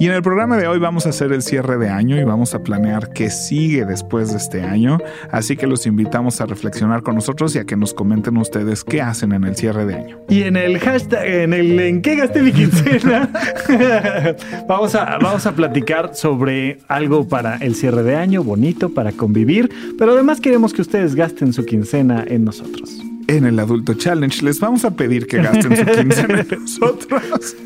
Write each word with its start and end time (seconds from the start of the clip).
Y 0.00 0.06
en 0.06 0.12
el 0.12 0.22
programa 0.22 0.56
de 0.56 0.68
hoy 0.68 0.78
vamos 0.78 1.06
a 1.06 1.08
hacer 1.08 1.32
el 1.32 1.42
cierre 1.42 1.76
de 1.76 1.88
año 1.88 2.20
y 2.20 2.22
vamos 2.22 2.54
a 2.54 2.60
planear 2.60 3.12
qué 3.12 3.30
sigue 3.30 3.84
después 3.84 4.30
de 4.30 4.36
este 4.36 4.62
año. 4.62 4.98
Así 5.32 5.56
que 5.56 5.66
los 5.66 5.86
invitamos 5.86 6.40
a 6.40 6.46
reflexionar 6.46 7.02
con 7.02 7.16
nosotros 7.16 7.56
y 7.56 7.58
a 7.58 7.64
que 7.64 7.76
nos 7.76 7.94
comenten 7.94 8.36
ustedes 8.36 8.84
qué 8.84 9.02
hacen 9.02 9.32
en 9.32 9.42
el 9.42 9.56
cierre 9.56 9.86
de 9.86 9.96
año. 9.96 10.20
Y 10.28 10.42
en 10.42 10.56
el 10.56 10.78
hashtag, 10.78 11.26
en 11.26 11.52
el 11.52 11.80
en 11.80 12.00
qué 12.00 12.14
gasté 12.14 12.42
mi 12.42 12.52
quincena, 12.52 13.28
vamos, 14.68 14.94
a, 14.94 15.18
vamos 15.18 15.46
a 15.46 15.52
platicar 15.56 16.14
sobre 16.14 16.78
algo 16.86 17.26
para 17.26 17.56
el 17.56 17.74
cierre 17.74 18.04
de 18.04 18.14
año, 18.14 18.44
bonito, 18.44 18.90
para 18.90 19.10
convivir. 19.10 19.68
Pero 19.98 20.12
además 20.12 20.40
queremos 20.40 20.72
que 20.72 20.82
ustedes 20.82 21.16
gasten 21.16 21.52
su 21.52 21.64
quincena 21.64 22.24
en 22.24 22.44
nosotros. 22.44 23.02
En 23.26 23.44
el 23.44 23.58
Adulto 23.58 23.94
Challenge 23.94 24.44
les 24.44 24.60
vamos 24.60 24.84
a 24.84 24.92
pedir 24.92 25.26
que 25.26 25.42
gasten 25.42 25.76
su 25.76 25.84
quincena 25.84 26.46
en 26.48 26.48
nosotros. 26.60 27.56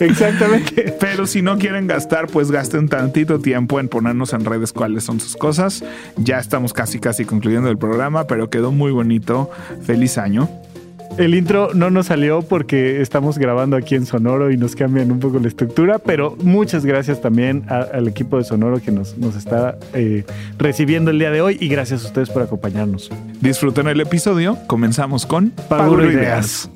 Exactamente. 0.00 0.94
Pero 1.00 1.26
si 1.26 1.42
no 1.42 1.58
quieren 1.58 1.86
gastar, 1.86 2.26
pues 2.26 2.50
gasten 2.50 2.88
tantito 2.88 3.38
tiempo 3.38 3.80
en 3.80 3.88
ponernos 3.88 4.32
en 4.32 4.44
redes 4.44 4.72
cuáles 4.72 5.04
son 5.04 5.20
sus 5.20 5.36
cosas. 5.36 5.84
Ya 6.16 6.38
estamos 6.38 6.72
casi, 6.72 6.98
casi 6.98 7.24
concluyendo 7.24 7.68
el 7.70 7.78
programa, 7.78 8.26
pero 8.26 8.50
quedó 8.50 8.72
muy 8.72 8.92
bonito. 8.92 9.50
Feliz 9.82 10.18
año. 10.18 10.48
El 11.18 11.34
intro 11.34 11.70
no 11.72 11.90
nos 11.90 12.06
salió 12.06 12.42
porque 12.42 13.00
estamos 13.00 13.38
grabando 13.38 13.76
aquí 13.76 13.94
en 13.94 14.04
Sonoro 14.04 14.50
y 14.50 14.58
nos 14.58 14.76
cambian 14.76 15.10
un 15.10 15.18
poco 15.18 15.38
la 15.38 15.48
estructura, 15.48 15.98
pero 15.98 16.36
muchas 16.42 16.84
gracias 16.84 17.22
también 17.22 17.64
al 17.68 18.06
equipo 18.06 18.36
de 18.36 18.44
Sonoro 18.44 18.82
que 18.82 18.92
nos, 18.92 19.16
nos 19.16 19.34
está 19.34 19.78
eh, 19.94 20.24
recibiendo 20.58 21.10
el 21.10 21.18
día 21.18 21.30
de 21.30 21.40
hoy 21.40 21.56
y 21.58 21.68
gracias 21.68 22.04
a 22.04 22.08
ustedes 22.08 22.28
por 22.28 22.42
acompañarnos. 22.42 23.10
Disfruten 23.40 23.86
el 23.88 24.00
episodio. 24.00 24.58
Comenzamos 24.66 25.24
con 25.24 25.52
Paguro 25.68 26.10
Ideas. 26.10 26.68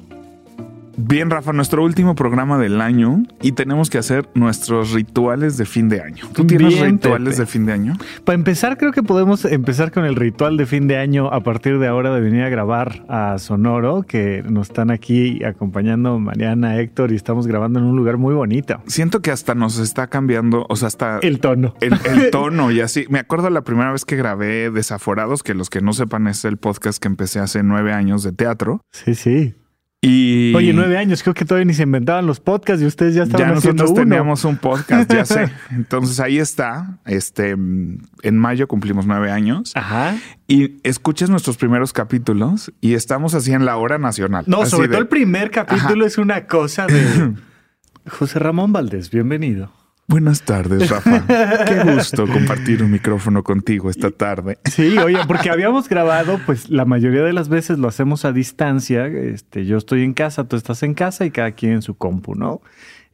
Bien, 1.02 1.30
Rafa, 1.30 1.52
nuestro 1.54 1.82
último 1.82 2.14
programa 2.14 2.58
del 2.58 2.80
año 2.80 3.22
y 3.40 3.52
tenemos 3.52 3.88
que 3.88 3.96
hacer 3.96 4.28
nuestros 4.34 4.92
rituales 4.92 5.56
de 5.56 5.64
fin 5.64 5.88
de 5.88 6.02
año. 6.02 6.26
¿Tú 6.34 6.46
tienes 6.46 6.74
Bien, 6.74 6.92
rituales 6.92 7.34
Pepe. 7.36 7.40
de 7.40 7.46
fin 7.46 7.64
de 7.66 7.72
año? 7.72 7.94
Para 8.24 8.34
empezar, 8.34 8.76
creo 8.76 8.92
que 8.92 9.02
podemos 9.02 9.44
empezar 9.46 9.92
con 9.92 10.04
el 10.04 10.14
ritual 10.14 10.58
de 10.58 10.66
fin 10.66 10.88
de 10.88 10.98
año 10.98 11.32
a 11.32 11.42
partir 11.42 11.78
de 11.78 11.86
ahora 11.88 12.14
de 12.14 12.20
venir 12.20 12.42
a 12.42 12.50
grabar 12.50 13.04
a 13.08 13.38
Sonoro, 13.38 14.02
que 14.02 14.44
nos 14.48 14.68
están 14.68 14.90
aquí 14.90 15.42
acompañando 15.42 16.18
Mariana, 16.18 16.78
Héctor, 16.78 17.12
y 17.12 17.16
estamos 17.16 17.46
grabando 17.46 17.78
en 17.78 17.86
un 17.86 17.96
lugar 17.96 18.18
muy 18.18 18.34
bonito. 18.34 18.82
Siento 18.86 19.20
que 19.22 19.30
hasta 19.30 19.54
nos 19.54 19.78
está 19.78 20.08
cambiando, 20.08 20.66
o 20.68 20.76
sea, 20.76 20.88
hasta 20.88 21.18
El 21.20 21.40
tono. 21.40 21.74
el, 21.80 21.94
el 22.04 22.30
tono 22.30 22.70
y 22.70 22.80
así. 22.80 23.06
Me 23.08 23.20
acuerdo 23.20 23.48
la 23.48 23.62
primera 23.62 23.90
vez 23.90 24.04
que 24.04 24.16
grabé 24.16 24.70
Desaforados, 24.70 25.42
que 25.42 25.54
los 25.54 25.70
que 25.70 25.80
no 25.80 25.94
sepan 25.94 26.26
es 26.26 26.44
el 26.44 26.58
podcast 26.58 27.00
que 27.00 27.08
empecé 27.08 27.38
hace 27.40 27.62
nueve 27.62 27.92
años 27.94 28.22
de 28.22 28.32
teatro. 28.32 28.82
Sí, 28.92 29.14
sí. 29.14 29.54
Y 30.02 30.54
Oye, 30.54 30.72
nueve 30.72 30.96
años, 30.96 31.22
creo 31.22 31.34
que 31.34 31.44
todavía 31.44 31.66
ni 31.66 31.74
se 31.74 31.82
inventaban 31.82 32.26
los 32.26 32.40
podcasts 32.40 32.82
y 32.82 32.86
ustedes 32.86 33.14
ya 33.14 33.24
estaban 33.24 33.48
ya 33.50 33.56
haciendo 33.58 33.82
nosotros 33.82 33.90
uno. 34.02 34.08
teníamos 34.08 34.44
un 34.46 34.56
podcast, 34.56 35.12
ya 35.12 35.26
sé. 35.26 35.50
Entonces 35.70 36.18
ahí 36.20 36.38
está. 36.38 36.98
Este 37.04 37.50
en 37.50 38.38
mayo 38.38 38.66
cumplimos 38.66 39.06
nueve 39.06 39.30
años 39.30 39.72
Ajá. 39.76 40.16
y 40.48 40.78
escuchas 40.84 41.28
nuestros 41.28 41.58
primeros 41.58 41.92
capítulos 41.92 42.72
y 42.80 42.94
estamos 42.94 43.34
así 43.34 43.52
en 43.52 43.66
la 43.66 43.76
hora 43.76 43.98
nacional. 43.98 44.44
No, 44.46 44.64
sobre 44.64 44.88
de- 44.88 44.92
todo 44.92 45.02
el 45.02 45.08
primer 45.08 45.50
capítulo 45.50 46.06
es 46.06 46.16
una 46.16 46.46
cosa 46.46 46.86
de 46.86 47.34
José 48.08 48.38
Ramón 48.38 48.72
Valdés, 48.72 49.10
bienvenido. 49.10 49.70
Buenas 50.10 50.42
tardes, 50.42 50.90
Rafa. 50.90 51.24
Qué 51.66 51.92
gusto 51.92 52.26
compartir 52.26 52.82
un 52.82 52.90
micrófono 52.90 53.44
contigo 53.44 53.88
esta 53.88 54.10
tarde. 54.10 54.58
Sí, 54.64 54.98
oye, 54.98 55.18
porque 55.28 55.50
habíamos 55.50 55.88
grabado, 55.88 56.40
pues 56.46 56.68
la 56.68 56.84
mayoría 56.84 57.22
de 57.22 57.32
las 57.32 57.48
veces 57.48 57.78
lo 57.78 57.86
hacemos 57.86 58.24
a 58.24 58.32
distancia. 58.32 59.06
Este, 59.06 59.66
yo 59.66 59.76
estoy 59.76 60.02
en 60.02 60.12
casa, 60.12 60.48
tú 60.48 60.56
estás 60.56 60.82
en 60.82 60.94
casa 60.94 61.24
y 61.26 61.30
cada 61.30 61.52
quien 61.52 61.74
en 61.74 61.82
su 61.82 61.94
compu, 61.94 62.34
¿no? 62.34 62.60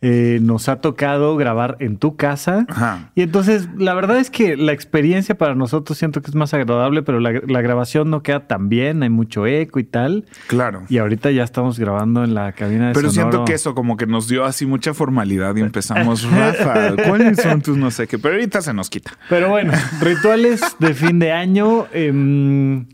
Eh, 0.03 0.41
nos 0.43 0.69
ha 0.69 0.77
tocado 0.83 1.37
grabar 1.37 1.79
en 1.81 1.97
tu 1.97 2.17
casa. 2.17 2.67
Ajá. 2.69 3.11
Y 3.15 3.23
entonces, 3.23 3.67
la 3.79 3.95
verdad 3.95 4.19
es 4.19 4.29
que 4.29 4.55
la 4.57 4.73
experiencia 4.73 5.37
para 5.39 5.55
nosotros 5.55 5.97
siento 5.97 6.21
que 6.21 6.29
es 6.31 6.35
más 6.35 6.53
agradable, 6.53 7.03
pero 7.03 7.19
la, 7.19 7.33
la 7.47 7.63
grabación 7.63 8.11
no 8.11 8.23
queda 8.23 8.47
tan 8.47 8.69
bien, 8.69 9.03
hay 9.03 9.09
mucho 9.09 9.47
eco 9.47 9.79
y 9.79 9.85
tal. 9.85 10.27
Claro. 10.49 10.83
Y 10.91 10.99
ahorita 10.99 11.31
ya 11.31 11.43
estamos 11.45 11.79
grabando 11.79 12.23
en 12.25 12.35
la 12.35 12.53
cabina 12.53 12.89
de 12.89 12.93
Pero 12.95 13.11
Sonoro. 13.11 13.31
siento 13.33 13.45
que 13.47 13.55
eso 13.55 13.75
como 13.75 13.97
que 13.97 14.07
nos 14.07 14.29
dio 14.29 14.45
así 14.45 14.67
mucha 14.67 14.93
formalidad 14.93 15.57
y 15.57 15.61
empezamos, 15.63 16.31
Rafa, 16.31 16.95
¿cuáles 17.09 17.41
son 17.41 17.63
tus 17.63 17.79
no 17.79 17.91
sé 17.91 18.07
qué? 18.07 18.19
Pero 18.19 18.35
ahorita 18.35 18.61
se 18.61 18.75
nos 18.75 18.91
quita. 18.91 19.13
Pero 19.31 19.49
bueno, 19.49 19.73
rituales 20.03 20.61
de 20.79 20.93
fin 20.93 21.19
de 21.19 21.33
año. 21.33 21.87
em, 21.95 22.85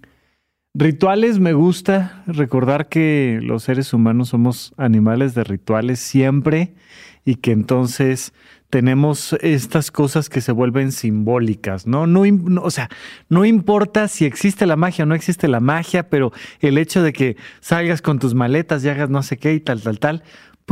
rituales, 0.74 1.38
me 1.38 1.52
gusta 1.52 2.22
recordar 2.26 2.88
que 2.88 3.40
los 3.42 3.64
seres 3.64 3.92
humanos 3.92 4.30
somos 4.30 4.72
animales 4.76 5.34
de 5.34 5.44
rituales 5.44 6.00
siempre 6.00 6.74
y 7.24 7.36
que 7.36 7.52
entonces 7.52 8.32
tenemos 8.70 9.34
estas 9.42 9.90
cosas 9.90 10.30
que 10.30 10.40
se 10.40 10.50
vuelven 10.50 10.92
simbólicas, 10.92 11.86
¿no? 11.86 12.06
No, 12.06 12.24
no, 12.24 12.62
o 12.62 12.70
sea, 12.70 12.88
no 13.28 13.44
importa 13.44 14.08
si 14.08 14.24
existe 14.24 14.64
la 14.64 14.76
magia 14.76 15.04
o 15.04 15.06
no 15.06 15.14
existe 15.14 15.46
la 15.46 15.60
magia, 15.60 16.08
pero 16.08 16.32
el 16.60 16.78
hecho 16.78 17.02
de 17.02 17.12
que 17.12 17.36
salgas 17.60 18.00
con 18.00 18.18
tus 18.18 18.32
maletas 18.32 18.82
y 18.82 18.88
hagas 18.88 19.10
no 19.10 19.22
sé 19.22 19.36
qué 19.36 19.52
y 19.52 19.60
tal, 19.60 19.82
tal, 19.82 19.98
tal, 19.98 20.22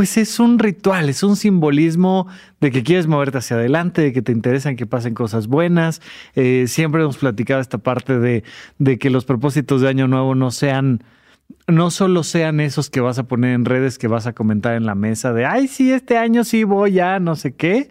pues 0.01 0.17
es 0.17 0.41
un 0.41 0.59
ritual, 0.59 1.11
es 1.11 1.23
un 1.23 1.37
simbolismo 1.37 2.27
de 2.59 2.71
que 2.71 2.83
quieres 2.83 3.07
moverte 3.07 3.37
hacia 3.37 3.57
adelante, 3.59 4.01
de 4.01 4.15
que 4.15 4.23
te 4.23 4.33
interesan 4.33 4.75
que 4.75 4.87
pasen 4.87 5.13
cosas 5.13 5.47
buenas. 5.47 6.01
Eh, 6.35 6.65
siempre 6.69 7.03
hemos 7.03 7.19
platicado 7.19 7.61
esta 7.61 7.77
parte 7.77 8.19
de, 8.19 8.43
de 8.79 8.99
que 8.99 9.11
los 9.11 9.27
propósitos 9.27 9.83
de 9.83 9.91
Año 9.91 10.09
Nuevo 10.09 10.35
no 10.35 10.53
sean, 10.53 11.05
no 11.67 11.91
solo 11.91 12.23
sean 12.23 12.61
esos 12.61 12.89
que 12.89 13.03
vas 13.03 13.19
a 13.19 13.25
poner 13.25 13.53
en 13.53 13.67
redes, 13.67 13.99
que 13.99 14.09
vas 14.09 14.27
a 14.27 14.33
comentar 14.33 14.73
en 14.73 14.87
la 14.87 14.95
mesa 14.95 15.35
de, 15.35 15.45
ay, 15.45 15.69
sí, 15.69 15.93
este 15.93 16.17
año 16.17 16.45
sí 16.45 16.65
voy 16.65 16.99
a 16.99 17.21
no 17.21 17.37
sé 17.37 17.53
qué, 17.53 17.91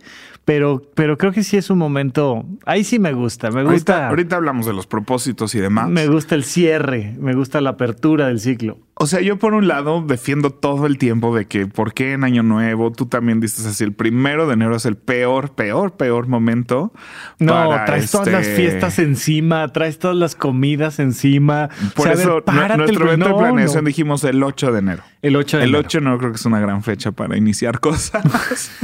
pero, 0.49 0.81
pero 0.95 1.15
creo 1.15 1.31
que 1.31 1.43
sí 1.43 1.57
es 1.57 1.69
un 1.69 1.77
momento, 1.77 2.43
ahí 2.65 2.83
sí 2.83 2.97
me 2.97 3.13
gusta, 3.13 3.51
me 3.51 3.63
gusta, 3.63 4.07
ahorita 4.07 4.35
hablamos 4.37 4.65
de 4.65 4.73
los 4.73 4.87
propósitos 4.87 5.53
y 5.53 5.59
demás. 5.59 5.87
me 5.89 6.07
gusta 6.07 6.33
el 6.33 6.43
cierre, 6.43 7.15
me 7.19 7.35
gusta 7.35 7.61
la 7.61 7.69
apertura 7.69 8.25
del 8.29 8.39
ciclo. 8.39 8.79
O 9.01 9.07
sea, 9.07 9.21
yo 9.21 9.39
por 9.39 9.53
un 9.53 9.69
lado 9.69 10.03
defiendo 10.05 10.49
todo 10.49 10.85
el 10.85 10.97
tiempo 10.97 11.33
de 11.33 11.45
que 11.45 11.67
por 11.67 11.93
qué 11.93 12.11
en 12.11 12.25
Año 12.25 12.43
Nuevo 12.43 12.91
tú 12.91 13.05
también 13.05 13.39
dices 13.39 13.65
así, 13.65 13.85
el 13.85 13.93
primero 13.93 14.45
de 14.45 14.55
enero 14.55 14.75
es 14.75 14.85
el 14.85 14.97
peor, 14.97 15.55
peor, 15.55 15.95
peor 15.95 16.27
momento. 16.27 16.91
No, 17.39 17.53
para, 17.53 17.85
traes 17.85 18.11
todas 18.11 18.27
este, 18.27 18.37
las 18.37 18.47
fiestas 18.49 18.99
encima, 18.99 19.65
traes 19.69 19.99
todas 19.99 20.17
las 20.17 20.35
comidas 20.35 20.99
encima. 20.99 21.69
Por 21.95 22.09
O 22.09 22.11
sea, 22.11 22.11
a 22.11 22.15
ver, 22.15 22.25
eso 22.25 22.43
párate, 22.43 22.77
nuestro 22.77 23.07
evento 23.07 23.25
de 23.27 23.31
No, 23.31 23.37
planeación 23.37 23.85
no. 23.85 23.87
dijimos 23.87 24.21
el 24.25 24.43
8 24.43 24.73
de 24.73 24.79
enero. 24.79 25.03
El 25.21 25.37
8 25.37 25.57
de 25.59 25.63
El 25.63 25.69
enero. 25.69 25.85
8 25.87 25.97
de 25.97 26.01
enero 26.01 26.17
creo 26.17 26.31
que 26.31 26.37
es 26.37 26.45
una 26.45 26.59
gran 26.59 26.83
fecha 26.83 27.13
para 27.13 27.37
iniciar 27.37 27.79
cosas. 27.79 28.21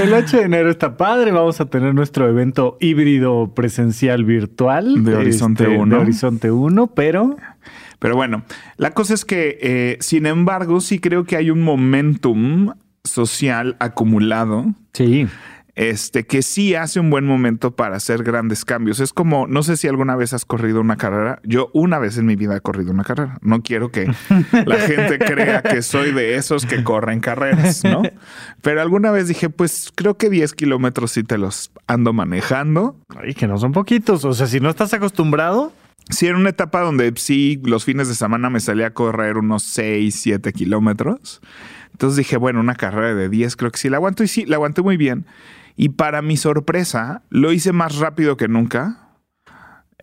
El 0.00 0.12
8 0.12 0.36
de 0.38 0.42
enero 0.42 0.70
está 0.76 0.96
padre. 0.98 1.32
Vamos 1.32 1.60
a 1.60 1.66
tener 1.66 1.94
nuestro 1.94 2.28
evento 2.28 2.76
híbrido 2.80 3.52
presencial 3.54 4.24
virtual 4.24 5.04
De 5.04 5.16
Horizonte 5.16 5.64
este, 5.64 5.76
1. 5.76 5.96
De 5.96 6.02
Horizonte 6.02 6.50
1, 6.50 6.86
pero 6.88 7.36
Pero 7.98 8.14
bueno, 8.14 8.44
la 8.76 8.90
cosa 8.90 9.14
es 9.14 9.24
que, 9.24 9.58
eh, 9.62 9.96
sin 10.00 10.26
embargo, 10.26 10.80
sí 10.80 10.98
creo 10.98 11.24
que 11.24 11.36
hay 11.36 11.50
un 11.50 11.62
momentum 11.62 12.74
social 13.04 13.76
acumulado 13.78 14.66
sí. 14.92 15.26
Este, 15.76 16.26
que 16.26 16.40
sí 16.40 16.74
hace 16.74 16.98
un 17.00 17.10
buen 17.10 17.26
momento 17.26 17.76
para 17.76 17.96
hacer 17.96 18.22
grandes 18.22 18.64
cambios. 18.64 18.98
Es 18.98 19.12
como, 19.12 19.46
no 19.46 19.62
sé 19.62 19.76
si 19.76 19.86
alguna 19.86 20.16
vez 20.16 20.32
has 20.32 20.46
corrido 20.46 20.80
una 20.80 20.96
carrera. 20.96 21.38
Yo 21.44 21.70
una 21.74 21.98
vez 21.98 22.16
en 22.16 22.24
mi 22.24 22.34
vida 22.34 22.56
he 22.56 22.60
corrido 22.60 22.92
una 22.92 23.04
carrera. 23.04 23.38
No 23.42 23.62
quiero 23.62 23.90
que 23.90 24.06
la 24.66 24.76
gente 24.78 25.18
crea 25.18 25.62
que 25.62 25.82
soy 25.82 26.12
de 26.12 26.36
esos 26.36 26.64
que 26.64 26.82
corren 26.82 27.20
carreras, 27.20 27.84
¿no? 27.84 28.02
Pero 28.62 28.80
alguna 28.80 29.10
vez 29.10 29.28
dije, 29.28 29.50
pues 29.50 29.92
creo 29.94 30.16
que 30.16 30.30
10 30.30 30.54
kilómetros 30.54 31.12
sí 31.12 31.22
te 31.22 31.36
los 31.36 31.70
ando 31.86 32.14
manejando. 32.14 32.96
Ay, 33.14 33.34
que 33.34 33.46
no 33.46 33.58
son 33.58 33.72
poquitos. 33.72 34.24
O 34.24 34.32
sea, 34.32 34.46
si 34.46 34.60
no 34.60 34.70
estás 34.70 34.92
acostumbrado, 34.94 35.72
Sí, 36.08 36.28
era 36.28 36.36
una 36.36 36.50
etapa 36.50 36.82
donde 36.82 37.12
sí, 37.16 37.60
los 37.64 37.84
fines 37.84 38.06
de 38.06 38.14
semana 38.14 38.48
me 38.48 38.60
salía 38.60 38.86
a 38.86 38.90
correr 38.94 39.38
unos 39.38 39.64
6, 39.64 40.14
7 40.14 40.52
kilómetros. 40.52 41.40
Entonces 41.90 42.16
dije, 42.16 42.36
bueno, 42.36 42.60
una 42.60 42.76
carrera 42.76 43.12
de 43.12 43.28
10 43.28 43.56
creo 43.56 43.72
que 43.72 43.78
sí 43.78 43.88
la 43.88 43.96
aguanto 43.96 44.22
y 44.22 44.28
sí, 44.28 44.46
la 44.46 44.54
aguanté 44.54 44.82
muy 44.82 44.96
bien. 44.96 45.26
Y 45.76 45.90
para 45.90 46.22
mi 46.22 46.36
sorpresa, 46.36 47.22
lo 47.28 47.52
hice 47.52 47.72
más 47.72 47.96
rápido 47.96 48.36
que 48.36 48.48
nunca, 48.48 49.10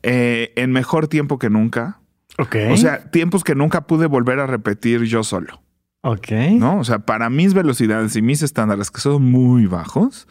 eh, 0.04 0.54
en 0.56 0.72
mejor 0.72 1.08
tiempo 1.08 1.40
que 1.40 1.50
nunca. 1.50 2.00
ok. 2.38 2.56
O 2.72 2.78
sea, 2.78 3.10
tiempos 3.10 3.44
que 3.44 3.56
nunca 3.56 3.88
pude 3.88 4.06
volver 4.06 4.40
a 4.40 4.48
repetir 4.48 5.04
yo 5.04 5.24
solo, 5.24 5.62
ok. 6.02 6.32
¿no? 6.54 6.80
O 6.80 6.84
sea, 6.84 7.00
para 7.00 7.30
mis 7.30 7.54
velocidades 7.54 8.16
y 8.16 8.22
mis 8.22 8.44
estándares, 8.44 8.92
que 8.92 9.02
son 9.02 9.24
muy 9.24 9.66
bajos, 9.66 10.28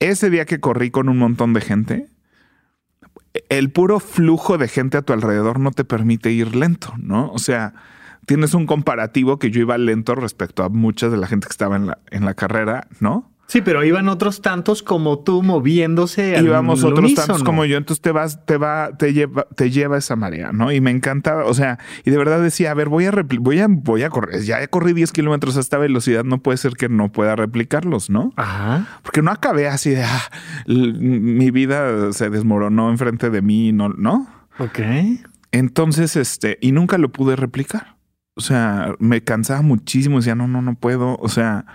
ese 0.00 0.30
día 0.30 0.46
que 0.46 0.60
corrí 0.60 0.90
con 0.90 1.08
un 1.08 1.18
montón 1.18 1.52
de 1.52 1.60
gente, 1.60 2.08
el 3.48 3.70
puro 3.70 4.00
flujo 4.00 4.58
de 4.58 4.68
gente 4.68 4.96
a 4.96 5.02
tu 5.02 5.12
alrededor 5.12 5.58
no 5.58 5.72
te 5.72 5.84
permite 5.84 6.30
ir 6.30 6.54
lento, 6.54 6.94
¿no? 6.98 7.30
O 7.32 7.38
sea, 7.38 7.74
tienes 8.26 8.54
un 8.54 8.66
comparativo 8.66 9.38
que 9.38 9.50
yo 9.50 9.60
iba 9.60 9.76
lento 9.76 10.14
respecto 10.14 10.62
a 10.62 10.68
mucha 10.68 11.08
de 11.08 11.16
la 11.16 11.26
gente 11.26 11.46
que 11.46 11.52
estaba 11.52 11.76
en 11.76 11.86
la, 11.86 11.98
en 12.10 12.24
la 12.24 12.34
carrera, 12.34 12.86
¿no? 13.00 13.33
Sí, 13.46 13.60
pero 13.60 13.84
iban 13.84 14.08
otros 14.08 14.40
tantos 14.40 14.82
como 14.82 15.18
tú 15.18 15.42
moviéndose. 15.42 16.40
Íbamos 16.42 16.82
otros 16.82 17.14
tantos 17.14 17.42
como 17.42 17.64
yo, 17.64 17.76
entonces 17.76 18.00
te 18.00 18.10
vas, 18.10 18.44
te 18.46 18.56
va, 18.56 18.96
te 18.96 19.12
lleva, 19.12 19.46
te 19.54 19.70
lleva 19.70 19.98
esa 19.98 20.16
marea, 20.16 20.52
¿no? 20.52 20.72
Y 20.72 20.80
me 20.80 20.90
encantaba, 20.90 21.44
o 21.44 21.54
sea, 21.54 21.78
y 22.04 22.10
de 22.10 22.16
verdad 22.16 22.40
decía, 22.42 22.70
a 22.70 22.74
ver, 22.74 22.88
voy 22.88 23.04
a 23.06 23.12
voy 23.38 23.60
a, 23.60 23.66
voy 23.68 24.02
a 24.02 24.10
correr, 24.10 24.42
ya 24.42 24.62
he 24.62 24.68
corrido 24.68 24.96
10 24.96 25.12
kilómetros 25.12 25.56
a 25.56 25.60
esta 25.60 25.78
velocidad, 25.78 26.24
no 26.24 26.38
puede 26.38 26.56
ser 26.58 26.74
que 26.74 26.88
no 26.88 27.12
pueda 27.12 27.36
replicarlos, 27.36 28.08
¿no? 28.08 28.32
Ajá. 28.36 28.86
Porque 29.02 29.22
no 29.22 29.30
acabé 29.30 29.68
así 29.68 29.90
de, 29.90 30.04
ah, 30.04 30.22
mi 30.66 31.50
vida 31.50 32.12
se 32.12 32.30
desmoronó 32.30 32.90
enfrente 32.90 33.30
de 33.30 33.42
mí, 33.42 33.72
no, 33.72 33.90
¿no? 33.90 34.26
Ok. 34.58 34.80
Entonces, 35.52 36.16
este, 36.16 36.58
y 36.60 36.72
nunca 36.72 36.98
lo 36.98 37.12
pude 37.12 37.36
replicar. 37.36 37.93
O 38.36 38.40
sea, 38.40 38.96
me 38.98 39.22
cansaba 39.22 39.62
muchísimo, 39.62 40.16
decía, 40.18 40.34
no, 40.34 40.48
no, 40.48 40.60
no 40.60 40.74
puedo. 40.74 41.16
O 41.20 41.28
sea, 41.28 41.66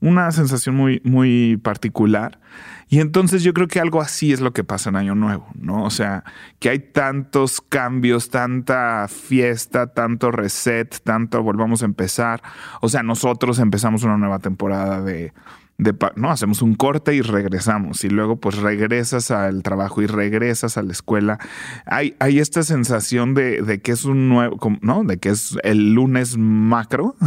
una 0.00 0.30
sensación 0.30 0.74
muy, 0.74 1.00
muy 1.04 1.58
particular. 1.58 2.40
Y 2.88 3.00
entonces 3.00 3.42
yo 3.42 3.52
creo 3.52 3.68
que 3.68 3.80
algo 3.80 4.00
así 4.00 4.32
es 4.32 4.40
lo 4.40 4.52
que 4.52 4.64
pasa 4.64 4.88
en 4.90 4.96
Año 4.96 5.14
Nuevo, 5.14 5.48
¿no? 5.54 5.84
O 5.84 5.90
sea, 5.90 6.24
que 6.58 6.70
hay 6.70 6.78
tantos 6.78 7.60
cambios, 7.60 8.30
tanta 8.30 9.08
fiesta, 9.08 9.88
tanto 9.92 10.30
reset, 10.30 11.00
tanto 11.02 11.42
volvamos 11.42 11.82
a 11.82 11.86
empezar. 11.86 12.42
O 12.80 12.88
sea, 12.88 13.02
nosotros 13.02 13.58
empezamos 13.58 14.04
una 14.04 14.16
nueva 14.16 14.38
temporada 14.38 15.02
de, 15.02 15.32
de, 15.78 15.94
no, 16.16 16.30
hacemos 16.30 16.62
un 16.62 16.74
corte 16.74 17.14
y 17.14 17.20
regresamos 17.20 18.04
y 18.04 18.08
luego 18.08 18.36
pues 18.36 18.56
regresas 18.56 19.30
al 19.30 19.62
trabajo 19.62 20.02
y 20.02 20.06
regresas 20.06 20.76
a 20.78 20.82
la 20.82 20.92
escuela. 20.92 21.38
Hay, 21.84 22.16
hay 22.18 22.38
esta 22.38 22.62
sensación 22.62 23.34
de, 23.34 23.62
de 23.62 23.80
que 23.80 23.92
es 23.92 24.04
un 24.04 24.28
nuevo, 24.28 24.58
¿no? 24.80 25.04
De 25.04 25.18
que 25.18 25.30
es 25.30 25.58
el 25.62 25.92
lunes 25.92 26.36
macro. 26.38 27.16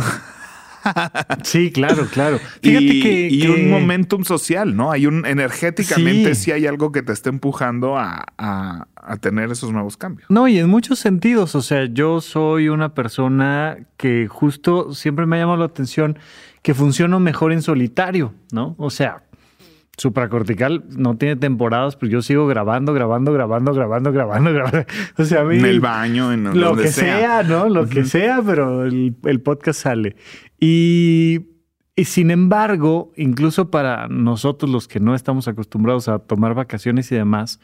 Sí, 1.44 1.72
claro, 1.72 2.07
claro. 2.12 2.40
Fíjate 2.62 2.86
y, 2.86 3.01
que, 3.01 3.28
y 3.30 3.48
un 3.48 3.69
momentum 3.69 4.24
social, 4.24 4.75
¿no? 4.75 4.92
Hay 4.92 5.07
un 5.07 5.25
energéticamente 5.25 6.36
sí. 6.36 6.52
hay 6.52 6.68
algo 6.68 6.92
que 6.92 7.02
te 7.02 7.12
está 7.12 7.30
empujando 7.30 7.98
a, 7.98 8.25
a, 8.38 8.88
a, 8.95 9.18
tener 9.18 9.52
esos 9.52 9.72
nuevos 9.72 9.98
cambios. 9.98 10.30
No, 10.30 10.48
y 10.48 10.57
en 10.57 10.69
muchos 10.69 11.00
sentidos. 11.00 11.56
O 11.56 11.62
sea, 11.62 11.86
yo 11.86 12.22
soy 12.22 12.69
una 12.69 12.94
persona 12.94 13.78
que 13.98 14.28
justo 14.28 14.94
siempre 14.94 15.25
me 15.25 15.38
ha 15.38 15.40
llamado 15.40 15.60
la 15.60 15.66
atención 15.66 16.18
que 16.61 16.73
funciona 16.73 17.19
mejor 17.19 17.51
en 17.51 17.61
solitario, 17.61 18.33
¿no? 18.51 18.75
O 18.77 18.89
sea, 18.89 19.23
supracortical 20.00 20.83
no 20.89 21.17
tiene 21.17 21.35
temporadas, 21.35 21.95
pero 21.95 22.11
yo 22.11 22.21
sigo 22.21 22.47
grabando, 22.47 22.94
grabando, 22.94 23.33
grabando, 23.33 23.73
grabando, 23.73 24.11
grabando, 24.11 24.53
grabando. 24.53 24.85
O 25.17 25.25
sea, 25.25 25.41
a 25.41 25.44
mí, 25.44 25.57
en 25.57 25.65
el 25.65 25.79
baño, 25.79 26.31
en 26.31 26.59
lo 26.59 26.75
que 26.75 26.88
sea. 26.88 27.19
sea. 27.19 27.44
¿no? 27.44 27.69
Lo 27.69 27.81
uh 27.81 27.85
-huh. 27.85 27.89
que 27.89 28.06
sea, 28.06 28.41
pero 28.45 28.85
el, 28.85 29.15
el 29.25 29.41
podcast 29.41 29.81
sale. 29.81 30.15
Y, 30.59 31.47
y, 31.95 32.06
sin 32.06 32.31
embargo, 32.31 33.11
incluso 33.15 33.69
para 33.69 34.07
nosotros 34.07 34.71
los 34.71 34.88
que 34.88 35.00
no 35.00 35.15
estamos 35.15 35.47
acostumbrados 35.47 36.07
a 36.07 36.19
tomar 36.19 36.53
vacaciones 36.53 37.11
y 37.11 37.15
demás, 37.15 37.59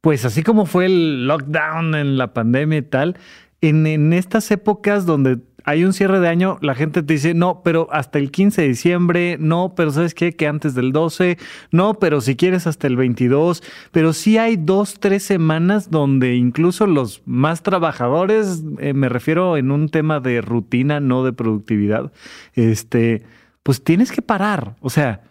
pues 0.00 0.24
así 0.24 0.42
como 0.42 0.66
fue 0.66 0.86
el 0.86 1.26
lockdown 1.26 1.94
en 1.94 2.18
la 2.18 2.32
pandemia 2.32 2.78
y 2.78 2.82
tal, 2.82 3.16
en, 3.60 3.86
en 3.86 4.12
estas 4.12 4.50
épocas 4.50 5.06
donde 5.06 5.38
hay 5.64 5.84
un 5.84 5.92
cierre 5.92 6.20
de 6.20 6.28
año, 6.28 6.58
la 6.60 6.74
gente 6.74 7.02
te 7.02 7.14
dice, 7.14 7.34
no, 7.34 7.62
pero 7.62 7.88
hasta 7.92 8.18
el 8.18 8.30
15 8.30 8.62
de 8.62 8.68
diciembre, 8.68 9.36
no, 9.38 9.74
pero 9.74 9.90
¿sabes 9.90 10.14
qué? 10.14 10.32
Que 10.32 10.46
antes 10.46 10.74
del 10.74 10.92
12, 10.92 11.38
no, 11.70 11.94
pero 11.94 12.20
si 12.20 12.36
quieres 12.36 12.66
hasta 12.66 12.86
el 12.86 12.96
22, 12.96 13.62
pero 13.92 14.12
sí 14.12 14.38
hay 14.38 14.56
dos, 14.56 15.00
tres 15.00 15.22
semanas 15.22 15.90
donde 15.90 16.34
incluso 16.34 16.86
los 16.86 17.22
más 17.26 17.62
trabajadores, 17.62 18.62
eh, 18.78 18.94
me 18.94 19.08
refiero 19.08 19.56
en 19.56 19.70
un 19.70 19.88
tema 19.88 20.20
de 20.20 20.40
rutina, 20.40 21.00
no 21.00 21.24
de 21.24 21.32
productividad, 21.32 22.12
este, 22.54 23.22
pues 23.62 23.82
tienes 23.84 24.12
que 24.12 24.22
parar, 24.22 24.76
o 24.80 24.90
sea, 24.90 25.22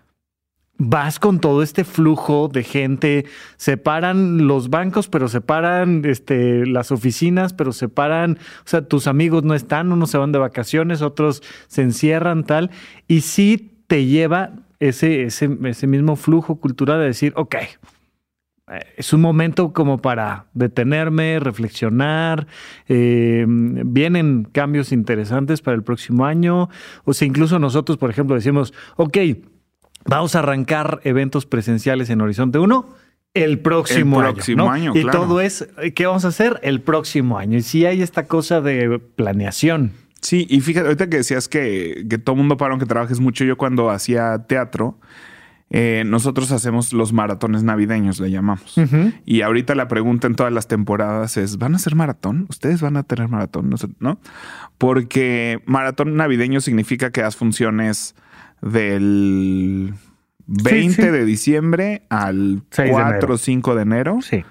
vas 0.79 1.19
con 1.19 1.39
todo 1.39 1.61
este 1.61 1.83
flujo 1.83 2.47
de 2.47 2.63
gente, 2.63 3.25
separan 3.57 4.47
los 4.47 4.69
bancos, 4.69 5.09
pero 5.09 5.27
separan 5.27 6.03
este, 6.05 6.65
las 6.65 6.91
oficinas, 6.91 7.53
pero 7.53 7.73
separan, 7.73 8.39
o 8.65 8.67
sea, 8.67 8.81
tus 8.81 9.05
amigos 9.05 9.43
no 9.43 9.53
están, 9.53 9.91
unos 9.91 10.09
se 10.09 10.17
van 10.17 10.31
de 10.31 10.39
vacaciones, 10.39 11.01
otros 11.01 11.43
se 11.67 11.83
encierran, 11.83 12.45
tal, 12.45 12.71
y 13.07 13.21
sí 13.21 13.83
te 13.87 14.05
lleva 14.05 14.53
ese, 14.79 15.23
ese, 15.23 15.49
ese 15.65 15.85
mismo 15.85 16.15
flujo 16.15 16.55
cultural 16.55 16.99
de 16.99 17.05
decir, 17.05 17.33
ok, 17.35 17.55
es 18.97 19.13
un 19.13 19.21
momento 19.21 19.73
como 19.73 19.99
para 19.99 20.45
detenerme, 20.53 21.39
reflexionar. 21.39 22.45
Eh, 22.87 23.43
vienen 23.47 24.47
cambios 24.51 24.91
interesantes 24.91 25.61
para 25.61 25.75
el 25.75 25.81
próximo 25.81 26.25
año. 26.25 26.69
O 27.03 27.13
sea, 27.13 27.27
incluso 27.27 27.57
nosotros, 27.57 27.97
por 27.97 28.11
ejemplo, 28.11 28.35
decimos, 28.35 28.73
ok, 28.95 29.17
Vamos 30.05 30.35
a 30.35 30.39
arrancar 30.39 31.01
eventos 31.03 31.45
presenciales 31.45 32.09
en 32.09 32.21
Horizonte 32.21 32.59
1 32.59 32.95
el 33.33 33.59
próximo, 33.59 34.21
el 34.23 34.33
próximo 34.33 34.71
año. 34.71 34.91
año 34.91 34.99
y 34.99 35.03
claro. 35.03 35.19
todo 35.19 35.41
es, 35.41 35.67
¿qué 35.95 36.05
vamos 36.07 36.25
a 36.25 36.29
hacer? 36.29 36.59
El 36.63 36.81
próximo 36.81 37.37
año. 37.37 37.57
Y 37.57 37.61
sí 37.61 37.85
hay 37.85 38.01
esta 38.01 38.25
cosa 38.25 38.59
de 38.61 38.99
planeación. 38.99 39.91
Sí, 40.21 40.47
y 40.49 40.59
fíjate, 40.61 40.87
ahorita 40.87 41.09
que 41.09 41.17
decías 41.17 41.47
que, 41.47 42.05
que 42.09 42.17
todo 42.17 42.35
mundo 42.35 42.57
para 42.57 42.71
aunque 42.71 42.85
trabajes 42.85 43.19
mucho, 43.19 43.45
yo 43.45 43.55
cuando 43.55 43.89
hacía 43.89 44.45
teatro, 44.47 44.97
eh, 45.69 46.03
nosotros 46.05 46.51
hacemos 46.51 46.91
los 46.91 47.13
maratones 47.13 47.63
navideños, 47.63 48.19
le 48.19 48.31
llamamos. 48.31 48.77
Uh 48.77 48.81
-huh. 48.81 49.13
Y 49.25 49.41
ahorita 49.41 49.75
la 49.75 49.87
pregunta 49.87 50.27
en 50.27 50.35
todas 50.35 50.51
las 50.51 50.67
temporadas 50.67 51.37
es, 51.37 51.57
¿van 51.57 51.73
a 51.73 51.75
hacer 51.77 51.95
maratón? 51.95 52.47
¿Ustedes 52.49 52.81
van 52.81 52.97
a 52.97 53.03
tener 53.03 53.27
maratón? 53.29 53.73
¿No? 53.99 54.19
Porque 54.77 55.61
maratón 55.65 56.15
navideño 56.15 56.59
significa 56.59 57.11
que 57.11 57.21
das 57.21 57.35
funciones 57.35 58.15
del 58.61 59.94
20 60.47 60.94
sí, 60.95 61.01
sí. 61.01 61.07
de 61.07 61.25
diciembre 61.25 62.03
al 62.09 62.63
4 62.75 63.33
o 63.33 63.38
5 63.38 63.75
de 63.75 63.81
enero. 63.81 64.19
Sí. 64.21 64.44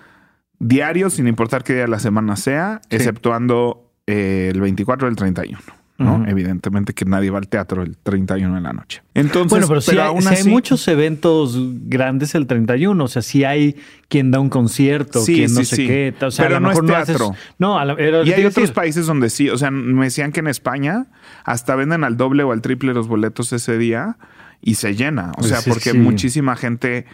Diario, 0.61 1.11
sin 1.11 1.29
importar 1.29 1.65
qué 1.65 1.75
día 1.75 1.83
de 1.83 1.89
la 1.89 1.99
semana 2.01 2.37
sea, 2.37 2.81
exceptuando 2.91 3.93
eh, 4.07 4.51
el 4.53 4.61
24 4.61 5.07
o 5.07 5.11
el 5.11 5.17
31. 5.17 5.59
¿No? 5.99 6.15
Uh 6.15 6.19
-huh. 6.21 6.31
Evidentemente 6.31 6.95
que 6.95 7.05
nadie 7.05 7.31
va 7.31 7.39
al 7.39 7.49
teatro 7.49 7.83
el 7.83 7.97
31 7.97 8.55
de 8.55 8.61
la 8.61 8.73
noche. 8.73 9.03
Entonces, 9.15 9.51
bueno, 9.51 9.67
pero, 9.67 9.81
pero 9.85 9.93
si, 9.93 9.99
hay, 9.99 10.23
si 10.23 10.29
así... 10.29 10.49
hay, 10.49 10.55
muchos 10.55 10.87
eventos 10.89 11.59
grandes 11.87 12.35
el 12.37 12.47
31, 12.47 13.03
o 13.03 13.09
sea, 13.09 13.21
si 13.21 13.45
hay 13.45 13.77
quien 14.09 14.31
da 14.31 14.39
un 14.39 14.49
concierto, 14.49 15.21
sí, 15.21 15.35
quien 15.35 15.53
no 15.53 15.61
sí, 15.61 15.67
sé 15.67 15.77
sí. 15.77 15.87
qué. 15.87 16.15
O 16.21 16.31
sea, 16.31 16.47
pero 16.47 16.61
no 16.61 16.71
es 16.71 16.81
teatro. 16.81 17.35
No, 17.59 17.79
haces... 17.79 17.85
no 17.85 17.85
la, 17.85 17.93
era, 17.95 18.23
y 18.23 18.33
hay 18.33 18.45
otros 18.45 18.63
decir. 18.63 18.75
países 18.75 19.07
donde 19.07 19.29
sí, 19.29 19.51
o 19.51 19.59
sea, 19.59 19.71
me 19.71 20.05
decían 20.05 20.31
que 20.31 20.41
en 20.41 20.47
España 20.47 21.07
hasta 21.45 21.75
venden 21.75 22.05
al 22.05 22.17
doble 22.17 22.45
o 22.45 22.53
al 22.53 22.63
triple 22.63 22.95
los 22.95 23.09
boletos 23.09 23.53
ese 23.53 23.77
día 23.77 24.17
y 24.61 24.75
se 24.75 24.95
llena. 24.95 25.33
O 25.37 25.43
sea, 25.43 25.61
porque 25.67 25.93
sí. 25.93 25.99
muchísima 25.99 26.57
gente, 26.57 27.07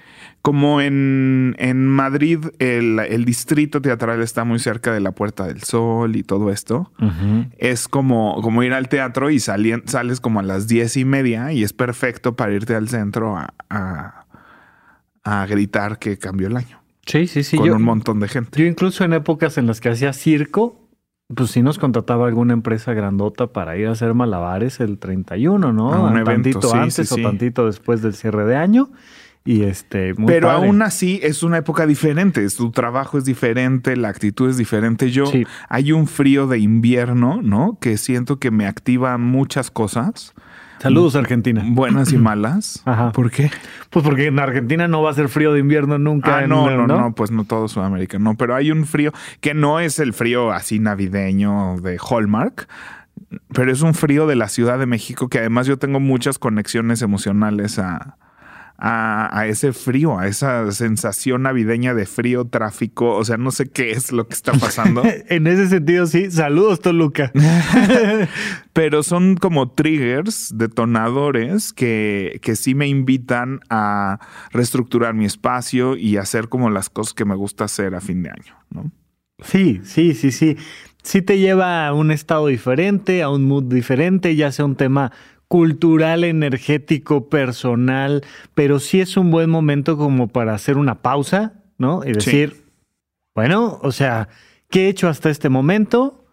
como 0.42 0.80
en, 0.80 1.54
en 1.58 1.86
Madrid, 1.86 2.40
el, 2.58 2.98
el, 2.98 3.24
distrito 3.24 3.80
teatral 3.80 4.22
está 4.22 4.44
muy 4.44 4.58
cerca 4.58 4.92
de 4.92 5.00
la 5.00 5.12
Puerta 5.12 5.46
del 5.46 5.62
Sol 5.62 6.16
y 6.16 6.22
todo 6.22 6.50
esto. 6.50 6.92
Uh 6.98 7.04
-huh. 7.04 7.50
Es 7.58 7.88
como, 7.88 8.40
como 8.42 8.62
ir 8.62 8.72
al 8.72 8.88
teatro 8.88 9.30
y 9.30 9.40
sali, 9.40 9.74
sales 9.86 10.20
como 10.20 10.40
a 10.40 10.42
las 10.42 10.68
diez 10.68 10.96
y 10.96 11.04
media 11.04 11.52
y 11.52 11.62
es 11.62 11.72
perfecto 11.72 12.34
para 12.36 12.52
irte 12.52 12.74
al 12.74 12.88
centro 12.88 13.36
a, 13.36 13.54
a, 13.68 14.26
a 15.22 15.46
gritar 15.46 15.98
que 15.98 16.18
cambió 16.18 16.48
el 16.48 16.56
año. 16.56 16.80
Sí, 17.06 17.26
sí, 17.26 17.42
sí. 17.42 17.56
Con 17.58 17.66
yo, 17.66 17.76
un 17.76 17.82
montón 17.82 18.20
de 18.20 18.28
gente. 18.28 18.58
Yo 18.58 18.66
incluso 18.66 19.04
en 19.04 19.12
épocas 19.12 19.58
en 19.58 19.66
las 19.66 19.80
que 19.80 19.90
hacía 19.90 20.12
circo, 20.12 20.83
pues 21.32 21.50
sí 21.50 21.62
nos 21.62 21.78
contrataba 21.78 22.26
alguna 22.26 22.52
empresa 22.52 22.92
grandota 22.92 23.46
para 23.46 23.76
ir 23.76 23.86
a 23.86 23.92
hacer 23.92 24.14
malabares 24.14 24.80
el 24.80 24.98
31, 24.98 25.72
¿no? 25.72 25.92
A 25.92 26.00
un 26.00 26.18
evento, 26.18 26.60
tantito 26.60 26.68
sí, 26.68 26.76
antes 26.76 27.08
sí, 27.08 27.14
o 27.14 27.16
sí. 27.16 27.22
tantito 27.22 27.66
después 27.66 28.02
del 28.02 28.14
cierre 28.14 28.44
de 28.44 28.56
año. 28.56 28.90
Y 29.46 29.62
este, 29.64 30.14
muy 30.14 30.26
Pero 30.26 30.48
padre. 30.48 30.66
aún 30.66 30.80
así 30.80 31.20
es 31.22 31.42
una 31.42 31.58
época 31.58 31.86
diferente. 31.86 32.46
Tu 32.48 32.70
trabajo 32.70 33.18
es 33.18 33.26
diferente, 33.26 33.94
la 33.94 34.08
actitud 34.08 34.48
es 34.48 34.56
diferente. 34.56 35.10
Yo 35.10 35.24
hay 35.68 35.92
un 35.92 36.06
frío 36.06 36.46
de 36.46 36.58
invierno, 36.58 37.42
¿no? 37.42 37.76
Que 37.78 37.98
siento 37.98 38.38
que 38.38 38.50
me 38.50 38.66
activa 38.66 39.18
muchas 39.18 39.70
cosas. 39.70 40.34
Saludos, 40.84 41.16
Argentina. 41.16 41.62
Buenas 41.66 42.12
y 42.12 42.18
malas. 42.18 42.82
Ajá. 42.84 43.10
¿Por 43.12 43.30
qué? 43.30 43.50
Pues 43.88 44.04
porque 44.04 44.26
en 44.26 44.38
Argentina 44.38 44.86
no 44.86 45.00
va 45.00 45.12
a 45.12 45.14
ser 45.14 45.30
frío 45.30 45.54
de 45.54 45.60
invierno 45.60 45.96
nunca. 45.98 46.40
Ah, 46.40 46.46
no, 46.46 46.68
no, 46.68 46.86
no, 46.86 47.00
no, 47.00 47.14
pues 47.14 47.30
no 47.30 47.44
todo 47.44 47.68
Sudamérica, 47.68 48.18
no. 48.18 48.34
Pero 48.34 48.54
hay 48.54 48.70
un 48.70 48.84
frío 48.84 49.10
que 49.40 49.54
no 49.54 49.80
es 49.80 49.98
el 49.98 50.12
frío 50.12 50.52
así 50.52 50.80
navideño 50.80 51.76
de 51.80 51.98
Hallmark, 51.98 52.68
pero 53.54 53.72
es 53.72 53.80
un 53.80 53.94
frío 53.94 54.26
de 54.26 54.36
la 54.36 54.48
Ciudad 54.48 54.78
de 54.78 54.84
México 54.84 55.28
que 55.28 55.38
además 55.38 55.66
yo 55.66 55.78
tengo 55.78 56.00
muchas 56.00 56.38
conexiones 56.38 57.00
emocionales 57.00 57.78
a, 57.78 58.18
a, 58.86 59.46
ese 59.46 59.72
frío, 59.72 60.18
a 60.18 60.26
esa 60.26 60.70
sensación 60.70 61.42
navideña 61.42 61.94
de 61.94 62.04
frío, 62.04 62.44
tráfico. 62.44 63.14
O 63.16 63.24
sea, 63.24 63.38
no 63.38 63.50
sé 63.50 63.70
qué 63.70 63.92
es 63.92 64.12
lo 64.12 64.28
que 64.28 64.34
está 64.34 64.52
pasando. 64.52 65.02
en 65.28 65.46
ese 65.46 65.68
sentido, 65.68 66.06
sí. 66.06 66.30
Saludos, 66.30 66.80
Toluca. 66.80 67.32
Pero 68.74 69.02
son 69.02 69.36
como 69.36 69.70
triggers, 69.70 70.52
detonadores 70.56 71.72
que, 71.72 72.38
que 72.42 72.56
sí 72.56 72.74
me 72.74 72.86
invitan 72.86 73.60
a 73.70 74.18
reestructurar 74.52 75.14
mi 75.14 75.24
espacio 75.24 75.96
y 75.96 76.18
hacer 76.18 76.50
como 76.50 76.68
las 76.68 76.90
cosas 76.90 77.14
que 77.14 77.24
me 77.24 77.36
gusta 77.36 77.64
hacer 77.64 77.94
a 77.94 78.02
fin 78.02 78.22
de 78.22 78.30
año, 78.30 78.54
¿no? 78.70 78.92
Sí, 79.42 79.80
sí, 79.84 80.12
sí, 80.14 80.30
sí. 80.30 80.56
Sí 81.02 81.20
te 81.20 81.38
lleva 81.38 81.86
a 81.86 81.92
un 81.92 82.10
estado 82.10 82.46
diferente, 82.46 83.22
a 83.22 83.28
un 83.28 83.44
mood 83.44 83.64
diferente, 83.64 84.36
ya 84.36 84.52
sea 84.52 84.64
un 84.64 84.74
tema 84.74 85.12
cultural, 85.48 86.24
energético, 86.24 87.28
personal, 87.28 88.22
pero 88.54 88.80
sí 88.80 89.00
es 89.00 89.16
un 89.16 89.30
buen 89.30 89.50
momento 89.50 89.96
como 89.96 90.28
para 90.28 90.54
hacer 90.54 90.76
una 90.76 91.02
pausa, 91.02 91.62
¿no? 91.78 92.02
Y 92.04 92.12
decir, 92.12 92.64
bueno, 93.34 93.78
o 93.82 93.92
sea, 93.92 94.28
¿qué 94.70 94.86
he 94.86 94.88
hecho 94.88 95.08
hasta 95.08 95.30
este 95.30 95.48
momento? 95.48 96.24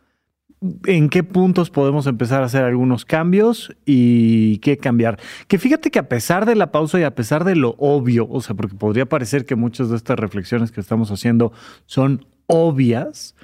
¿En 0.85 1.09
qué 1.09 1.23
puntos 1.23 1.71
podemos 1.71 2.05
empezar 2.05 2.43
a 2.43 2.45
hacer 2.45 2.63
algunos 2.63 3.03
cambios 3.03 3.75
y 3.85 4.59
qué 4.59 4.77
cambiar? 4.77 5.19
Que 5.47 5.57
fíjate 5.57 5.89
que 5.89 5.97
a 5.97 6.07
pesar 6.07 6.45
de 6.45 6.55
la 6.55 6.71
pausa 6.71 6.99
y 6.99 7.03
a 7.03 7.15
pesar 7.15 7.43
de 7.43 7.55
lo 7.55 7.75
obvio, 7.79 8.27
o 8.29 8.41
sea, 8.41 8.55
porque 8.55 8.75
podría 8.75 9.07
parecer 9.07 9.45
que 9.45 9.55
muchas 9.55 9.89
de 9.89 9.97
estas 9.97 10.19
reflexiones 10.19 10.71
que 10.71 10.79
estamos 10.79 11.09
haciendo 11.09 11.51
son 11.87 12.25
obvias, 12.45 13.35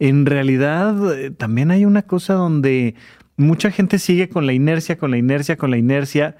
en 0.00 0.26
realidad 0.26 1.16
eh, 1.16 1.30
también 1.30 1.70
hay 1.70 1.84
una 1.84 2.02
cosa 2.02 2.34
donde 2.34 2.96
mucha 3.36 3.70
gente 3.70 3.98
sigue 3.98 4.28
con 4.28 4.46
la 4.46 4.52
inercia, 4.52 4.96
con 4.96 5.10
la 5.10 5.18
inercia, 5.18 5.56
con 5.56 5.70
la 5.70 5.76
inercia. 5.76 6.36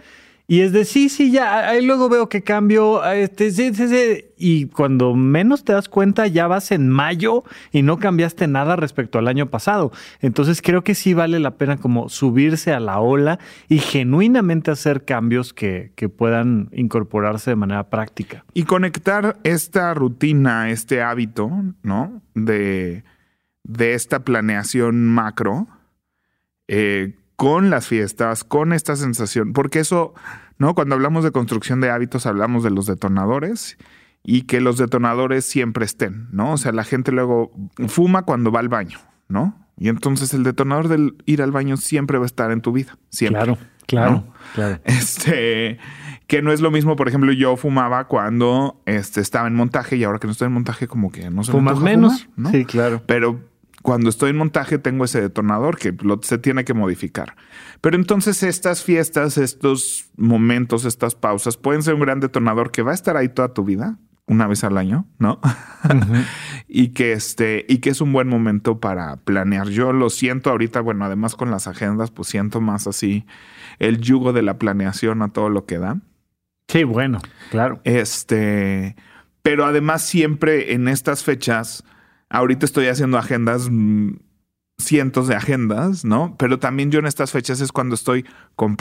Y 0.46 0.60
es 0.60 0.72
de 0.72 0.84
sí, 0.84 1.08
sí, 1.08 1.30
ya, 1.30 1.70
ahí 1.70 1.82
luego 1.82 2.10
veo 2.10 2.28
que 2.28 2.42
cambio, 2.42 3.02
este, 3.02 3.50
sí, 3.50 3.74
sí, 3.74 3.88
sí. 3.88 4.26
Y 4.36 4.66
cuando 4.66 5.14
menos 5.14 5.64
te 5.64 5.72
das 5.72 5.88
cuenta, 5.88 6.26
ya 6.26 6.46
vas 6.46 6.70
en 6.70 6.90
mayo 6.90 7.44
y 7.72 7.80
no 7.80 7.98
cambiaste 7.98 8.46
nada 8.46 8.76
respecto 8.76 9.18
al 9.18 9.26
año 9.26 9.48
pasado. 9.48 9.90
Entonces 10.20 10.60
creo 10.60 10.84
que 10.84 10.94
sí 10.94 11.14
vale 11.14 11.40
la 11.40 11.52
pena 11.56 11.78
como 11.78 12.10
subirse 12.10 12.74
a 12.74 12.80
la 12.80 13.00
ola 13.00 13.38
y 13.70 13.78
genuinamente 13.78 14.70
hacer 14.70 15.06
cambios 15.06 15.54
que, 15.54 15.92
que 15.94 16.10
puedan 16.10 16.68
incorporarse 16.72 17.52
de 17.52 17.56
manera 17.56 17.88
práctica. 17.88 18.44
Y 18.52 18.64
conectar 18.64 19.38
esta 19.44 19.94
rutina, 19.94 20.68
este 20.68 21.00
hábito, 21.00 21.50
¿no? 21.82 22.20
De, 22.34 23.02
de 23.62 23.94
esta 23.94 24.24
planeación 24.24 25.06
macro 25.06 25.68
eh, 26.68 27.14
con 27.36 27.70
las 27.70 27.88
fiestas, 27.88 28.44
con 28.44 28.72
esta 28.72 28.96
sensación, 28.96 29.52
porque 29.52 29.80
eso, 29.80 30.14
¿no? 30.58 30.74
Cuando 30.74 30.94
hablamos 30.94 31.24
de 31.24 31.32
construcción 31.32 31.80
de 31.80 31.90
hábitos, 31.90 32.26
hablamos 32.26 32.62
de 32.62 32.70
los 32.70 32.86
detonadores 32.86 33.76
y 34.22 34.42
que 34.42 34.60
los 34.60 34.78
detonadores 34.78 35.44
siempre 35.44 35.84
estén, 35.84 36.28
¿no? 36.32 36.52
O 36.52 36.56
sea, 36.56 36.72
la 36.72 36.84
gente 36.84 37.12
luego 37.12 37.50
fuma 37.88 38.22
cuando 38.22 38.50
va 38.52 38.60
al 38.60 38.68
baño, 38.68 38.98
¿no? 39.28 39.58
Y 39.76 39.88
entonces 39.88 40.32
el 40.34 40.44
detonador 40.44 40.88
del 40.88 41.16
ir 41.26 41.42
al 41.42 41.50
baño 41.50 41.76
siempre 41.76 42.18
va 42.18 42.24
a 42.24 42.26
estar 42.26 42.50
en 42.52 42.60
tu 42.60 42.72
vida, 42.72 42.96
siempre. 43.10 43.42
Claro, 43.42 43.58
claro, 43.86 44.24
claro. 44.54 44.80
Este, 44.84 45.78
que 46.26 46.42
no 46.42 46.52
es 46.52 46.60
lo 46.60 46.70
mismo, 46.70 46.96
por 46.96 47.08
ejemplo, 47.08 47.32
yo 47.32 47.56
fumaba 47.56 48.06
cuando 48.06 48.80
este, 48.86 49.20
estaba 49.20 49.48
en 49.48 49.54
montaje 49.54 49.96
y 49.96 50.04
ahora 50.04 50.20
que 50.20 50.28
no 50.28 50.32
estoy 50.32 50.46
en 50.46 50.52
montaje 50.52 50.86
como 50.86 51.10
que 51.10 51.28
no 51.30 51.42
se 51.42 51.52
Fumas 51.52 51.80
menos, 51.80 52.28
¿no? 52.36 52.50
Sí, 52.50 52.64
claro. 52.64 53.02
Pero 53.06 53.40
cuando 53.84 54.08
estoy 54.08 54.30
en 54.30 54.38
montaje 54.38 54.78
tengo 54.78 55.04
ese 55.04 55.20
detonador 55.20 55.76
que 55.76 55.94
se 56.22 56.38
tiene 56.38 56.64
que 56.64 56.72
modificar. 56.72 57.36
Pero 57.82 57.96
entonces 57.96 58.42
estas 58.42 58.82
fiestas, 58.82 59.36
estos 59.36 60.06
momentos, 60.16 60.86
estas 60.86 61.14
pausas 61.14 61.58
pueden 61.58 61.82
ser 61.82 61.92
un 61.92 62.00
gran 62.00 62.18
detonador 62.18 62.70
que 62.70 62.80
va 62.80 62.92
a 62.92 62.94
estar 62.94 63.18
ahí 63.18 63.28
toda 63.28 63.52
tu 63.52 63.62
vida, 63.62 63.98
una 64.26 64.46
vez 64.46 64.64
al 64.64 64.78
año, 64.78 65.06
¿no? 65.18 65.38
y 66.66 66.94
que 66.94 67.12
este, 67.12 67.66
y 67.68 67.80
que 67.80 67.90
es 67.90 68.00
un 68.00 68.14
buen 68.14 68.26
momento 68.26 68.80
para 68.80 69.16
planear. 69.16 69.68
Yo 69.68 69.92
lo 69.92 70.08
siento 70.08 70.48
ahorita, 70.48 70.80
bueno, 70.80 71.04
además 71.04 71.36
con 71.36 71.50
las 71.50 71.68
agendas, 71.68 72.10
pues 72.10 72.30
siento 72.30 72.62
más 72.62 72.86
así 72.86 73.26
el 73.78 74.00
yugo 74.00 74.32
de 74.32 74.40
la 74.40 74.58
planeación 74.58 75.20
a 75.20 75.28
todo 75.28 75.50
lo 75.50 75.66
que 75.66 75.76
da. 75.76 75.98
Sí, 76.68 76.84
bueno, 76.84 77.18
claro. 77.50 77.82
Este, 77.84 78.96
pero 79.42 79.66
además 79.66 80.00
siempre 80.00 80.72
en 80.72 80.88
estas 80.88 81.22
fechas 81.22 81.84
Ahorita 82.28 82.66
estoy 82.66 82.86
haciendo 82.86 83.18
agendas, 83.18 83.68
mm, 83.70 84.14
cientos 84.78 85.28
de 85.28 85.36
agendas, 85.36 86.04
¿no? 86.04 86.36
Pero 86.36 86.58
también 86.58 86.90
yo 86.90 86.98
en 86.98 87.06
estas 87.06 87.30
fechas 87.30 87.60
es 87.60 87.70
cuando 87.70 87.94
estoy, 87.94 88.24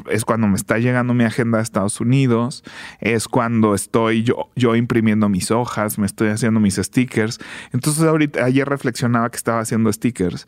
es 0.09 0.25
cuando 0.25 0.47
me 0.47 0.55
está 0.55 0.79
llegando 0.79 1.13
mi 1.13 1.23
agenda 1.23 1.59
a 1.59 1.61
Estados 1.61 2.01
Unidos, 2.01 2.63
es 2.99 3.27
cuando 3.27 3.75
estoy 3.75 4.23
yo, 4.23 4.49
yo 4.55 4.75
imprimiendo 4.75 5.29
mis 5.29 5.51
hojas, 5.51 5.99
me 5.99 6.05
estoy 6.05 6.29
haciendo 6.29 6.59
mis 6.59 6.75
stickers. 6.75 7.39
Entonces 7.71 8.03
ahorita, 8.03 8.43
ayer 8.43 8.67
reflexionaba 8.67 9.29
que 9.29 9.37
estaba 9.37 9.59
haciendo 9.59 9.93
stickers, 9.93 10.47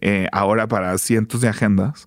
eh, 0.00 0.28
ahora 0.32 0.68
para 0.68 0.96
cientos 0.98 1.40
de 1.40 1.48
agendas 1.48 2.06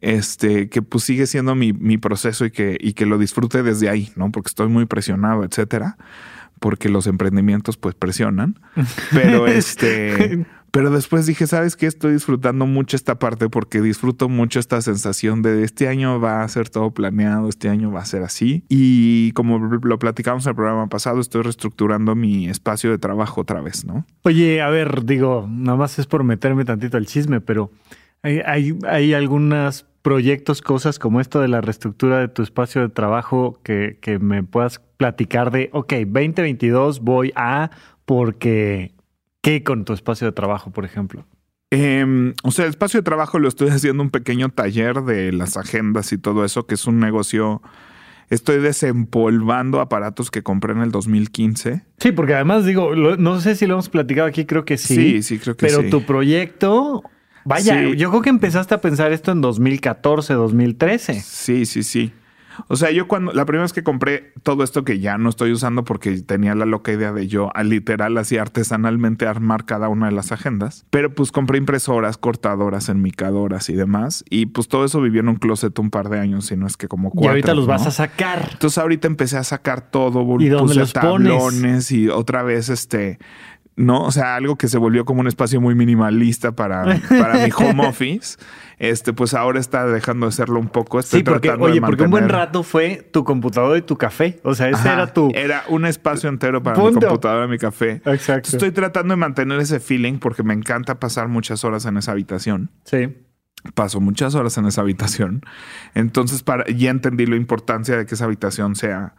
este, 0.00 0.68
que 0.68 0.82
pues 0.82 1.04
sigue 1.04 1.26
siendo 1.26 1.54
mi, 1.54 1.72
mi, 1.72 1.98
proceso 1.98 2.44
y 2.44 2.50
que, 2.50 2.76
y 2.80 2.92
que 2.92 3.06
lo 3.06 3.18
disfrute 3.18 3.62
desde 3.62 3.88
ahí, 3.88 4.12
¿no? 4.14 4.30
Porque 4.30 4.48
estoy 4.48 4.68
muy 4.68 4.84
presionado, 4.86 5.42
etcétera 5.44 5.96
porque 6.60 6.88
los 6.88 7.06
emprendimientos 7.06 7.76
pues 7.76 7.94
presionan, 7.94 8.58
pero 9.12 9.46
este, 9.46 10.46
pero 10.76 10.90
después 10.90 11.24
dije, 11.24 11.46
¿sabes 11.46 11.74
qué? 11.74 11.86
Estoy 11.86 12.12
disfrutando 12.12 12.66
mucho 12.66 12.96
esta 12.96 13.18
parte 13.18 13.48
porque 13.48 13.80
disfruto 13.80 14.28
mucho 14.28 14.60
esta 14.60 14.80
sensación 14.82 15.40
de 15.40 15.64
este 15.64 15.88
año 15.88 16.20
va 16.20 16.42
a 16.42 16.48
ser 16.48 16.68
todo 16.68 16.90
planeado, 16.90 17.48
este 17.48 17.70
año 17.70 17.90
va 17.90 18.00
a 18.00 18.04
ser 18.04 18.22
así. 18.22 18.62
Y 18.68 19.32
como 19.32 19.58
lo 19.58 19.98
platicamos 19.98 20.44
en 20.44 20.50
el 20.50 20.56
programa 20.56 20.88
pasado, 20.88 21.20
estoy 21.20 21.42
reestructurando 21.42 22.14
mi 22.14 22.48
espacio 22.48 22.90
de 22.90 22.98
trabajo 22.98 23.40
otra 23.40 23.62
vez, 23.62 23.86
¿no? 23.86 24.04
Oye, 24.24 24.60
a 24.60 24.68
ver, 24.68 25.06
digo, 25.06 25.48
nada 25.50 25.78
más 25.78 25.98
es 25.98 26.06
por 26.06 26.24
meterme 26.24 26.66
tantito 26.66 26.98
al 26.98 27.06
chisme, 27.06 27.40
pero 27.40 27.70
hay, 28.22 28.40
hay, 28.44 28.78
hay 28.86 29.14
algunas 29.14 29.86
proyectos, 30.06 30.62
cosas 30.62 31.00
como 31.00 31.20
esto 31.20 31.40
de 31.40 31.48
la 31.48 31.60
reestructura 31.60 32.20
de 32.20 32.28
tu 32.28 32.44
espacio 32.44 32.80
de 32.80 32.90
trabajo 32.90 33.58
que, 33.64 33.98
que 34.00 34.20
me 34.20 34.44
puedas 34.44 34.78
platicar 34.98 35.50
de, 35.50 35.68
ok, 35.72 35.94
2022 35.94 37.00
voy 37.00 37.32
a 37.34 37.72
porque, 38.04 38.94
¿qué 39.40 39.64
con 39.64 39.84
tu 39.84 39.94
espacio 39.94 40.28
de 40.28 40.32
trabajo, 40.32 40.70
por 40.70 40.84
ejemplo? 40.84 41.26
Em, 41.72 42.34
o 42.44 42.52
sea, 42.52 42.66
el 42.66 42.70
espacio 42.70 43.00
de 43.00 43.02
trabajo 43.02 43.40
lo 43.40 43.48
estoy 43.48 43.70
haciendo 43.70 44.00
un 44.00 44.10
pequeño 44.10 44.48
taller 44.50 45.02
de 45.02 45.32
las 45.32 45.56
agendas 45.56 46.12
y 46.12 46.18
todo 46.18 46.44
eso, 46.44 46.68
que 46.68 46.76
es 46.76 46.86
un 46.86 47.00
negocio. 47.00 47.60
Estoy 48.30 48.60
desempolvando 48.60 49.80
aparatos 49.80 50.30
que 50.30 50.44
compré 50.44 50.74
en 50.74 50.82
el 50.82 50.92
2015. 50.92 51.84
Sí, 51.98 52.12
porque 52.12 52.34
además 52.34 52.64
digo, 52.64 52.94
no 52.94 53.40
sé 53.40 53.56
si 53.56 53.66
lo 53.66 53.74
hemos 53.74 53.88
platicado 53.88 54.28
aquí, 54.28 54.44
creo 54.44 54.64
que 54.64 54.78
sí. 54.78 54.94
Sí, 54.94 55.22
sí, 55.24 55.38
creo 55.40 55.56
que 55.56 55.68
sí. 55.68 55.74
Pero 55.76 55.90
tu 55.90 56.06
proyecto, 56.06 57.02
Vaya, 57.46 57.80
yo 57.94 58.10
creo 58.10 58.22
que 58.22 58.30
empezaste 58.30 58.74
a 58.74 58.80
pensar 58.80 59.12
esto 59.12 59.30
en 59.32 59.40
2014, 59.40 60.34
2013. 60.34 61.20
Sí, 61.22 61.64
sí, 61.64 61.82
sí. 61.82 62.12
O 62.68 62.76
sea, 62.76 62.90
yo 62.90 63.06
cuando 63.06 63.32
la 63.32 63.44
primera 63.44 63.62
vez 63.62 63.72
que 63.72 63.82
compré 63.82 64.32
todo 64.42 64.64
esto 64.64 64.84
que 64.84 64.98
ya 64.98 65.18
no 65.18 65.28
estoy 65.28 65.52
usando 65.52 65.84
porque 65.84 66.22
tenía 66.22 66.54
la 66.54 66.64
loca 66.64 66.92
idea 66.92 67.12
de 67.12 67.28
yo 67.28 67.50
a 67.54 67.62
literal 67.62 68.16
así 68.18 68.38
artesanalmente 68.38 69.26
armar 69.26 69.64
cada 69.64 69.88
una 69.88 70.06
de 70.06 70.12
las 70.12 70.32
agendas, 70.32 70.86
pero 70.90 71.14
pues 71.14 71.32
compré 71.32 71.58
impresoras, 71.58 72.18
cortadoras, 72.18 72.88
enmicadoras 72.88 73.68
y 73.68 73.74
demás 73.74 74.24
y 74.30 74.46
pues 74.46 74.68
todo 74.68 74.84
eso 74.84 75.00
vivió 75.00 75.20
en 75.20 75.28
un 75.28 75.36
closet 75.36 75.78
un 75.78 75.90
par 75.90 76.08
de 76.08 76.18
años, 76.18 76.46
si 76.46 76.56
no 76.56 76.66
es 76.66 76.76
que 76.76 76.88
como 76.88 77.10
cuatro. 77.10 77.26
Y 77.26 77.28
ahorita 77.28 77.54
los 77.54 77.66
vas 77.66 77.86
a 77.86 77.90
sacar. 77.90 78.48
Entonces 78.52 78.78
ahorita 78.78 79.06
empecé 79.06 79.36
a 79.36 79.44
sacar 79.44 79.90
todo, 79.90 80.24
¿Y 80.40 80.48
dónde 80.48 80.74
los 80.74 80.92
tablones 80.92 81.92
y 81.92 82.08
otra 82.08 82.42
vez 82.42 82.68
este 82.68 83.18
¿no? 83.76 84.02
O 84.04 84.10
sea, 84.10 84.36
algo 84.36 84.56
que 84.56 84.68
se 84.68 84.78
volvió 84.78 85.04
como 85.04 85.20
un 85.20 85.26
espacio 85.26 85.60
muy 85.60 85.74
minimalista 85.74 86.52
para, 86.52 86.98
para 87.08 87.44
mi 87.44 87.50
home 87.54 87.86
office. 87.88 88.38
Este, 88.78 89.12
pues 89.12 89.32
ahora 89.34 89.60
está 89.60 89.86
dejando 89.86 90.26
de 90.26 90.32
serlo 90.32 90.58
un 90.58 90.68
poco. 90.68 90.98
Estoy 90.98 91.20
sí, 91.20 91.24
porque, 91.24 91.50
oye, 91.50 91.80
porque 91.80 92.04
un 92.04 92.10
buen 92.10 92.28
rato 92.28 92.62
fue 92.62 93.08
tu 93.10 93.24
computadora 93.24 93.78
y 93.78 93.82
tu 93.82 93.96
café. 93.96 94.40
O 94.42 94.54
sea, 94.54 94.68
ese 94.68 94.88
era 94.88 95.12
tu. 95.12 95.30
Era 95.34 95.64
un 95.68 95.86
espacio 95.86 96.28
entero 96.28 96.62
para 96.62 96.76
mi 96.78 96.92
computadora 96.92 97.46
y 97.46 97.48
mi 97.48 97.58
café. 97.58 98.02
Exacto. 98.04 98.50
Estoy 98.52 98.72
tratando 98.72 99.12
de 99.12 99.16
mantener 99.16 99.60
ese 99.60 99.80
feeling 99.80 100.18
porque 100.18 100.42
me 100.42 100.54
encanta 100.54 100.98
pasar 100.98 101.28
muchas 101.28 101.64
horas 101.64 101.84
en 101.86 101.96
esa 101.96 102.12
habitación. 102.12 102.70
Sí. 102.84 103.14
Paso 103.74 104.00
muchas 104.00 104.34
horas 104.34 104.56
en 104.58 104.66
esa 104.66 104.82
habitación. 104.82 105.42
Entonces, 105.94 106.42
para, 106.42 106.66
ya 106.66 106.90
entendí 106.90 107.26
la 107.26 107.36
importancia 107.36 107.96
de 107.96 108.06
que 108.06 108.14
esa 108.14 108.26
habitación 108.26 108.76
sea 108.76 109.14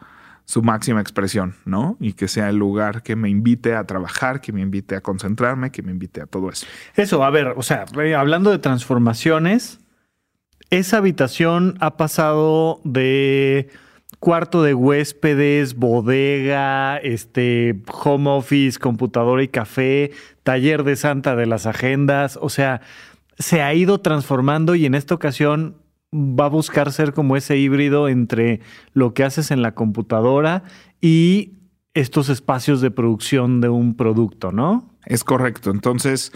su 0.48 0.64
máxima 0.64 1.02
expresión, 1.02 1.56
¿no? 1.66 1.98
Y 2.00 2.14
que 2.14 2.30
sea 2.30 2.48
el 2.48 2.56
lugar 2.56 3.04
que 3.04 3.18
me 3.18 3.30
invite 3.30 3.76
a 3.76 3.84
trabajar, 3.84 4.40
que 4.40 4.54
me 4.54 4.62
invite 4.62 4.96
a 4.96 5.02
concentrarme, 5.02 5.72
que 5.72 5.84
me 5.84 5.92
invite 5.92 6.22
a 6.22 6.26
todo 6.26 6.50
eso. 6.50 6.66
Eso, 6.96 7.22
a 7.26 7.30
ver, 7.30 7.54
o 7.58 7.64
sea, 7.64 7.84
eh, 8.02 8.16
hablando 8.16 8.50
de 8.50 8.58
transformaciones, 8.58 9.82
esa 10.70 10.98
habitación 10.98 11.76
ha 11.82 11.98
pasado 11.98 12.80
de 12.86 13.68
cuarto 14.20 14.64
de 14.64 14.74
huéspedes, 14.74 15.76
bodega, 15.76 16.96
este, 16.98 17.82
home 17.92 18.30
office, 18.30 18.80
computadora 18.80 19.44
y 19.44 19.50
café, 19.50 20.12
taller 20.44 20.86
de 20.86 20.96
santa 20.96 21.36
de 21.36 21.46
las 21.46 21.66
agendas, 21.66 22.40
o 22.42 22.48
sea, 22.48 22.80
se 23.38 23.62
ha 23.62 23.74
ido 23.74 24.00
transformando 24.00 24.76
y 24.76 24.86
en 24.86 24.96
esta 24.96 25.14
ocasión 25.14 25.76
va 26.14 26.46
a 26.46 26.50
buscar 26.50 26.92
ser 26.92 27.14
como 27.14 27.36
ese 27.36 27.58
híbrido 27.58 28.08
entre 28.08 28.62
lo 28.94 29.14
que 29.14 29.24
haces 29.24 29.52
en 29.52 29.62
la 29.62 29.74
computadora 29.74 30.64
y 31.02 31.54
estos 31.94 32.30
espacios 32.30 32.80
de 32.82 32.92
producción 32.92 33.60
de 33.60 33.70
un 33.70 33.96
producto, 33.96 34.52
¿no? 34.52 34.94
Es 35.06 35.24
correcto. 35.24 35.72
Entonces, 35.72 36.32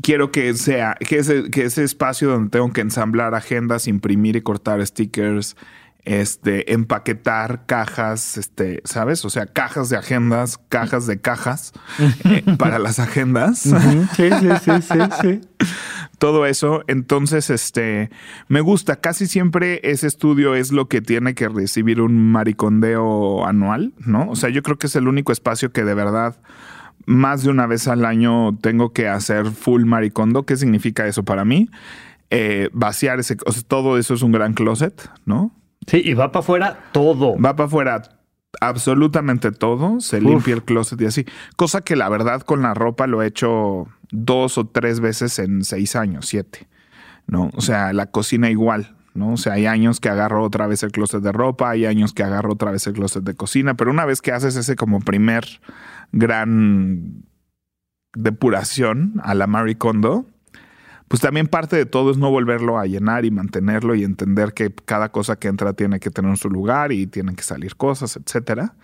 quiero 0.00 0.30
que 0.32 0.54
sea, 0.54 0.96
que 1.00 1.18
ese, 1.18 1.50
que 1.50 1.64
ese 1.64 1.84
espacio 1.84 2.30
donde 2.30 2.50
tengo 2.50 2.72
que 2.72 2.80
ensamblar 2.80 3.34
agendas, 3.34 3.88
imprimir 3.88 4.36
y 4.36 4.42
cortar 4.42 4.84
stickers, 4.86 5.56
este, 6.04 6.72
empaquetar 6.72 7.64
cajas, 7.66 8.36
este, 8.36 8.82
¿sabes? 8.84 9.24
O 9.24 9.30
sea, 9.30 9.46
cajas 9.46 9.88
de 9.88 9.96
agendas, 9.96 10.58
cajas 10.68 11.06
de 11.06 11.20
cajas 11.20 11.72
eh, 12.24 12.42
para 12.58 12.78
las 12.78 12.98
agendas. 12.98 13.60
Sí, 13.60 13.70
sí, 14.16 14.30
sí, 14.64 14.70
sí, 14.82 14.98
sí. 15.20 15.40
Todo 16.18 16.46
eso. 16.46 16.82
Entonces, 16.88 17.50
este, 17.50 18.10
me 18.48 18.60
gusta. 18.60 18.96
Casi 18.96 19.26
siempre 19.26 19.80
ese 19.84 20.06
estudio 20.06 20.54
es 20.54 20.72
lo 20.72 20.88
que 20.88 21.00
tiene 21.00 21.34
que 21.34 21.48
recibir 21.48 22.00
un 22.00 22.32
maricondeo 22.32 23.46
anual, 23.46 23.92
¿no? 23.98 24.28
O 24.28 24.36
sea, 24.36 24.50
yo 24.50 24.62
creo 24.62 24.78
que 24.78 24.88
es 24.88 24.96
el 24.96 25.08
único 25.08 25.32
espacio 25.32 25.72
que 25.72 25.84
de 25.84 25.94
verdad 25.94 26.36
más 27.06 27.42
de 27.42 27.50
una 27.50 27.66
vez 27.66 27.88
al 27.88 28.04
año 28.04 28.56
tengo 28.60 28.92
que 28.92 29.08
hacer 29.08 29.46
full 29.46 29.84
maricondo. 29.84 30.44
¿Qué 30.44 30.56
significa 30.56 31.06
eso 31.06 31.24
para 31.24 31.44
mí? 31.44 31.68
Eh, 32.30 32.70
vaciar 32.72 33.20
ese, 33.20 33.36
o 33.44 33.52
sea, 33.52 33.62
todo 33.62 33.98
eso 33.98 34.14
es 34.14 34.22
un 34.22 34.32
gran 34.32 34.54
closet, 34.54 35.10
¿no? 35.26 35.52
Sí, 35.86 36.02
y 36.04 36.14
va 36.14 36.32
para 36.32 36.40
afuera 36.40 36.78
todo. 36.92 37.36
Va 37.38 37.56
para 37.56 37.66
afuera 37.66 38.02
absolutamente 38.60 39.50
todo, 39.50 40.00
se 40.00 40.20
limpia 40.20 40.54
el 40.54 40.62
closet 40.62 41.00
y 41.00 41.06
así. 41.06 41.24
Cosa 41.56 41.80
que 41.80 41.96
la 41.96 42.08
verdad 42.08 42.42
con 42.42 42.62
la 42.62 42.74
ropa 42.74 43.06
lo 43.06 43.22
he 43.22 43.26
hecho 43.26 43.86
dos 44.10 44.58
o 44.58 44.66
tres 44.66 45.00
veces 45.00 45.38
en 45.38 45.64
seis 45.64 45.96
años, 45.96 46.26
siete. 46.26 46.68
¿No? 47.26 47.50
O 47.54 47.60
sea, 47.60 47.92
la 47.92 48.06
cocina 48.06 48.50
igual, 48.50 48.96
¿no? 49.14 49.34
O 49.34 49.36
sea, 49.36 49.54
hay 49.54 49.66
años 49.66 50.00
que 50.00 50.08
agarro 50.08 50.42
otra 50.42 50.66
vez 50.66 50.82
el 50.82 50.90
closet 50.90 51.22
de 51.22 51.32
ropa, 51.32 51.70
hay 51.70 51.86
años 51.86 52.12
que 52.12 52.24
agarro 52.24 52.52
otra 52.52 52.72
vez 52.72 52.86
el 52.86 52.94
closet 52.94 53.22
de 53.22 53.34
cocina, 53.34 53.74
pero 53.74 53.90
una 53.90 54.04
vez 54.04 54.20
que 54.20 54.32
haces 54.32 54.56
ese 54.56 54.74
como 54.76 55.00
primer 55.00 55.46
gran 56.10 57.24
depuración 58.14 59.14
a 59.22 59.34
la 59.34 59.46
Marie 59.46 59.78
Kondo, 59.78 60.26
pues 61.12 61.20
también 61.20 61.46
parte 61.46 61.76
de 61.76 61.84
todo 61.84 62.10
es 62.10 62.16
no 62.16 62.30
volverlo 62.30 62.78
a 62.78 62.86
llenar 62.86 63.26
y 63.26 63.30
mantenerlo 63.30 63.94
y 63.94 64.02
entender 64.02 64.54
que 64.54 64.72
cada 64.72 65.12
cosa 65.12 65.36
que 65.36 65.48
entra 65.48 65.74
tiene 65.74 66.00
que 66.00 66.08
tener 66.08 66.38
su 66.38 66.48
lugar 66.48 66.90
y 66.90 67.06
tienen 67.06 67.36
que 67.36 67.42
salir 67.42 67.76
cosas, 67.76 68.16
etcétera. 68.16 68.76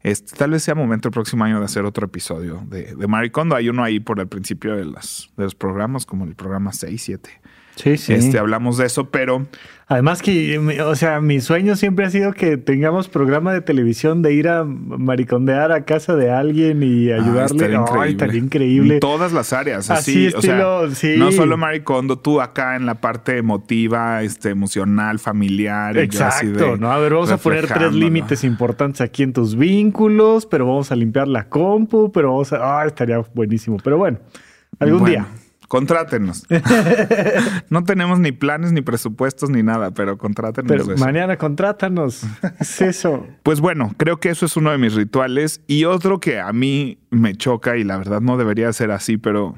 Este, 0.00 0.36
tal 0.36 0.52
vez 0.52 0.62
sea 0.62 0.76
momento 0.76 1.08
el 1.08 1.12
próximo 1.12 1.42
año 1.42 1.58
de 1.58 1.64
hacer 1.64 1.84
otro 1.84 2.06
episodio 2.06 2.62
de, 2.68 2.94
de 2.94 3.06
Marie 3.08 3.32
Kondo. 3.32 3.56
Hay 3.56 3.68
uno 3.68 3.82
ahí 3.82 3.98
por 3.98 4.20
el 4.20 4.28
principio 4.28 4.76
de, 4.76 4.84
las, 4.84 5.30
de 5.36 5.42
los 5.42 5.56
programas, 5.56 6.06
como 6.06 6.24
el 6.26 6.36
programa 6.36 6.72
6, 6.72 7.02
7. 7.02 7.40
Sí, 7.76 7.96
sí. 7.96 8.12
Este, 8.14 8.38
hablamos 8.38 8.78
de 8.78 8.86
eso, 8.86 9.10
pero 9.10 9.46
Además 9.86 10.22
que, 10.22 10.58
o 10.80 10.94
sea, 10.94 11.20
mi 11.20 11.42
sueño 11.42 11.76
siempre 11.76 12.06
ha 12.06 12.10
sido 12.10 12.32
que 12.32 12.56
tengamos 12.56 13.08
programa 13.08 13.52
de 13.52 13.60
televisión 13.60 14.22
de 14.22 14.32
ir 14.32 14.48
a 14.48 14.64
maricondear 14.64 15.72
a 15.72 15.84
casa 15.84 16.16
de 16.16 16.30
alguien 16.30 16.82
y 16.82 17.10
Ah, 17.10 17.16
ayudarle. 17.16 17.44
estaría 17.44 17.76
Ay, 17.78 17.82
increíble. 17.82 18.10
estaría 18.12 18.40
increíble. 18.40 18.94
En 18.94 19.00
todas 19.00 19.32
las 19.34 19.52
áreas, 19.52 19.90
Así, 19.90 20.28
así, 20.28 20.36
o 20.36 20.40
sea, 20.40 20.84
estilo, 20.86 20.90
sí. 20.94 21.14
no 21.18 21.32
solo 21.32 21.58
maricondo, 21.58 22.18
tú 22.18 22.40
acá 22.40 22.76
en 22.76 22.86
la 22.86 22.94
parte 22.94 23.36
emotiva, 23.36 24.22
este, 24.22 24.48
emocional, 24.48 25.18
familiar. 25.18 25.98
Exacto, 25.98 26.78
¿no? 26.78 26.90
A 26.90 26.98
ver, 26.98 27.12
vamos 27.12 27.30
a 27.30 27.36
poner 27.36 27.66
tres 27.66 27.92
límites 27.92 28.42
importantes 28.42 29.02
aquí 29.02 29.22
en 29.22 29.34
tus 29.34 29.54
vínculos, 29.54 30.46
pero 30.46 30.64
vamos 30.66 30.92
a 30.92 30.96
limpiar 30.96 31.28
la 31.28 31.50
compu, 31.50 32.10
pero 32.10 32.30
vamos 32.32 32.54
a... 32.54 32.80
Ah, 32.80 32.86
estaría 32.86 33.18
buenísimo. 33.34 33.76
Pero 33.84 33.98
bueno, 33.98 34.18
algún 34.78 35.00
Bueno, 35.00 35.10
día. 35.12 35.26
Contrátenos. 35.68 36.46
no 37.70 37.84
tenemos 37.84 38.20
ni 38.20 38.32
planes, 38.32 38.72
ni 38.72 38.82
presupuestos, 38.82 39.50
ni 39.50 39.62
nada, 39.62 39.92
pero 39.92 40.18
contrátenos. 40.18 40.70
Pero 40.70 40.94
eso. 40.94 41.04
mañana 41.04 41.36
contrátanos. 41.36 42.24
es 42.60 42.80
eso. 42.80 43.26
Pues 43.42 43.60
bueno, 43.60 43.94
creo 43.96 44.20
que 44.20 44.30
eso 44.30 44.46
es 44.46 44.56
uno 44.56 44.70
de 44.70 44.78
mis 44.78 44.94
rituales. 44.94 45.62
Y 45.66 45.84
otro 45.84 46.20
que 46.20 46.40
a 46.40 46.52
mí 46.52 46.98
me 47.10 47.34
choca 47.34 47.76
y 47.76 47.84
la 47.84 47.96
verdad 47.96 48.20
no 48.20 48.36
debería 48.36 48.72
ser 48.72 48.90
así, 48.90 49.16
pero 49.16 49.54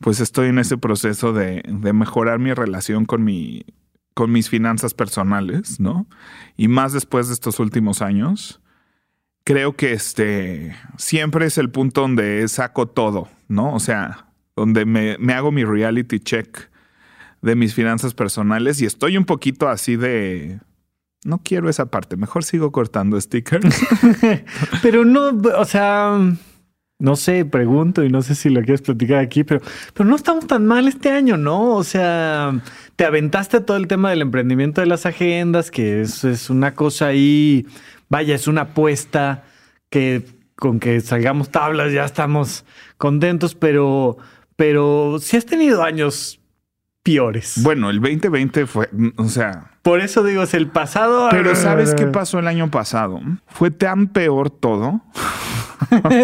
pues 0.00 0.20
estoy 0.20 0.48
en 0.48 0.58
ese 0.58 0.78
proceso 0.78 1.32
de, 1.32 1.62
de 1.66 1.92
mejorar 1.92 2.38
mi 2.38 2.52
relación 2.52 3.04
con 3.04 3.24
mi 3.24 3.64
con 4.14 4.32
mis 4.32 4.48
finanzas 4.48 4.94
personales, 4.94 5.78
¿no? 5.78 6.08
Y 6.56 6.66
más 6.66 6.92
después 6.92 7.28
de 7.28 7.34
estos 7.34 7.60
últimos 7.60 8.02
años. 8.02 8.60
Creo 9.44 9.76
que 9.76 9.92
este 9.92 10.74
siempre 10.96 11.46
es 11.46 11.56
el 11.56 11.70
punto 11.70 12.00
donde 12.00 12.46
saco 12.48 12.88
todo, 12.88 13.28
¿no? 13.46 13.72
O 13.72 13.78
sea, 13.78 14.27
donde 14.58 14.84
me, 14.84 15.16
me 15.18 15.32
hago 15.32 15.52
mi 15.52 15.64
reality 15.64 16.20
check 16.20 16.70
de 17.42 17.54
mis 17.54 17.74
finanzas 17.74 18.14
personales 18.14 18.80
y 18.80 18.86
estoy 18.86 19.16
un 19.16 19.24
poquito 19.24 19.68
así 19.68 19.96
de 19.96 20.60
no 21.24 21.40
quiero 21.42 21.68
esa 21.68 21.90
parte, 21.90 22.16
mejor 22.16 22.44
sigo 22.44 22.72
cortando 22.72 23.20
stickers. 23.20 23.80
Pero 24.82 25.04
no, 25.04 25.28
o 25.56 25.64
sea, 25.64 26.18
no 26.98 27.16
sé, 27.16 27.44
pregunto 27.44 28.04
y 28.04 28.08
no 28.08 28.22
sé 28.22 28.34
si 28.34 28.50
lo 28.50 28.60
quieres 28.62 28.82
platicar 28.82 29.18
aquí, 29.18 29.44
pero, 29.44 29.60
pero 29.94 30.08
no 30.08 30.16
estamos 30.16 30.46
tan 30.46 30.66
mal 30.66 30.88
este 30.88 31.10
año, 31.10 31.36
¿no? 31.36 31.76
O 31.76 31.84
sea, 31.84 32.60
te 32.96 33.04
aventaste 33.04 33.60
todo 33.60 33.76
el 33.76 33.86
tema 33.86 34.10
del 34.10 34.22
emprendimiento 34.22 34.80
de 34.80 34.88
las 34.88 35.06
agendas, 35.06 35.70
que 35.70 36.00
es, 36.00 36.24
es 36.24 36.50
una 36.50 36.74
cosa 36.74 37.06
ahí, 37.06 37.66
vaya, 38.08 38.34
es 38.34 38.48
una 38.48 38.62
apuesta 38.62 39.44
que 39.90 40.24
con 40.56 40.80
que 40.80 41.00
salgamos 41.00 41.50
tablas 41.50 41.92
ya 41.92 42.04
estamos 42.04 42.64
contentos, 42.96 43.54
pero, 43.54 44.18
pero 44.58 45.18
si 45.20 45.36
has 45.36 45.46
tenido 45.46 45.84
años 45.84 46.40
peores. 47.04 47.62
bueno, 47.62 47.90
el 47.90 48.00
2020 48.00 48.66
fue, 48.66 48.90
o 49.16 49.28
sea, 49.28 49.70
Por 49.82 50.00
eso 50.00 50.24
digo, 50.24 50.42
es 50.42 50.52
el 50.52 50.66
pasado. 50.66 51.28
pero 51.30 51.54
¿sabes 51.54 51.94
qué 51.94 52.06
pasó 52.08 52.40
el 52.40 52.48
año 52.48 52.68
pasado? 52.68 53.20
Fue 53.46 53.70
tan 53.70 54.08
peor 54.08 54.50
todo. 54.50 55.00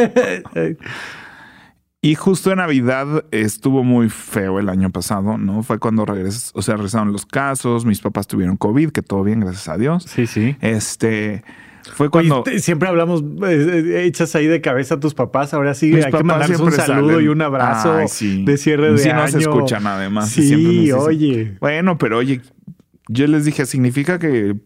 Y 2.01 2.17
justo 2.17 2.51
en 2.51 2.59
Navidad 2.59 3.25
estuvo 3.31 3.83
muy 3.83 4.11
feo 4.11 4.61
el 4.61 4.69
año 4.69 4.91
pasado, 4.91 5.39
¿no? 5.39 5.63
Fue 5.63 5.79
cuando 5.79 6.05
regres, 6.05 6.51
o 6.53 6.61
sea, 6.61 6.75
regresaron 6.75 7.13
los 7.13 7.25
casos, 7.25 7.87
mis 7.87 8.03
papás 8.03 8.27
tuvieron 8.27 8.59
COVID, 8.59 8.91
que 8.91 9.01
todo 9.01 9.23
bien, 9.25 9.41
gracias 9.41 9.71
a 9.71 9.79
Dios. 9.79 10.05
sí, 10.07 10.27
sí. 10.27 10.55
Este, 10.61 11.45
fue 11.93 12.09
cuando... 12.11 12.45
siempre 12.59 12.89
hablamos, 12.89 13.23
eh, 13.23 13.83
eh, 13.97 14.05
echas 14.05 14.35
ahí 14.35 14.47
de 14.47 14.61
cabeza 14.61 14.95
a 14.97 15.01
tus 15.01 15.15
papás. 15.15 15.53
Ahora 15.55 15.75
sí, 15.75 15.91
Mis 15.93 16.05
hay 16.07 16.13
que 16.13 16.25
mandarles 16.25 16.59
un 16.61 16.73
saludo 16.73 17.09
salen. 17.13 17.25
y 17.27 17.29
un 17.29 17.43
abrazo 17.43 17.95
Ay, 17.95 18.09
sí. 18.09 18.45
de 18.45 18.57
cierre 18.57 18.93
de 18.93 18.99
Sí 18.99 19.09
año. 19.11 19.23
nos 19.23 19.35
escuchan 19.35 19.87
además, 19.87 20.31
Sí, 20.31 20.91
oye. 20.93 21.57
Bueno, 21.61 21.99
pero 21.99 22.19
oye, 22.19 22.41
yo 23.09 23.27
les 23.27 23.45
dije, 23.45 23.67
significa 23.67 24.19
que 24.19 24.57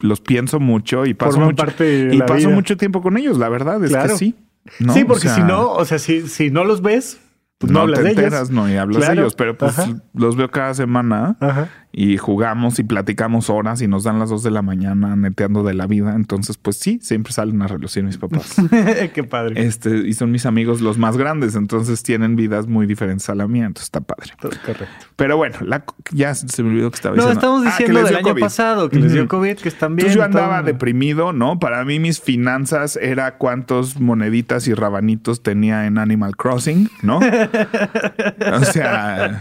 los 0.00 0.20
pienso 0.20 0.60
mucho 0.60 1.04
y 1.06 1.14
paso, 1.14 1.32
Forman 1.32 1.48
mucho, 1.50 1.64
parte 1.64 1.84
de 1.84 2.14
y 2.14 2.18
la 2.18 2.26
paso 2.26 2.46
vida. 2.46 2.54
mucho 2.56 2.76
tiempo 2.76 3.02
con 3.02 3.16
ellos. 3.16 3.38
La 3.38 3.48
verdad 3.48 3.82
es 3.84 3.90
Claro. 3.90 4.10
que 4.12 4.18
sí. 4.18 4.34
¿no? 4.78 4.92
Sí, 4.94 5.02
O 5.02 5.06
porque 5.06 5.28
sea, 5.28 5.34
si 5.36 5.42
no, 5.42 5.72
o 5.72 5.84
sea, 5.84 5.98
si, 5.98 6.26
si 6.28 6.50
no 6.50 6.64
los 6.64 6.82
ves, 6.82 7.18
pues 7.58 7.70
no, 7.72 7.78
no, 7.78 7.82
hablas 7.84 7.98
te 8.00 8.04
de 8.04 8.10
ellos. 8.12 8.24
enteras, 8.24 8.50
no, 8.50 8.70
y 8.70 8.76
hablas 8.76 8.98
Claro. 8.98 9.14
de 9.14 9.20
ellos, 9.20 9.34
pero 9.34 9.56
pues 9.58 9.78
Ajá. 9.78 9.90
los 10.14 10.36
veo 10.36 10.50
cada 10.50 10.72
semana 10.74 11.36
Ajá. 11.40 11.68
Y 11.92 12.16
jugamos 12.18 12.78
y 12.78 12.84
platicamos 12.84 13.50
horas 13.50 13.82
y 13.82 13.88
nos 13.88 14.04
dan 14.04 14.18
las 14.18 14.30
dos 14.30 14.42
de 14.44 14.50
la 14.52 14.62
mañana 14.62 15.16
neteando 15.16 15.62
de 15.64 15.74
la 15.74 15.86
vida. 15.86 16.14
Entonces, 16.14 16.56
pues 16.56 16.76
sí, 16.76 17.00
siempre 17.02 17.32
salen 17.32 17.60
a 17.62 17.66
relucir 17.66 18.04
mis 18.04 18.16
papás. 18.16 18.54
Qué 19.14 19.24
padre. 19.24 19.66
este, 19.66 19.90
y 20.08 20.12
son 20.12 20.30
mis 20.30 20.46
amigos 20.46 20.80
los 20.80 20.98
más 20.98 21.16
grandes, 21.16 21.56
entonces 21.56 22.02
tienen 22.02 22.36
vidas 22.36 22.66
muy 22.68 22.86
diferentes 22.86 23.28
a 23.28 23.34
la 23.34 23.48
mía, 23.48 23.66
entonces 23.66 23.84
está 23.86 24.00
padre. 24.00 24.32
Correcto. 24.40 24.84
Pero 25.16 25.36
bueno, 25.36 25.56
la- 25.62 25.84
ya 26.12 26.34
se 26.34 26.62
me 26.62 26.70
olvidó 26.70 26.90
que 26.90 26.96
estaba 26.96 27.16
No, 27.16 27.22
diciendo. 27.22 27.40
estamos 27.40 27.62
Ah, 27.66 27.70
diciendo 27.70 28.02
del 28.04 28.16
año 28.16 28.28
COVID. 28.28 28.40
pasado, 28.40 28.88
que 28.88 28.98
les 28.98 29.12
dio. 29.12 29.26
COVID, 29.28 29.56
que 29.56 29.68
están 29.68 29.96
bien. 29.96 30.08
Entonces 30.08 30.16
yo 30.16 30.24
andaba 30.24 30.58
todo. 30.58 30.66
deprimido, 30.66 31.32
¿no? 31.32 31.58
Para 31.58 31.84
mí 31.84 31.98
mis 31.98 32.20
finanzas 32.20 32.96
era 32.96 33.36
cuántos 33.36 33.98
moneditas 34.00 34.68
y 34.68 34.74
rabanitos 34.74 35.42
tenía 35.42 35.86
en 35.86 35.98
Animal 35.98 36.36
Crossing, 36.36 36.88
¿no? 37.02 37.18
o 38.52 38.64
sea, 38.64 39.40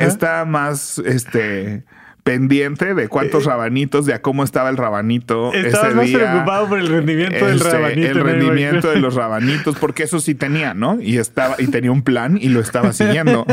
está 0.00 0.44
más 0.44 0.98
este 0.98 1.43
pendiente 2.22 2.94
de 2.94 3.08
cuántos 3.08 3.44
rabanitos, 3.44 4.06
de 4.06 4.14
a 4.14 4.22
cómo 4.22 4.44
estaba 4.44 4.70
el 4.70 4.78
rabanito 4.78 5.52
Estabas 5.52 5.88
ese 5.88 5.94
más 5.96 6.06
día. 6.06 6.18
preocupado 6.18 6.68
por 6.70 6.78
el 6.78 6.86
rendimiento 6.88 7.44
del 7.46 7.56
Este, 7.56 7.70
rabanito. 7.70 8.08
el 8.08 8.20
rendimiento 8.20 8.90
de 8.90 8.96
los 8.98 9.14
rabanitos, 9.14 9.76
porque 9.78 10.04
eso 10.04 10.18
sí 10.20 10.34
tenía, 10.34 10.72
¿no? 10.72 10.98
Y 11.02 11.18
estaba, 11.18 11.56
y 11.58 11.66
tenía 11.66 11.92
un 11.92 12.00
plan 12.02 12.38
y 12.40 12.48
lo 12.48 12.60
estaba 12.60 12.92
siguiendo. 12.94 13.44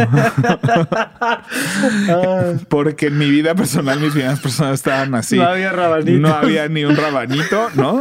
Ah, 2.09 2.53
Porque 2.69 3.07
en 3.07 3.17
mi 3.17 3.29
vida 3.29 3.55
personal, 3.55 3.99
mis 3.99 4.13
finanzas 4.13 4.39
personales 4.39 4.79
estaban 4.79 5.13
así. 5.15 5.35
No 5.37 5.43
había 5.49 5.71
rabanitos. 5.73 6.21
No 6.21 6.29
había 6.33 6.67
ni 6.69 6.85
un 6.85 6.95
rabanito, 6.95 7.69
¿no? 7.75 7.99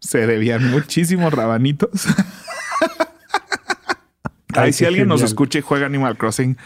Se 0.00 0.26
debían 0.26 0.68
muchísimos 0.70 1.32
rabanitos. 1.32 1.90
Ay, 4.58 4.72
si 4.72 4.84
alguien 4.84 5.08
nos 5.08 5.22
escucha 5.22 5.58
y 5.58 5.62
juega 5.62 5.86
Animal 5.86 6.16
Crossing, 6.16 6.56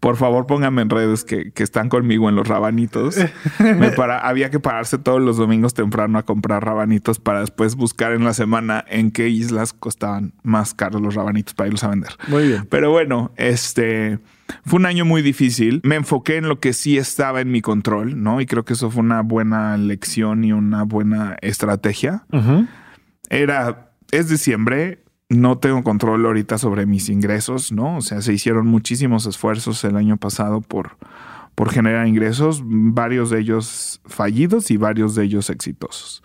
por 0.00 0.16
favor 0.16 0.46
pónganme 0.46 0.82
en 0.82 0.90
redes 0.90 1.24
que, 1.24 1.52
están 1.56 1.88
conmigo 1.88 2.28
en 2.28 2.34
los 2.34 2.48
rabanitos. 2.48 3.16
Me 3.60 3.90
para, 3.96 4.18
había 4.18 4.50
que 4.50 4.58
pararse 4.58 4.98
todos 4.98 5.20
los 5.20 5.36
domingos 5.36 5.74
temprano 5.74 6.18
a 6.18 6.24
comprar 6.24 6.64
rabanitos 6.64 7.20
para 7.20 7.40
después 7.40 7.76
buscar 7.76 8.12
en 8.12 8.24
la 8.24 8.34
semana 8.34 8.84
en 8.88 9.12
qué 9.12 9.28
islas 9.28 9.72
costaban 9.72 10.32
más 10.42 10.74
caros 10.74 11.00
los 11.00 11.14
rabanitos 11.14 11.54
para 11.54 11.68
irlos 11.68 11.84
a 11.84 11.88
vender. 11.88 12.10
Muy 12.26 12.48
bien. 12.48 12.66
Pero 12.68 12.90
bueno, 12.90 13.30
este 13.36 14.18
fue 14.64 14.78
un 14.78 14.86
año 14.86 15.04
muy 15.04 15.22
difícil. 15.22 15.80
Me 15.84 15.96
enfoqué 15.96 16.36
en 16.36 16.48
lo 16.48 16.60
que 16.60 16.72
sí 16.72 16.98
estaba 16.98 17.40
en 17.40 17.50
mi 17.50 17.62
control, 17.62 18.22
¿no? 18.22 18.40
Y 18.40 18.46
creo 18.46 18.64
que 18.64 18.74
eso 18.74 18.90
fue 18.90 19.02
una 19.02 19.22
buena 19.22 19.76
lección 19.76 20.44
y 20.44 20.52
una 20.52 20.82
buena 20.82 21.36
estrategia. 21.40 22.24
Era, 23.30 23.92
es 24.10 24.28
diciembre, 24.28 25.01
no 25.32 25.58
tengo 25.58 25.82
control 25.82 26.24
ahorita 26.26 26.58
sobre 26.58 26.86
mis 26.86 27.08
ingresos, 27.08 27.72
¿no? 27.72 27.96
O 27.96 28.00
sea, 28.00 28.20
se 28.22 28.32
hicieron 28.32 28.66
muchísimos 28.66 29.26
esfuerzos 29.26 29.82
el 29.84 29.96
año 29.96 30.16
pasado 30.16 30.60
por, 30.60 30.96
por 31.54 31.70
generar 31.70 32.06
ingresos, 32.06 32.62
varios 32.64 33.30
de 33.30 33.40
ellos 33.40 34.00
fallidos 34.04 34.70
y 34.70 34.76
varios 34.76 35.14
de 35.14 35.24
ellos 35.24 35.50
exitosos. 35.50 36.22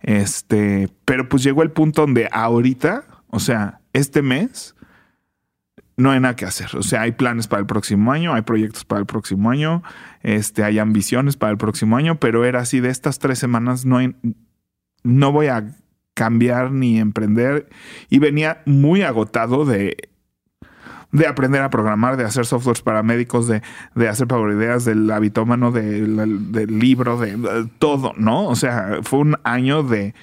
Este, 0.00 0.88
pero 1.04 1.28
pues 1.28 1.42
llegó 1.42 1.62
el 1.62 1.72
punto 1.72 2.02
donde 2.02 2.28
ahorita, 2.30 3.04
o 3.28 3.40
sea, 3.40 3.80
este 3.92 4.22
mes, 4.22 4.74
no 5.96 6.10
hay 6.10 6.20
nada 6.20 6.36
que 6.36 6.44
hacer. 6.44 6.76
O 6.76 6.82
sea, 6.82 7.02
hay 7.02 7.12
planes 7.12 7.46
para 7.46 7.60
el 7.60 7.66
próximo 7.66 8.12
año, 8.12 8.34
hay 8.34 8.42
proyectos 8.42 8.84
para 8.84 9.00
el 9.00 9.06
próximo 9.06 9.50
año, 9.50 9.82
este, 10.22 10.64
hay 10.64 10.78
ambiciones 10.78 11.36
para 11.36 11.52
el 11.52 11.58
próximo 11.58 11.96
año, 11.96 12.18
pero 12.18 12.44
era 12.44 12.60
así 12.60 12.80
de 12.80 12.90
estas 12.90 13.18
tres 13.18 13.38
semanas 13.38 13.84
no 13.84 13.98
no 15.02 15.32
voy 15.32 15.48
a 15.48 15.66
cambiar 16.14 16.72
ni 16.72 16.98
emprender 16.98 17.68
y 18.08 18.18
venía 18.18 18.62
muy 18.66 19.02
agotado 19.02 19.64
de, 19.64 19.96
de 21.14 21.26
aprender 21.26 21.62
a 21.62 21.70
programar, 21.70 22.16
de 22.16 22.24
hacer 22.24 22.46
softwares 22.46 22.82
para 22.82 23.02
médicos, 23.02 23.46
de, 23.46 23.62
de 23.94 24.08
hacer 24.08 24.26
ideas 24.52 24.84
del 24.84 25.10
habitómano, 25.10 25.70
del, 25.70 26.52
del 26.52 26.78
libro, 26.78 27.18
de, 27.18 27.68
todo, 27.78 28.12
¿no? 28.16 28.46
O 28.48 28.56
sea, 28.56 28.98
fue 29.02 29.20
un 29.20 29.36
año 29.44 29.82
de, 29.82 30.14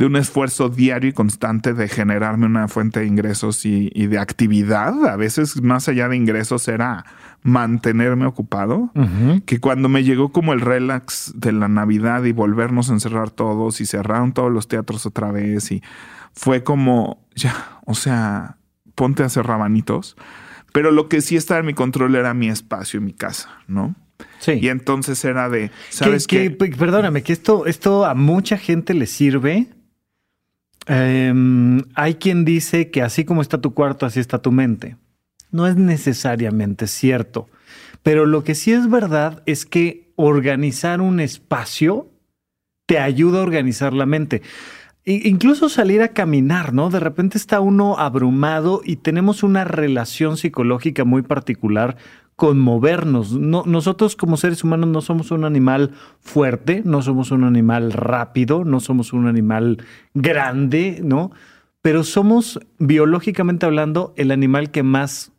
de 0.00 0.06
un 0.06 0.16
esfuerzo 0.16 0.70
diario 0.70 1.10
y 1.10 1.12
constante 1.12 1.74
de 1.74 1.86
generarme 1.86 2.46
una 2.46 2.68
fuente 2.68 3.00
de 3.00 3.06
ingresos 3.06 3.66
y, 3.66 3.90
y, 3.94 4.06
de 4.06 4.18
actividad. 4.18 5.06
A 5.06 5.16
veces, 5.16 5.60
más 5.60 5.90
allá 5.90 6.08
de 6.08 6.16
ingresos, 6.16 6.68
era 6.68 7.04
mantenerme 7.42 8.24
ocupado, 8.24 8.90
que 9.44 9.60
cuando 9.60 9.90
me 9.90 10.02
llegó 10.02 10.32
como 10.32 10.54
el 10.54 10.62
relax 10.62 11.34
de 11.36 11.52
la 11.52 11.68
Navidad 11.68 12.24
y 12.24 12.32
volvernos 12.32 12.88
a 12.88 12.94
encerrar 12.94 13.28
todos 13.28 13.82
y 13.82 13.84
cerraron 13.84 14.32
todos 14.32 14.50
los 14.50 14.68
teatros 14.68 15.04
otra 15.04 15.32
vez 15.32 15.70
y 15.70 15.82
fue 16.32 16.64
como, 16.64 17.22
ya, 17.34 17.80
o 17.84 17.92
sea, 17.92 18.56
ponte 18.94 19.22
a 19.22 19.26
hacer 19.26 19.44
rabanitos. 19.44 20.16
Pero 20.72 20.92
lo 20.92 21.10
que 21.10 21.20
sí 21.20 21.36
estaba 21.36 21.60
en 21.60 21.66
mi 21.66 21.74
control 21.74 22.14
era 22.14 22.32
mi 22.32 22.48
espacio 22.48 23.00
en 23.00 23.04
mi 23.04 23.12
casa, 23.12 23.50
¿no? 23.68 23.94
Sí. 24.38 24.52
Y 24.52 24.68
entonces 24.68 25.22
era 25.26 25.50
de, 25.50 25.70
¿sabes 25.90 26.26
qué? 26.26 26.50
perdóname, 26.50 27.22
que 27.22 27.34
esto, 27.34 27.66
esto 27.66 28.06
a 28.06 28.14
mucha 28.14 28.56
gente 28.56 28.94
le 28.94 29.04
sirve. 29.04 29.68
Em, 30.92 31.82
hay 31.94 32.14
quien 32.14 32.44
dice 32.44 32.90
que 32.90 33.02
así 33.02 33.24
como 33.24 33.42
está 33.42 33.60
tu 33.60 33.74
cuarto, 33.74 34.06
así 34.06 34.18
está 34.20 34.42
tu 34.42 34.50
mente 34.50 34.96
no 35.50 35.66
es 35.66 35.76
necesariamente 35.76 36.86
cierto. 36.86 37.48
Pero 38.02 38.26
lo 38.26 38.44
que 38.44 38.54
sí 38.54 38.72
es 38.72 38.88
verdad 38.88 39.42
es 39.46 39.66
que 39.66 40.10
organizar 40.16 41.00
un 41.00 41.20
espacio 41.20 42.08
te 42.86 42.98
ayuda 42.98 43.40
a 43.40 43.42
organizar 43.42 43.92
la 43.92 44.06
mente. 44.06 44.42
incluso 45.06 45.68
salir 45.70 46.02
a 46.02 46.08
caminar, 46.08 46.74
¿no? 46.74 46.90
De 46.90 47.00
repente 47.00 47.38
está 47.38 47.60
uno 47.60 47.98
abrumado 47.98 48.82
y 48.84 48.96
tenemos 48.96 49.42
una 49.42 49.64
relación 49.64 50.36
psicológica 50.36 51.04
muy 51.04 51.22
particular 51.22 51.96
con 52.40 52.58
movernos. 52.58 53.32
nosotros 53.32 54.16
como 54.16 54.38
seres 54.38 54.64
humanos 54.64 54.88
no 54.88 55.02
somos 55.02 55.30
un 55.30 55.44
animal 55.44 55.90
fuerte, 56.20 56.80
no 56.86 57.02
somos 57.02 57.32
un 57.32 57.44
animal 57.44 57.92
rápido, 57.92 58.64
no 58.64 58.80
somos 58.80 59.12
un 59.12 59.26
animal 59.26 59.84
grande, 60.14 61.02
¿no? 61.04 61.32
Pero 61.82 62.02
somos, 62.02 62.58
biológicamente 62.78 63.66
hablando, 63.66 64.14
el 64.16 64.30
animal 64.30 64.70
que 64.70 64.82
más 64.82 65.32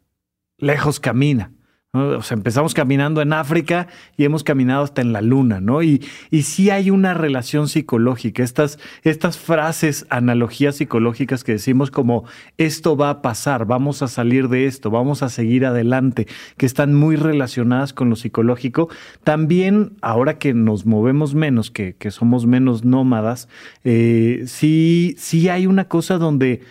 lejos 0.60 1.00
camina. 1.00 1.52
O 1.94 2.22
sea, 2.22 2.38
empezamos 2.38 2.74
caminando 2.74 3.22
en 3.22 3.34
África 3.34 3.88
y 4.16 4.24
hemos 4.24 4.46
caminado 4.46 4.86
hasta 4.86 5.02
en 5.02 5.12
la 5.12 5.20
luna, 5.20 5.60
¿no? 5.60 5.84
Y, 5.84 6.02
y 6.30 6.44
sí 6.44 6.70
hay 6.70 6.90
una 6.90 7.14
relación 7.14 7.68
psicológica, 7.68 8.44
estas, 8.44 8.80
estas 9.04 9.38
frases, 9.38 10.06
analogías 10.10 10.78
psicológicas 10.78 11.44
que 11.44 11.52
decimos 11.52 11.92
como 11.92 12.24
esto 12.58 12.96
va 12.96 13.10
a 13.10 13.22
pasar, 13.22 13.66
vamos 13.66 14.02
a 14.04 14.08
salir 14.08 14.48
de 14.48 14.68
esto, 14.68 14.90
vamos 14.90 15.22
a 15.22 15.28
seguir 15.28 15.66
adelante, 15.66 16.28
que 16.56 16.66
están 16.66 16.94
muy 16.96 17.18
relacionadas 17.18 17.92
con 17.92 18.10
lo 18.10 18.16
psicológico. 18.16 18.88
También, 19.26 19.98
ahora 20.02 20.38
que 20.38 20.54
nos 20.54 20.86
movemos 20.86 21.36
menos, 21.36 21.72
que, 21.72 21.98
que 22.00 22.10
somos 22.10 22.46
menos 22.46 22.86
nómadas, 22.86 23.50
eh, 23.84 24.44
sí, 24.48 25.16
sí 25.18 25.50
hay 25.50 25.68
una 25.68 25.90
cosa 25.90 26.18
donde 26.18 26.62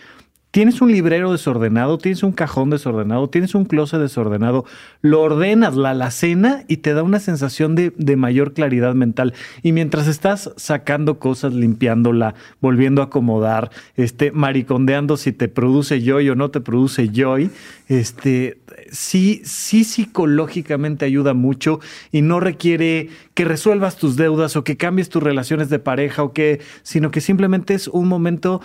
Tienes 0.50 0.80
un 0.80 0.90
librero 0.90 1.30
desordenado, 1.30 1.96
tienes 1.98 2.24
un 2.24 2.32
cajón 2.32 2.70
desordenado, 2.70 3.30
tienes 3.30 3.54
un 3.54 3.64
closet 3.64 4.00
desordenado, 4.00 4.64
lo 5.00 5.22
ordenas 5.22 5.76
la 5.76 5.90
alacena 5.90 6.64
y 6.66 6.78
te 6.78 6.92
da 6.92 7.04
una 7.04 7.20
sensación 7.20 7.76
de, 7.76 8.16
mayor 8.16 8.52
claridad 8.52 8.94
mental. 8.94 9.32
Y 9.62 9.70
mientras 9.70 10.08
estás 10.08 10.50
sacando 10.56 11.20
cosas, 11.20 11.54
limpiándola, 11.54 12.34
volviendo 12.60 13.00
a 13.00 13.04
acomodar, 13.04 13.70
este, 13.94 14.32
maricondeando 14.32 15.16
si 15.16 15.30
te 15.32 15.46
produce 15.46 16.02
joy 16.02 16.28
o 16.30 16.34
no 16.34 16.50
te 16.50 16.60
produce 16.60 17.10
joy, 17.12 17.52
este, 17.86 18.58
sí, 18.90 19.42
sí 19.44 19.84
psicológicamente 19.84 21.04
ayuda 21.04 21.32
mucho 21.32 21.78
y 22.10 22.22
no 22.22 22.40
requiere 22.40 23.08
que 23.34 23.44
resuelvas 23.44 23.96
tus 23.98 24.16
deudas 24.16 24.56
o 24.56 24.64
que 24.64 24.76
cambies 24.76 25.10
tus 25.10 25.22
relaciones 25.22 25.70
de 25.70 25.78
pareja 25.78 26.24
o 26.24 26.32
que, 26.32 26.60
sino 26.82 27.12
que 27.12 27.20
simplemente 27.20 27.74
es 27.74 27.86
un 27.86 28.08
momento 28.08 28.60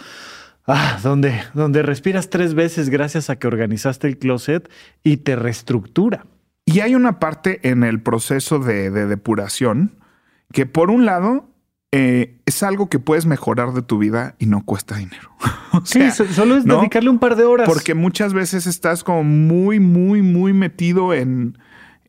Ah, 0.67 0.99
donde, 1.03 1.43
donde 1.53 1.83
respiras 1.83 2.29
tres 2.29 2.55
veces 2.55 2.89
gracias 2.89 3.29
a 3.29 3.35
que 3.37 3.47
organizaste 3.47 4.07
el 4.07 4.17
closet 4.17 4.69
y 5.03 5.17
te 5.17 5.35
reestructura. 5.35 6.25
Y 6.65 6.79
hay 6.79 6.95
una 6.95 7.19
parte 7.19 7.69
en 7.69 7.83
el 7.83 8.01
proceso 8.01 8.57
de, 8.59 8.89
depuración 8.89 9.99
que 10.51 10.65
por 10.65 10.89
un 10.89 11.05
lado 11.05 11.49
eh, 11.91 12.39
es 12.45 12.63
algo 12.63 12.89
que 12.89 12.97
puedes 12.97 13.27
mejorar 13.27 13.73
de 13.73 13.83
tu 13.83 13.99
vida 13.99 14.35
y 14.39 14.47
no 14.47 14.65
cuesta 14.65 14.95
dinero. 14.95 15.29
sí, 15.83 16.09
solo 16.09 16.57
es 16.57 16.65
dedicarle 16.65 17.09
un 17.11 17.19
par 17.19 17.35
de 17.35 17.43
horas. 17.43 17.67
Porque 17.67 17.93
muchas 17.93 18.33
veces 18.33 18.65
estás 18.65 19.03
como 19.03 19.23
muy, 19.23 19.79
muy, 19.79 20.23
muy 20.23 20.53
metido 20.53 21.13
en 21.13 21.57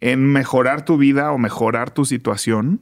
en 0.01 0.25
mejorar 0.25 0.85
tu 0.85 0.97
vida 0.97 1.33
o 1.33 1.39
mejorar 1.39 1.91
tu 1.91 2.05
situación. 2.05 2.81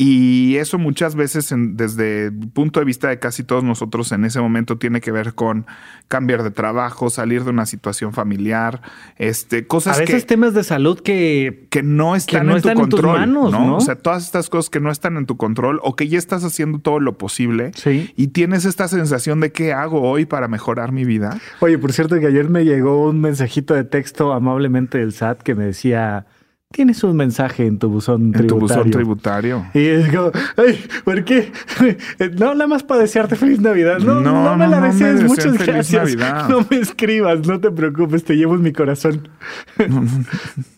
Y 0.00 0.58
eso 0.58 0.78
muchas 0.78 1.16
veces, 1.16 1.52
desde 1.52 2.26
el 2.26 2.50
punto 2.52 2.78
de 2.78 2.86
vista 2.86 3.08
de 3.08 3.18
casi 3.18 3.42
todos 3.42 3.64
nosotros 3.64 4.12
en 4.12 4.24
ese 4.24 4.40
momento, 4.40 4.78
tiene 4.78 5.00
que 5.00 5.10
ver 5.10 5.34
con 5.34 5.66
cambiar 6.06 6.44
de 6.44 6.52
trabajo, 6.52 7.10
salir 7.10 7.42
de 7.42 7.50
una 7.50 7.66
situación 7.66 8.12
familiar, 8.12 8.80
este, 9.16 9.66
cosas 9.66 9.96
A 9.96 10.00
veces 10.00 10.24
temas 10.24 10.54
de 10.54 10.62
salud 10.62 11.00
que, 11.00 11.66
que 11.70 11.82
no 11.82 12.14
están, 12.14 12.48
en 12.48 12.62
tu 12.62 12.72
control. 12.74 13.32
¿no? 13.32 13.76
O 13.76 13.80
sea, 13.80 13.96
todas 13.96 14.24
estas 14.24 14.48
cosas 14.48 14.70
que 14.70 14.78
no 14.78 14.92
están 14.92 15.16
en 15.16 15.26
tu 15.26 15.36
control 15.36 15.80
o 15.82 15.96
que 15.96 16.06
ya 16.06 16.18
estás 16.18 16.44
haciendo 16.44 16.78
todo 16.78 17.00
lo 17.00 17.18
posible 17.18 17.72
y 18.14 18.28
tienes 18.28 18.66
esta 18.66 18.86
sensación 18.86 19.40
de 19.40 19.50
qué 19.50 19.72
hago 19.72 20.02
hoy 20.02 20.26
para 20.26 20.46
mejorar 20.46 20.92
mi 20.92 21.04
vida. 21.06 21.40
Oye, 21.58 21.76
por 21.76 21.92
cierto, 21.92 22.20
que 22.20 22.28
ayer 22.28 22.48
me 22.48 22.64
llegó 22.64 23.08
un 23.08 23.20
mensajito 23.20 23.74
de 23.74 23.82
texto 23.82 24.32
amablemente 24.32 24.98
del 24.98 25.12
SAT 25.12 25.42
que 25.42 25.56
me 25.56 25.64
decía 25.64 26.26
tienes 26.70 27.02
un 27.02 27.16
mensaje 27.16 27.66
en 27.66 27.78
tu 27.78 27.88
buzón 27.88 28.32
tributario. 28.32 28.42
En 28.42 28.46
tu 28.48 28.58
buzón 28.58 28.90
tributario. 28.90 29.66
Y 29.74 29.86
es 29.86 30.08
como, 30.08 30.30
ay, 30.56 30.84
¿por 31.04 31.24
qué? 31.24 31.50
No, 32.38 32.54
nada 32.54 32.66
más 32.66 32.82
para 32.82 33.00
desearte 33.00 33.36
feliz 33.36 33.60
Navidad. 33.60 33.98
No, 33.98 34.20
no, 34.20 34.56
me 34.56 34.68
la 34.68 34.80
desees. 34.80 35.24
Muchas 35.24 35.56
gracias. 35.58 36.16
No 36.48 36.66
me 36.70 36.78
escribas, 36.78 37.46
no 37.46 37.60
te 37.60 37.70
preocupes, 37.70 38.24
te 38.24 38.36
llevo 38.36 38.54
en 38.54 38.62
mi 38.62 38.72
corazón. 38.72 39.28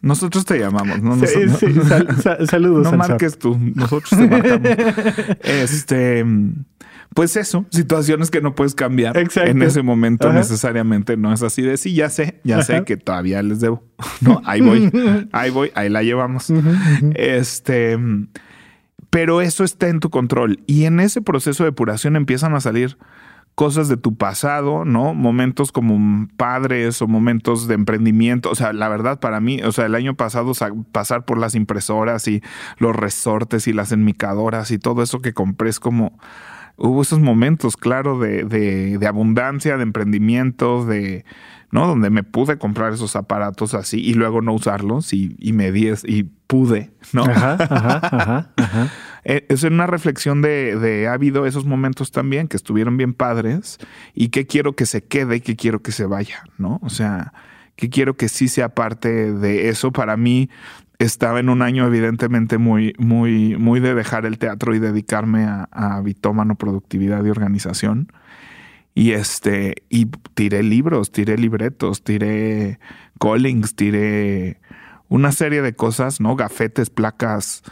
nosotros 0.00 0.44
te 0.44 0.58
llamamos, 0.58 1.02
¿no? 1.02 1.16
Sí, 1.26 1.48
sí, 1.58 1.66
saludos. 2.46 2.90
No 2.90 2.96
marques 2.96 3.38
tú, 3.38 3.58
nosotros 3.74 4.10
te 4.10 4.28
marcamos. 4.28 4.70
Este 5.42 6.24
pues 7.14 7.36
eso, 7.36 7.66
situaciones 7.70 8.30
que 8.30 8.40
no 8.40 8.54
puedes 8.54 8.74
cambiar 8.74 9.16
en 9.18 9.62
ese 9.62 9.82
momento 9.82 10.32
necesariamente. 10.32 11.16
No 11.16 11.32
es 11.32 11.42
así 11.42 11.62
de 11.62 11.76
sí, 11.76 11.94
ya 11.94 12.08
sé, 12.08 12.40
ya 12.44 12.62
sé 12.62 12.84
que 12.84 12.96
todavía 12.96 13.42
les 13.42 13.60
debo. 13.60 13.82
No, 14.20 14.40
ahí 14.44 14.60
voy, 14.60 14.90
ahí 15.32 15.50
voy, 15.50 15.70
ahí 15.74 15.88
la 15.88 16.02
llevamos. 16.02 16.52
Este, 17.14 17.98
pero 19.10 19.40
eso 19.40 19.64
está 19.64 19.88
en 19.88 20.00
tu 20.00 20.10
control 20.10 20.60
y 20.66 20.84
en 20.84 21.00
ese 21.00 21.20
proceso 21.20 21.64
de 21.64 21.70
depuración 21.70 22.16
empiezan 22.16 22.54
a 22.54 22.60
salir 22.60 22.96
cosas 23.54 23.88
de 23.88 23.96
tu 23.96 24.16
pasado, 24.16 24.84
¿no? 24.84 25.12
Momentos 25.12 25.72
como 25.72 26.28
padres 26.36 27.02
o 27.02 27.08
momentos 27.08 27.66
de 27.66 27.74
emprendimiento. 27.74 28.50
O 28.50 28.54
sea, 28.54 28.72
la 28.72 28.88
verdad 28.88 29.20
para 29.20 29.40
mí, 29.40 29.60
o 29.62 29.72
sea, 29.72 29.86
el 29.86 29.94
año 29.94 30.14
pasado 30.14 30.52
pasar 30.92 31.24
por 31.24 31.38
las 31.38 31.54
impresoras 31.54 32.26
y 32.28 32.42
los 32.78 32.94
resortes 32.96 33.66
y 33.66 33.72
las 33.72 33.92
enmicadoras 33.92 34.70
y 34.70 34.78
todo 34.78 35.02
eso 35.02 35.20
que 35.20 35.34
compré 35.34 35.70
es 35.70 35.80
como 35.80 36.18
hubo 36.80 37.02
esos 37.02 37.20
momentos, 37.20 37.76
claro, 37.76 38.18
de, 38.18 38.44
de, 38.44 39.06
abundancia, 39.06 39.76
de 39.76 39.82
emprendimiento, 39.82 40.84
de 40.84 41.24
¿no? 41.70 41.86
Donde 41.86 42.10
me 42.10 42.24
pude 42.24 42.58
comprar 42.58 42.92
esos 42.92 43.14
aparatos 43.14 43.74
así 43.74 44.00
y 44.00 44.14
luego 44.14 44.40
no 44.40 44.52
usarlos 44.52 45.12
y, 45.12 45.36
me 45.52 45.70
di 45.70 45.92
y 46.04 46.24
pude, 46.24 46.90
¿no? 47.12 47.24
Ajá, 47.24 47.56
ajá, 47.70 48.52
ajá, 48.56 48.92
eh, 49.24 49.46
Es 49.48 49.62
una 49.62 49.86
reflexión 49.86 50.42
de, 50.42 50.76
de, 50.76 51.06
ha 51.06 51.12
habido 51.12 51.46
esos 51.46 51.66
momentos 51.66 52.10
también 52.10 52.48
que 52.48 52.56
estuvieron 52.56 52.96
bien 52.96 53.14
padres 53.14 53.78
y 54.14 54.30
que 54.30 54.46
quiero 54.46 54.74
que 54.74 54.86
se 54.86 55.04
quede 55.04 55.36
y 55.36 55.40
que 55.42 55.54
quiero 55.54 55.82
que 55.82 55.92
se 55.92 56.06
vaya, 56.06 56.42
¿no? 56.58 56.80
O 56.82 56.90
sea, 56.90 57.32
que 57.80 57.88
quiero 57.88 58.14
que 58.14 58.28
sí 58.28 58.48
sea 58.48 58.70
parte 58.70 59.32
de 59.32 59.68
eso. 59.70 59.90
Para 59.90 60.16
mí 60.16 60.50
estaba 61.00 61.40
en 61.40 61.48
un 61.48 61.62
año 61.62 61.86
evidentemente 61.86 62.58
muy, 62.58 62.94
muy, 62.98 63.56
muy 63.56 63.80
de 63.80 63.94
dejar 63.94 64.26
el 64.26 64.38
teatro 64.38 64.74
y 64.74 64.78
dedicarme 64.78 65.44
a, 65.44 65.68
a 65.72 66.00
bitómano, 66.02 66.56
productividad 66.56 67.24
y 67.24 67.30
organización. 67.30 68.12
Y 68.94 69.12
este, 69.12 69.76
y 69.88 70.06
tiré 70.34 70.62
libros, 70.62 71.10
tiré 71.10 71.38
libretos, 71.38 72.04
tiré 72.04 72.78
callings, 73.18 73.74
tiré 73.74 74.60
una 75.10 75.32
serie 75.32 75.60
de 75.60 75.74
cosas, 75.74 76.20
¿no? 76.20 76.36
Gafetes, 76.36 76.88
placas 76.88 77.62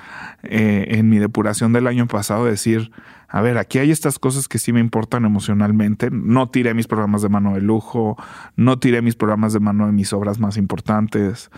eh, 0.42 0.87
en 0.90 1.09
mi 1.09 1.18
depuración 1.18 1.72
del 1.72 1.87
año 1.87 2.09
pasado, 2.09 2.44
decir, 2.44 2.90
a 3.29 3.40
ver, 3.40 3.59
aquí 3.59 3.79
hay 3.79 3.92
estas 3.92 4.18
cosas 4.18 4.48
que 4.48 4.59
sí 4.59 4.72
me 4.72 4.81
importan 4.81 5.24
emocionalmente. 5.24 6.11
No 6.11 6.51
tiré 6.51 6.74
mis 6.74 6.88
programas 6.88 7.22
de 7.22 7.29
mano 7.29 7.55
de 7.55 7.61
lujo, 7.61 8.16
no 8.57 8.81
tiré 8.81 9.03
mis 9.03 9.14
programas 9.14 9.53
de 9.53 9.61
mano 9.61 9.87
de 9.87 9.92
mis 9.92 10.12
obras 10.12 10.40
más 10.40 10.57
importantes, 10.57 11.51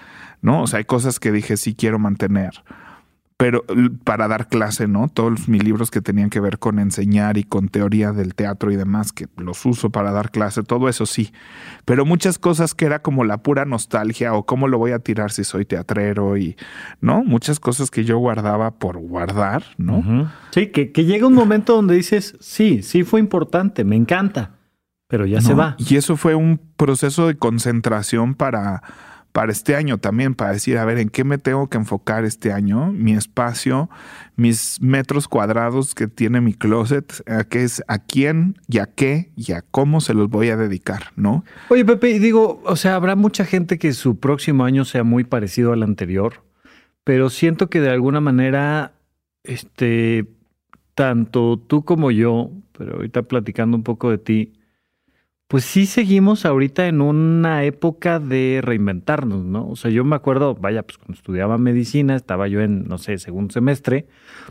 ¿no? 0.43 0.63
O 0.63 0.67
sea, 0.67 0.79
hay 0.79 0.85
cosas 0.85 1.19
que 1.19 1.33
dije 1.33 1.57
sí 1.57 1.75
quiero 1.75 1.99
mantener 1.99 2.63
pero 3.41 3.65
para 4.05 4.29
dar 4.29 4.49
clase, 4.49 4.87
¿no? 4.87 5.09
Todos 5.09 5.49
mis 5.49 5.65
libros 5.65 5.91
que 5.91 6.03
tenían 6.03 6.29
que 6.29 6.41
ver 6.41 6.59
con 6.59 6.79
enseñar 6.79 7.39
y 7.39 7.45
con 7.45 7.69
teoría 7.71 8.13
del 8.13 8.35
teatro 8.35 8.71
y 8.71 8.77
demás, 8.77 9.13
que 9.13 9.29
los 9.39 9.65
uso 9.65 9.89
para 9.89 10.13
dar 10.13 10.31
clase, 10.31 10.63
todo 10.63 10.91
eso 10.91 11.07
sí. 11.07 11.33
Pero 11.87 12.05
muchas 12.05 12.39
cosas 12.39 12.75
que 12.75 12.85
era 12.85 13.01
como 13.01 13.25
la 13.25 13.39
pura 13.39 13.65
nostalgia 13.65 14.35
o 14.35 14.45
cómo 14.45 14.69
lo 14.69 14.77
voy 14.77 14.91
a 14.91 14.99
tirar 14.99 15.31
si 15.31 15.45
soy 15.45 15.65
teatrero 15.65 16.37
y, 16.37 16.55
¿no? 17.01 17.25
Muchas 17.25 17.59
cosas 17.61 17.91
que 17.91 18.05
yo 18.05 18.19
guardaba 18.19 18.73
por 18.73 18.99
guardar, 18.99 19.65
¿no? 19.79 20.31
Sí, 20.51 20.67
que, 20.67 20.93
que 20.93 21.07
llega 21.07 21.27
un 21.27 21.33
momento 21.33 21.75
donde 21.75 21.95
dices, 21.95 22.37
sí, 22.41 22.83
sí 22.83 23.05
fue 23.05 23.21
importante, 23.21 23.85
me 23.85 23.97
encanta, 23.97 24.59
pero 25.09 25.25
ya 25.25 25.41
se 25.41 25.55
va. 25.55 25.77
Y 25.79 25.97
eso 25.97 26.19
fue 26.19 26.35
un 26.35 26.61
proceso 26.77 27.27
de 27.27 27.39
concentración 27.39 28.35
para 28.35 28.83
para 29.33 29.53
este 29.53 29.77
año 29.77 29.99
también, 29.99 30.35
para 30.35 30.53
decir, 30.53 30.79
a 30.79 30.85
ver, 30.85 30.99
¿en 30.99 31.09
qué 31.09 31.25
me 31.25 31.39
tengo 31.39 31.69
que 31.69 31.79
enfocar 31.79 32.25
este 32.25 32.53
año? 32.53 32.93
Mi 32.93 33.13
espacio, 33.13 33.89
mis 34.37 34.81
metros 34.81 35.29
cuadrados 35.29 35.95
que 35.95 36.09
tiene 36.09 36.41
mi 36.41 36.55
closet, 36.55 37.23
a 37.29 37.45
qué 37.45 37.63
es, 37.63 37.83
a 37.87 37.99
quién 37.99 38.59
y 38.69 38.79
a 38.79 38.87
qué 38.87 39.31
y 39.37 39.53
a 39.53 39.63
cómo 39.63 40.01
se 40.01 40.15
los 40.15 40.29
voy 40.29 40.49
a 40.51 40.57
dedicar, 40.57 41.13
¿no? 41.17 41.45
Oye, 41.69 41.85
Pepe, 41.85 42.19
digo, 42.19 42.61
o 42.65 42.77
sea, 42.77 42.97
habrá 42.97 43.15
mucha 43.15 43.45
gente 43.45 43.79
que 43.79 43.93
su 43.93 44.19
próximo 44.19 44.65
año 44.65 44.85
sea 44.85 45.05
muy 45.05 45.25
parecido 45.25 45.73
al 45.73 45.83
anterior, 45.83 46.43
pero 47.05 47.31
siento 47.31 47.71
que 47.71 47.81
de 47.81 47.91
alguna 47.91 48.21
manera, 48.21 48.95
este, 49.45 50.27
tanto 50.95 51.59
tú 51.59 51.85
como 51.85 52.11
yo, 52.11 52.51
pero 52.77 52.97
ahorita 52.97 53.23
platicando 53.23 53.77
un 53.77 53.85
poco 53.85 54.11
de 54.11 54.19
ti, 54.19 54.53
pues 55.51 55.65
sí 55.65 55.87
seguimos 55.87 56.45
ahorita 56.45 56.87
en 56.87 57.01
una 57.01 57.65
época 57.65 58.21
de 58.21 58.61
reinventarnos, 58.63 59.45
¿no? 59.45 59.69
O 59.69 59.75
sea, 59.75 59.91
yo 59.91 60.05
me 60.05 60.15
acuerdo, 60.15 60.55
vaya, 60.55 60.85
pues 60.85 60.97
cuando 60.97 61.15
estudiaba 61.15 61.59
medicina, 61.59 62.15
estaba 62.15 62.47
yo 62.47 62.61
en, 62.61 62.85
no 62.85 62.99
sé, 62.99 63.19
segundo 63.19 63.53
semestre, 63.53 64.07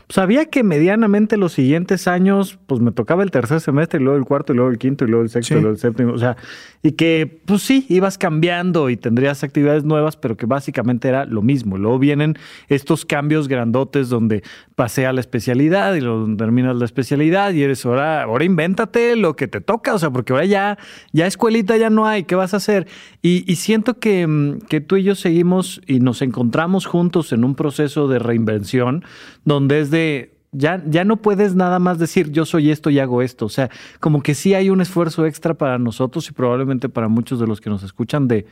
pues 0.06 0.16
sabía 0.16 0.44
que 0.50 0.62
medianamente 0.62 1.38
los 1.38 1.54
siguientes 1.54 2.06
años, 2.06 2.58
pues 2.66 2.82
me 2.82 2.92
tocaba 2.92 3.22
el 3.22 3.30
tercer 3.30 3.62
semestre, 3.62 3.98
y 3.98 4.02
luego 4.02 4.18
el 4.18 4.26
cuarto, 4.26 4.52
y 4.52 4.56
luego 4.56 4.70
el 4.70 4.76
quinto, 4.76 5.06
y 5.06 5.08
luego 5.08 5.22
el 5.22 5.30
sexto, 5.30 5.54
y 5.54 5.60
luego 5.62 5.72
el 5.72 5.80
séptimo, 5.80 6.12
o 6.12 6.18
sea, 6.18 6.36
y 6.82 6.92
que, 6.92 7.40
pues 7.44 7.62
sí, 7.62 7.84
ibas 7.88 8.16
cambiando 8.16 8.88
y 8.88 8.96
tendrías 8.96 9.44
actividades 9.44 9.84
nuevas, 9.84 10.16
pero 10.16 10.36
que 10.36 10.46
básicamente 10.46 11.08
era 11.08 11.26
lo 11.26 11.42
mismo. 11.42 11.76
Luego 11.76 11.98
vienen 11.98 12.38
estos 12.68 13.04
cambios 13.04 13.48
grandotes 13.48 14.08
donde 14.08 14.42
pasé 14.76 15.06
a 15.06 15.12
la 15.12 15.20
especialidad 15.20 15.94
y 15.94 16.00
luego 16.00 16.26
terminas 16.36 16.76
la 16.76 16.86
especialidad 16.86 17.52
y 17.52 17.62
eres 17.62 17.84
ahora, 17.84 18.22
ahora 18.22 18.44
invéntate 18.44 19.14
lo 19.16 19.36
que 19.36 19.46
te 19.46 19.60
toca, 19.60 19.94
o 19.94 19.98
sea, 19.98 20.10
porque 20.10 20.32
ahora 20.32 20.46
ya 20.46 20.78
ya 21.12 21.26
escuelita 21.26 21.76
ya 21.76 21.90
no 21.90 22.06
hay, 22.06 22.24
¿qué 22.24 22.34
vas 22.34 22.54
a 22.54 22.58
hacer? 22.58 22.86
Y, 23.22 23.56
siento 23.56 23.98
que, 23.98 24.26
mm, 24.26 24.60
que, 24.68 24.80
tú 24.80 24.96
y 24.96 25.02
yo 25.02 25.14
seguimos 25.14 25.82
y 25.86 26.00
nos 26.00 26.22
encontramos 26.22 26.86
juntos 26.86 27.32
en 27.32 27.44
un 27.44 27.54
proceso 27.54 28.08
de 28.08 28.18
reinvención 28.18 29.04
donde 29.44 29.80
es 29.80 29.90
de, 29.90 30.39
ya, 30.52 30.82
ya 30.86 31.04
no 31.04 31.16
puedes 31.16 31.54
nada 31.54 31.78
más 31.78 31.98
decir 31.98 32.30
yo 32.30 32.44
soy 32.44 32.70
esto 32.70 32.90
y 32.90 32.98
hago 32.98 33.22
esto, 33.22 33.46
o 33.46 33.50
sea, 33.50 33.70
como 34.00 34.22
que 34.22 34.34
sí 34.34 34.54
hay 34.54 34.70
un 34.70 34.80
esfuerzo 34.80 35.26
extra 35.26 35.54
para 35.54 35.78
nosotros 35.78 36.28
y 36.28 36.32
probablemente 36.32 36.88
para 36.88 37.08
muchos 37.08 37.40
de 37.40 37.46
los 37.46 37.60
que 37.60 37.70
nos 37.70 37.82
escuchan 37.82 38.28
de 38.28 38.46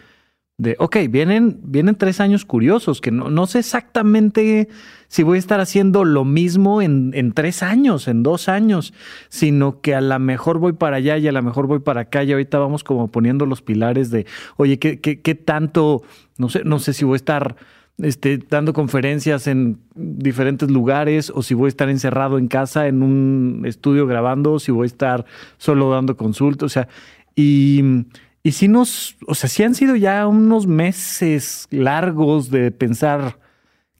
de, 0.58 0.74
ok, 0.80 0.96
vienen, 1.08 1.60
vienen 1.62 1.94
tres 1.94 2.20
años 2.20 2.44
curiosos, 2.44 3.00
que 3.00 3.12
no, 3.12 3.30
no 3.30 3.46
sé 3.46 3.60
exactamente 3.60 4.68
si 5.06 5.22
voy 5.22 5.36
a 5.36 5.38
estar 5.38 5.60
haciendo 5.60 6.04
lo 6.04 6.24
mismo 6.24 6.82
en, 6.82 7.12
en, 7.14 7.30
tres 7.30 7.62
años, 7.62 8.08
en 8.08 8.24
dos 8.24 8.48
años, 8.48 8.92
sino 9.28 9.80
que 9.80 9.94
a 9.94 10.00
lo 10.00 10.18
mejor 10.18 10.58
voy 10.58 10.72
para 10.72 10.96
allá 10.96 11.16
y 11.16 11.28
a 11.28 11.32
lo 11.32 11.42
mejor 11.44 11.68
voy 11.68 11.78
para 11.78 12.02
acá 12.02 12.24
y 12.24 12.32
ahorita 12.32 12.58
vamos 12.58 12.82
como 12.82 13.06
poniendo 13.06 13.46
los 13.46 13.62
pilares 13.62 14.10
de, 14.10 14.26
oye, 14.56 14.80
¿qué, 14.80 15.00
qué, 15.00 15.20
qué 15.20 15.36
tanto, 15.36 16.02
no 16.38 16.48
sé, 16.48 16.62
no 16.64 16.80
sé 16.80 16.92
si 16.92 17.04
voy 17.04 17.14
a 17.14 17.16
estar 17.16 17.56
este, 17.98 18.38
dando 18.38 18.72
conferencias 18.72 19.46
en 19.46 19.78
diferentes 19.94 20.70
lugares 20.70 21.30
o 21.34 21.42
si 21.42 21.54
voy 21.54 21.66
a 21.66 21.68
estar 21.68 21.88
encerrado 21.88 22.38
en 22.38 22.48
casa 22.48 22.86
en 22.86 23.02
un 23.02 23.64
estudio 23.66 24.06
grabando, 24.06 24.58
si 24.58 24.72
voy 24.72 24.84
a 24.84 24.86
estar 24.86 25.26
solo 25.56 25.90
dando 25.90 26.16
consultas, 26.16 26.64
o 26.64 26.68
sea, 26.68 26.88
y 27.34 28.04
y 28.48 28.52
si 28.52 28.66
nos, 28.66 29.16
o 29.26 29.34
sea, 29.34 29.50
si 29.50 29.62
han 29.62 29.74
sido 29.74 29.96
ya 29.96 30.26
unos 30.26 30.66
meses 30.66 31.66
largos 31.70 32.50
de 32.50 32.70
pensar 32.70 33.38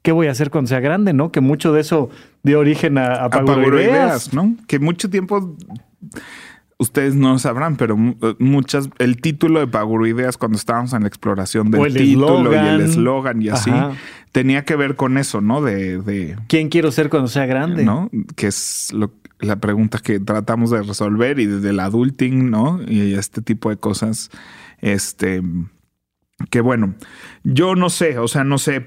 qué 0.01 0.11
voy 0.11 0.27
a 0.27 0.31
hacer 0.31 0.49
cuando 0.49 0.69
sea 0.69 0.79
grande, 0.79 1.13
¿no? 1.13 1.31
Que 1.31 1.41
mucho 1.41 1.73
de 1.73 1.81
eso 1.81 2.09
dio 2.41 2.59
origen 2.59 2.97
a, 2.97 3.25
a, 3.25 3.29
Ideas, 3.67 4.33
¿no? 4.33 4.55
Que 4.65 4.79
mucho 4.79 5.09
tiempo 5.09 5.55
ustedes 6.79 7.13
no 7.13 7.37
sabrán, 7.37 7.75
pero 7.75 7.97
muchas, 8.39 8.89
el 8.97 9.21
título 9.21 9.59
de 9.59 9.67
Paguro 9.67 10.07
Ideas 10.07 10.37
cuando 10.37 10.57
estábamos 10.57 10.93
en 10.93 11.01
la 11.01 11.07
exploración 11.09 11.69
del 11.69 11.93
título 11.93 12.53
y 12.53 12.57
el 12.57 12.81
eslogan 12.81 13.41
y 13.41 13.49
así, 13.49 13.71
tenía 14.31 14.63
que 14.63 14.75
ver 14.77 14.95
con 14.95 15.17
eso, 15.17 15.41
¿no? 15.41 15.61
De, 15.61 15.99
de, 15.99 16.37
¿Quién 16.47 16.69
quiero 16.69 16.91
ser 16.91 17.09
cuando 17.09 17.27
sea 17.27 17.45
grande? 17.45 17.83
¿No? 17.83 18.09
Que 18.37 18.47
es 18.47 18.91
lo, 18.93 19.11
la 19.39 19.57
pregunta 19.57 19.99
que 19.99 20.21
tratamos 20.21 20.71
de 20.71 20.81
resolver 20.81 21.39
y 21.39 21.45
desde 21.45 21.71
el 21.71 21.81
adulting, 21.81 22.49
¿no? 22.49 22.79
Y 22.87 23.13
este 23.13 23.41
tipo 23.41 23.69
de 23.69 23.75
cosas, 23.75 24.31
este, 24.79 25.41
que 26.49 26.61
bueno, 26.61 26.95
yo 27.43 27.75
no 27.75 27.89
sé, 27.89 28.19
o 28.19 28.29
sea, 28.29 28.45
no 28.45 28.57
sé, 28.57 28.85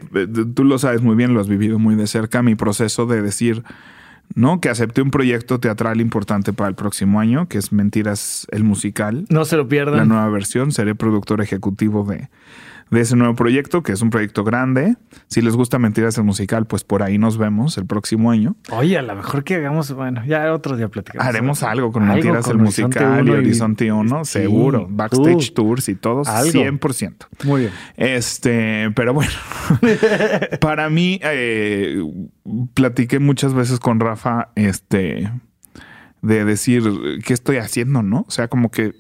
tú 0.55 0.64
lo 0.64 0.78
sabes 0.78 1.02
muy 1.02 1.14
bien, 1.14 1.35
lo 1.35 1.40
has 1.40 1.48
vivido 1.48 1.78
muy 1.78 1.94
de 1.94 2.07
cerca, 2.07 2.42
mi 2.42 2.55
proceso 2.55 3.05
de 3.05 3.20
decir, 3.20 3.62
¿no? 4.35 4.61
Que 4.61 4.68
acepté 4.68 5.03
un 5.03 5.11
proyecto 5.11 5.61
teatral 5.61 6.01
importante 6.01 6.53
para 6.53 6.68
el 6.68 6.75
próximo 6.75 7.21
año, 7.21 7.49
que 7.49 7.59
es 7.59 7.73
Mentiras 7.73 8.47
el 8.51 8.64
Musical. 8.64 9.25
No 9.29 9.45
se 9.45 9.57
lo 9.57 9.68
pierdan. 9.68 9.97
La 9.97 10.05
nueva 10.05 10.29
versión, 10.29 10.73
seré 10.73 10.95
productor 10.95 11.40
ejecutivo 11.40 12.05
de 12.05 12.29
de 12.92 13.00
ese 13.00 13.16
nuevo 13.16 13.35
proyecto, 13.35 13.83
que 13.83 13.92
es 13.92 14.02
un 14.02 14.11
proyecto 14.11 14.44
grande. 14.44 14.96
Si 15.26 15.40
les 15.40 15.57
gusta 15.57 15.78
Mentiras 15.78 16.18
el 16.18 16.24
Musical, 16.24 16.66
pues 16.66 16.85
por 16.85 17.02
ahí 17.02 17.16
nos 17.16 17.38
vemos 17.38 17.78
el 17.78 17.87
próximo 17.87 18.31
año. 18.31 18.55
Oye, 18.70 18.98
a 18.98 19.02
lo 19.02 19.16
mejor 19.16 19.44
que 19.44 19.57
hagamos, 19.57 19.90
bueno, 19.94 20.22
ya 20.26 20.52
otro 20.52 20.76
día 20.76 20.88
platicamos. 20.88 21.26
Haremos 21.26 21.62
algo 21.62 21.90
con 21.90 22.07
Mentiras 22.07 22.46
el 22.48 22.59
Musical 22.59 23.26
y 23.26 23.31
Horizonte 23.31 23.90
1, 23.90 24.26
seguro. 24.26 24.87
Backstage 24.90 25.55
tours 25.55 25.88
y 25.88 25.94
todo, 25.94 26.22
100%. 26.24 27.14
Muy 27.44 27.62
bien. 27.62 27.72
Este, 27.96 28.90
pero 28.94 29.14
bueno, 29.14 29.33
para 30.61 30.90
mí, 30.90 31.18
eh, 31.22 31.98
platiqué 32.74 33.20
muchas 33.20 33.55
veces 33.55 33.81
con 33.81 34.00
Rafa, 34.00 34.50
este, 34.55 35.33
de 36.20 36.44
decir, 36.44 36.83
¿qué 37.24 37.33
estoy 37.33 37.57
haciendo, 37.57 38.02
no? 38.02 38.26
O 38.28 38.31
sea, 38.31 38.48
como 38.48 38.70
que 38.70 38.92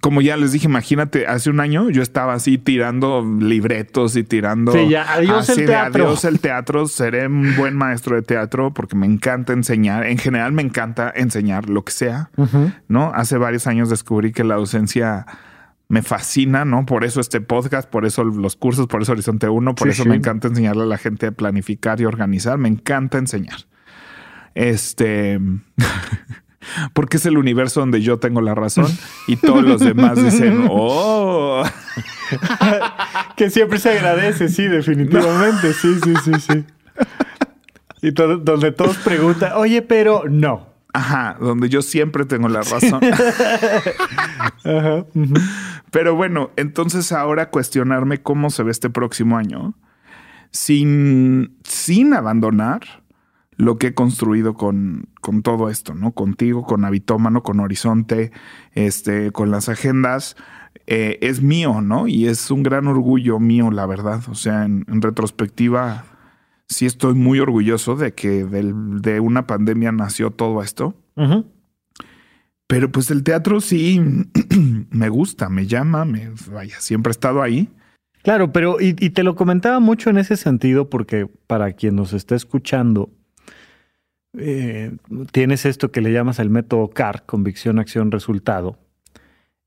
como 0.00 0.22
ya 0.22 0.38
les 0.38 0.52
dije, 0.52 0.66
imagínate, 0.66 1.26
hace 1.26 1.50
un 1.50 1.60
año 1.60 1.90
yo 1.90 2.02
estaba 2.02 2.32
así 2.32 2.56
tirando 2.56 3.22
libretos 3.22 4.16
y 4.16 4.24
tirando. 4.24 4.72
Sí, 4.72 4.88
ya, 4.88 5.12
adiós 5.12 5.50
el 5.50 5.66
teatro. 5.66 6.06
adiós 6.06 6.24
el 6.24 6.40
teatro. 6.40 6.86
Seré 6.86 7.26
un 7.26 7.54
buen 7.56 7.76
maestro 7.76 8.16
de 8.16 8.22
teatro 8.22 8.72
porque 8.72 8.96
me 8.96 9.06
encanta 9.06 9.52
enseñar. 9.52 10.06
En 10.06 10.16
general 10.16 10.52
me 10.52 10.62
encanta 10.62 11.12
enseñar 11.14 11.68
lo 11.68 11.84
que 11.84 11.92
sea, 11.92 12.30
¿no? 12.88 13.12
Hace 13.14 13.36
varios 13.36 13.66
años 13.66 13.90
descubrí 13.90 14.32
que 14.32 14.44
la 14.44 14.54
docencia 14.54 15.26
me 15.88 16.00
fascina, 16.00 16.64
¿no? 16.64 16.86
Por 16.86 17.04
eso 17.04 17.20
este 17.20 17.42
podcast, 17.42 17.86
por 17.86 18.06
eso 18.06 18.24
los 18.24 18.56
cursos, 18.56 18.86
por 18.86 19.02
eso 19.02 19.12
Horizonte 19.12 19.50
1, 19.50 19.74
por 19.74 19.88
eso 19.90 20.06
me 20.06 20.16
encanta 20.16 20.48
enseñarle 20.48 20.84
a 20.84 20.86
la 20.86 20.96
gente 20.96 21.26
a 21.26 21.32
planificar 21.32 22.00
y 22.00 22.06
organizar. 22.06 22.56
Me 22.56 22.68
encanta 22.68 23.18
enseñar. 23.18 23.66
Este. 24.54 25.38
porque 26.92 27.16
es 27.16 27.26
el 27.26 27.38
universo 27.38 27.80
donde 27.80 28.00
yo 28.02 28.18
tengo 28.18 28.40
la 28.40 28.54
razón 28.54 28.86
y 29.26 29.36
todos 29.36 29.62
los 29.62 29.80
demás 29.80 30.22
dicen, 30.22 30.66
oh. 30.70 31.62
que 33.36 33.50
siempre 33.50 33.78
se 33.78 33.90
agradece, 33.90 34.48
sí, 34.48 34.64
definitivamente, 34.68 35.72
sí, 35.72 35.96
sí, 36.02 36.14
sí, 36.24 36.32
sí. 36.40 36.64
Y 38.02 38.10
donde 38.10 38.72
todos 38.72 38.96
preguntan, 38.98 39.52
oye, 39.54 39.82
pero 39.82 40.24
no. 40.28 40.72
Ajá, 40.92 41.36
donde 41.40 41.68
yo 41.68 41.80
siempre 41.80 42.26
tengo 42.26 42.48
la 42.48 42.60
razón. 42.60 43.00
Pero 45.90 46.14
bueno, 46.14 46.50
entonces 46.56 47.12
ahora 47.12 47.50
cuestionarme 47.50 48.20
cómo 48.20 48.50
se 48.50 48.62
ve 48.62 48.70
este 48.70 48.90
próximo 48.90 49.38
año 49.38 49.74
sin, 50.50 51.56
sin 51.64 52.12
abandonar 52.14 53.01
lo 53.56 53.78
que 53.78 53.88
he 53.88 53.94
construido 53.94 54.54
con, 54.54 55.08
con 55.20 55.42
todo 55.42 55.68
esto, 55.68 55.94
¿no? 55.94 56.12
Contigo, 56.12 56.64
con 56.64 56.84
Habitómano, 56.84 57.42
con 57.42 57.60
Horizonte, 57.60 58.32
este, 58.72 59.30
con 59.30 59.50
las 59.50 59.68
agendas. 59.68 60.36
Eh, 60.86 61.18
es 61.20 61.42
mío, 61.42 61.80
¿no? 61.80 62.08
Y 62.08 62.26
es 62.26 62.50
un 62.50 62.62
gran 62.62 62.86
orgullo 62.86 63.38
mío, 63.38 63.70
la 63.70 63.86
verdad. 63.86 64.22
O 64.28 64.34
sea, 64.34 64.64
en, 64.64 64.84
retrospectiva, 65.02 66.04
sí 66.68 66.86
estoy 66.86 67.14
muy 67.14 67.40
orgulloso 67.40 67.94
de 67.94 68.14
que 68.14 68.44
de 68.44 69.20
una 69.20 69.46
pandemia 69.46 69.92
nació 69.92 70.30
todo 70.30 70.62
esto. 70.62 70.96
Pero 72.66 72.90
pues 72.90 73.10
el 73.10 73.22
teatro 73.22 73.60
sí 73.60 74.00
me 74.90 75.08
gusta, 75.10 75.50
me 75.50 75.66
llama, 75.66 76.06
me 76.06 76.30
vaya, 76.50 76.80
siempre 76.80 77.10
he 77.10 77.12
estado 77.12 77.42
ahí. 77.42 77.68
Claro, 78.22 78.52
pero 78.52 78.80
y, 78.80 78.96
y, 78.98 79.10
te 79.10 79.24
lo 79.24 79.34
comentaba 79.34 79.78
mucho 79.80 80.08
en 80.08 80.16
ese 80.16 80.36
sentido 80.36 80.88
porque 80.88 81.26
para 81.46 81.72
quien 81.72 81.96
nos 81.96 82.12
está 82.12 82.36
escuchando, 82.36 83.10
eh, 84.38 84.92
tienes 85.30 85.66
esto 85.66 85.90
que 85.90 86.00
le 86.00 86.12
llamas 86.12 86.38
el 86.38 86.50
método 86.50 86.88
CAR, 86.90 87.24
convicción, 87.26 87.78
acción, 87.78 88.10
resultado. 88.10 88.78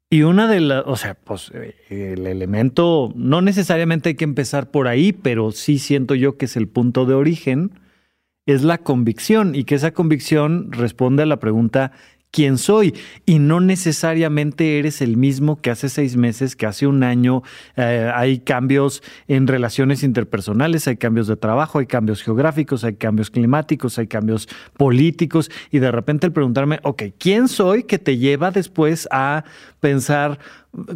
Y 0.09 0.21
una 0.21 0.47
de 0.47 0.61
las, 0.61 0.83
o 0.85 0.95
sea, 0.95 1.15
pues 1.15 1.51
eh, 1.53 1.75
el 1.89 2.27
elemento, 2.27 3.11
no 3.15 3.41
necesariamente 3.41 4.09
hay 4.09 4.15
que 4.15 4.23
empezar 4.23 4.71
por 4.71 4.87
ahí, 4.87 5.13
pero 5.13 5.51
sí 5.51 5.79
siento 5.79 6.15
yo 6.15 6.37
que 6.37 6.45
es 6.45 6.55
el 6.55 6.67
punto 6.67 7.05
de 7.05 7.15
origen, 7.15 7.71
es 8.45 8.63
la 8.63 8.77
convicción 8.77 9.55
y 9.55 9.63
que 9.63 9.75
esa 9.75 9.91
convicción 9.91 10.71
responde 10.71 11.23
a 11.23 11.25
la 11.25 11.39
pregunta, 11.39 11.91
quién 12.35 12.57
soy 12.57 12.93
y 13.25 13.39
no 13.39 13.61
necesariamente 13.61 14.77
eres 14.77 15.01
el 15.01 15.15
mismo 15.15 15.61
que 15.61 15.69
hace 15.69 15.87
seis 15.87 16.17
meses, 16.17 16.57
que 16.57 16.65
hace 16.65 16.85
un 16.85 17.01
año. 17.01 17.43
Eh, 17.77 18.11
hay 18.13 18.39
cambios 18.39 19.01
en 19.29 19.47
relaciones 19.47 20.03
interpersonales, 20.03 20.85
hay 20.89 20.97
cambios 20.97 21.27
de 21.27 21.37
trabajo, 21.37 21.79
hay 21.79 21.85
cambios 21.85 22.21
geográficos, 22.21 22.83
hay 22.83 22.95
cambios 22.95 23.31
climáticos, 23.31 23.97
hay 23.99 24.07
cambios 24.07 24.49
políticos 24.75 25.49
y 25.71 25.79
de 25.79 25.93
repente 25.93 26.27
el 26.27 26.33
preguntarme, 26.33 26.81
ok, 26.83 27.03
¿quién 27.17 27.47
soy 27.47 27.83
que 27.83 27.99
te 27.99 28.17
lleva 28.17 28.51
después 28.51 29.07
a 29.11 29.45
pensar, 29.79 30.37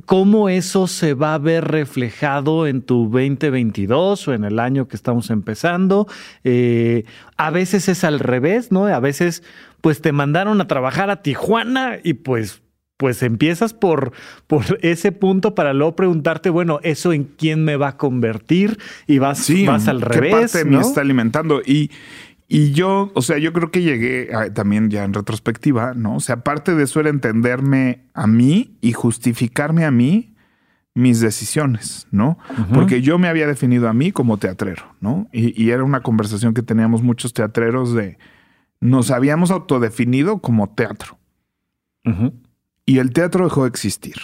cómo 0.05 0.49
eso 0.49 0.87
se 0.87 1.13
va 1.13 1.33
a 1.33 1.37
ver 1.37 1.65
reflejado 1.65 2.67
en 2.67 2.81
tu 2.81 3.09
2022 3.09 4.27
o 4.27 4.33
en 4.33 4.43
el 4.43 4.59
año 4.59 4.87
que 4.87 4.95
estamos 4.95 5.29
empezando. 5.29 6.07
Eh, 6.43 7.05
a 7.37 7.49
veces 7.49 7.89
es 7.89 8.03
al 8.03 8.19
revés, 8.19 8.71
¿no? 8.71 8.85
A 8.87 8.99
veces 8.99 9.43
pues 9.81 10.01
te 10.01 10.11
mandaron 10.11 10.59
a 10.61 10.67
trabajar 10.67 11.09
a 11.09 11.21
Tijuana 11.21 11.97
y 12.03 12.13
pues 12.13 12.61
pues 12.97 13.23
empiezas 13.23 13.73
por, 13.73 14.11
por 14.45 14.77
ese 14.81 15.13
punto 15.13 15.55
para 15.55 15.71
luego 15.71 15.95
preguntarte, 15.95 16.49
bueno, 16.49 16.81
¿eso 16.83 17.13
en 17.13 17.23
quién 17.23 17.63
me 17.63 17.77
va 17.77 17.87
a 17.87 17.97
convertir? 17.97 18.77
Y 19.07 19.19
vas, 19.19 19.49
vas 19.65 19.87
al 19.87 20.01
revés. 20.01 20.31
¿Qué 20.33 20.41
parte 20.41 20.65
me 20.65 20.81
está 20.81 20.99
alimentando? 20.99 21.61
Y, 21.65 21.91
y 22.51 22.71
yo, 22.71 23.11
o 23.13 23.21
sea, 23.21 23.37
yo 23.37 23.53
creo 23.53 23.69
que 23.69 23.83
llegué 23.83 24.29
también 24.55 24.89
ya 24.89 25.03
en 25.03 25.13
retrospectiva, 25.13 25.93
¿no? 25.93 26.15
O 26.15 26.19
sea, 26.19 26.43
parte 26.43 26.73
de 26.73 26.83
eso 26.83 26.99
era 26.99 27.09
entenderme 27.09 28.01
a 28.15 28.25
mí 28.25 28.75
y 28.81 28.91
justificarme 28.93 29.85
a 29.85 29.91
mí 29.91 30.33
mis 30.95 31.19
decisiones, 31.19 32.07
¿no? 32.09 32.39
Porque 32.73 33.03
yo 33.03 33.19
me 33.19 33.27
había 33.27 33.45
definido 33.45 33.87
a 33.87 33.93
mí 33.93 34.11
como 34.11 34.37
teatrero, 34.37 34.83
¿no? 34.99 35.27
Y, 35.31 35.61
y, 35.61 35.69
era 35.69 35.83
una 35.83 36.01
conversación 36.01 36.55
que 36.55 36.63
teníamos 36.63 37.03
muchos 37.03 37.33
teatreros 37.33 37.93
de, 37.93 38.17
nos 38.81 39.11
habíamos 39.11 39.51
autodefinido 39.51 40.39
como 40.39 40.69
teatro. 40.69 41.17
Y 42.85 42.97
el 42.97 43.13
teatro 43.13 43.43
dejó 43.43 43.63
de 43.63 43.69
existir. 43.69 44.15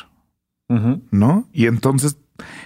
¿No? 0.68 1.48
Y 1.54 1.68
entonces 1.68 2.18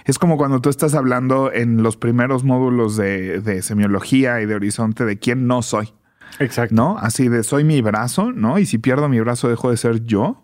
es 0.04 0.18
como 0.18 0.36
cuando 0.36 0.60
tú 0.60 0.68
estás 0.70 0.94
hablando 0.94 1.52
en 1.52 1.82
los 1.82 1.96
primeros 1.96 2.44
módulos 2.44 2.96
de, 2.96 3.60
semiología 3.62 4.40
y 4.40 4.46
de 4.46 4.54
horizonte 4.54 5.04
de 5.04 5.18
quién 5.18 5.46
no 5.46 5.62
soy. 5.62 5.92
Exacto. 6.38 6.74
¿No? 6.74 6.96
Así 6.98 7.28
de 7.28 7.42
soy 7.42 7.64
mi 7.64 7.82
brazo, 7.82 8.32
¿no? 8.32 8.58
Y 8.58 8.66
si 8.66 8.78
pierdo 8.78 9.08
mi 9.08 9.20
brazo, 9.20 9.48
dejo 9.48 9.70
de 9.70 9.76
ser 9.76 10.04
yo, 10.04 10.42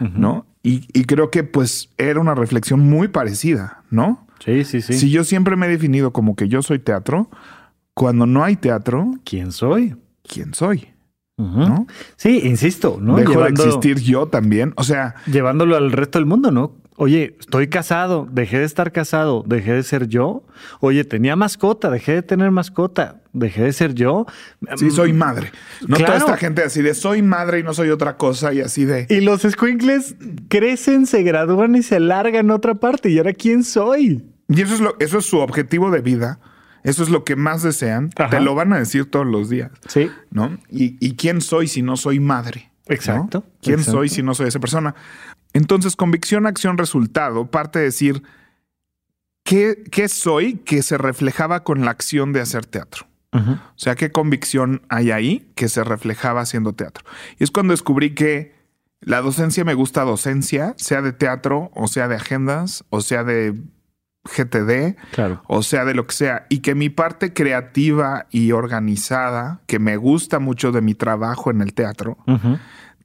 ¿no? 0.00 0.46
Y, 0.62 0.88
y, 0.98 1.04
creo 1.04 1.30
que 1.30 1.44
pues 1.44 1.90
era 1.98 2.20
una 2.20 2.34
reflexión 2.34 2.80
muy 2.80 3.08
parecida, 3.08 3.82
¿no? 3.90 4.26
Sí, 4.42 4.64
sí, 4.64 4.80
sí. 4.80 4.94
Si 4.94 5.10
yo 5.10 5.22
siempre 5.22 5.56
me 5.56 5.66
he 5.66 5.68
definido 5.68 6.14
como 6.14 6.36
que 6.36 6.48
yo 6.48 6.62
soy 6.62 6.78
teatro, 6.78 7.28
cuando 7.92 8.24
no 8.24 8.42
hay 8.42 8.56
teatro. 8.56 9.12
¿Quién 9.24 9.52
soy? 9.52 9.94
quién 10.26 10.54
soy. 10.54 10.88
¿No? 11.36 11.88
Sí, 12.14 12.42
insisto, 12.44 12.98
¿no? 13.00 13.16
Dejo 13.16 13.42
de 13.42 13.48
existir 13.48 13.98
yo 13.98 14.26
también. 14.28 14.72
O 14.76 14.84
sea. 14.84 15.16
Llevándolo 15.26 15.76
al 15.76 15.90
resto 15.90 16.20
del 16.20 16.26
mundo, 16.26 16.52
¿no? 16.52 16.76
Oye, 16.96 17.36
estoy 17.40 17.68
casado, 17.68 18.28
dejé 18.30 18.58
de 18.60 18.64
estar 18.64 18.92
casado, 18.92 19.42
dejé 19.46 19.72
de 19.72 19.82
ser 19.82 20.06
yo. 20.06 20.44
Oye, 20.80 21.04
tenía 21.04 21.34
mascota, 21.34 21.90
dejé 21.90 22.12
de 22.12 22.22
tener 22.22 22.50
mascota, 22.50 23.20
dejé 23.32 23.62
de 23.64 23.72
ser 23.72 23.94
yo. 23.94 24.26
Sí, 24.76 24.90
soy 24.90 25.12
madre. 25.12 25.50
No 25.88 25.96
toda 25.96 26.16
esta 26.16 26.36
gente 26.36 26.62
así 26.62 26.82
de 26.82 26.94
soy 26.94 27.22
madre 27.22 27.60
y 27.60 27.62
no 27.64 27.74
soy 27.74 27.90
otra 27.90 28.16
cosa 28.16 28.52
y 28.52 28.60
así 28.60 28.84
de. 28.84 29.06
Y 29.10 29.20
los 29.20 29.42
squinkles 29.42 30.14
crecen, 30.48 31.06
se 31.06 31.22
gradúan 31.22 31.74
y 31.74 31.82
se 31.82 31.98
largan 31.98 32.50
a 32.50 32.54
otra 32.54 32.76
parte. 32.76 33.10
¿Y 33.10 33.18
ahora 33.18 33.32
quién 33.32 33.64
soy? 33.64 34.24
Y 34.48 34.60
eso 34.60 34.74
es, 34.74 34.80
lo, 34.80 34.96
eso 35.00 35.18
es 35.18 35.26
su 35.26 35.38
objetivo 35.38 35.90
de 35.90 36.00
vida 36.00 36.38
eso 36.84 37.02
es 37.02 37.08
lo 37.08 37.24
que 37.24 37.34
más 37.34 37.62
desean. 37.62 38.10
Te 38.10 38.40
lo 38.40 38.54
van 38.54 38.72
a 38.74 38.78
decir 38.78 39.10
todos 39.10 39.26
los 39.26 39.48
días. 39.48 39.72
Sí. 39.88 40.10
¿No? 40.30 40.58
Y, 40.70 41.14
quién 41.16 41.40
soy 41.40 41.66
si 41.66 41.82
no 41.82 41.96
soy 41.96 42.20
madre? 42.20 42.70
Exacto. 42.86 43.42
¿Quién 43.62 43.82
soy 43.82 44.10
si 44.10 44.22
no 44.22 44.34
soy 44.34 44.48
esa 44.48 44.60
persona? 44.60 44.94
Entonces, 45.54 45.96
convicción, 45.96 46.46
acción, 46.46 46.76
resultado 46.76 47.50
parte 47.50 47.78
de 47.78 47.86
decir 47.86 48.22
qué, 49.44 49.84
qué 49.90 50.08
soy 50.08 50.56
que 50.56 50.82
se 50.82 50.98
reflejaba 50.98 51.64
con 51.64 51.84
la 51.84 51.90
acción 51.90 52.32
de 52.32 52.42
hacer 52.42 52.66
teatro. 52.66 53.06
O 53.32 53.58
sea, 53.74 53.96
qué 53.96 54.12
convicción 54.12 54.82
hay 54.88 55.10
ahí 55.10 55.50
que 55.56 55.68
se 55.68 55.82
reflejaba 55.82 56.42
haciendo 56.42 56.72
teatro. 56.72 57.04
Y 57.36 57.42
es 57.42 57.50
cuando 57.50 57.72
descubrí 57.72 58.14
que 58.14 58.54
la 59.00 59.20
docencia 59.22 59.64
me 59.64 59.74
gusta 59.74 60.04
docencia, 60.04 60.74
sea 60.76 61.02
de 61.02 61.12
teatro 61.12 61.72
o 61.74 61.88
sea 61.88 62.06
de 62.06 62.14
agendas 62.14 62.84
o 62.90 63.00
sea 63.00 63.24
de 63.24 63.54
GTD, 64.24 64.96
claro. 65.12 65.42
o 65.46 65.62
sea, 65.62 65.84
de 65.84 65.94
lo 65.94 66.06
que 66.06 66.14
sea, 66.14 66.46
y 66.48 66.60
que 66.60 66.74
mi 66.74 66.88
parte 66.88 67.34
creativa 67.34 68.26
y 68.30 68.52
organizada, 68.52 69.60
que 69.66 69.78
me 69.78 69.96
gusta 69.96 70.38
mucho 70.38 70.72
de 70.72 70.80
mi 70.80 70.94
trabajo 70.94 71.50
en 71.50 71.60
el 71.60 71.74
teatro, 71.74 72.16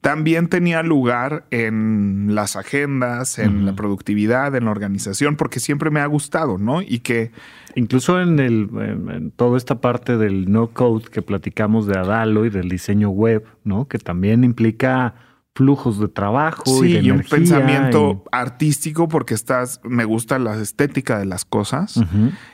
también 0.01 0.47
tenía 0.47 0.81
lugar 0.81 1.45
en 1.51 2.33
las 2.33 2.55
agendas, 2.55 3.37
en 3.37 3.65
la 3.65 3.73
productividad, 3.75 4.55
en 4.55 4.65
la 4.65 4.71
organización, 4.71 5.35
porque 5.35 5.59
siempre 5.59 5.89
me 5.89 5.99
ha 5.99 6.05
gustado, 6.05 6.57
¿no? 6.57 6.81
Y 6.81 6.99
que... 6.99 7.31
Incluso 7.75 8.19
en, 8.19 8.39
el, 8.39 8.67
en 8.79 9.31
toda 9.31 9.55
esta 9.57 9.79
parte 9.79 10.17
del 10.17 10.51
no 10.51 10.71
code 10.71 11.05
que 11.11 11.21
platicamos 11.21 11.85
de 11.85 11.99
Adalo 11.99 12.45
y 12.45 12.49
del 12.49 12.67
diseño 12.67 13.09
web, 13.09 13.45
¿no? 13.63 13.87
Que 13.87 13.99
también 13.99 14.43
implica 14.43 15.13
flujos 15.55 15.99
de 15.99 16.07
trabajo 16.07 16.85
y, 16.85 17.01
de 17.01 17.11
un 17.11 17.21
pensamiento 17.21 18.23
artístico 18.31 19.09
porque 19.09 19.33
estás 19.33 19.81
me 19.83 20.05
gusta 20.05 20.39
la 20.39 20.55
estética 20.55 21.19
de 21.19 21.25
las 21.25 21.43
cosas 21.43 21.99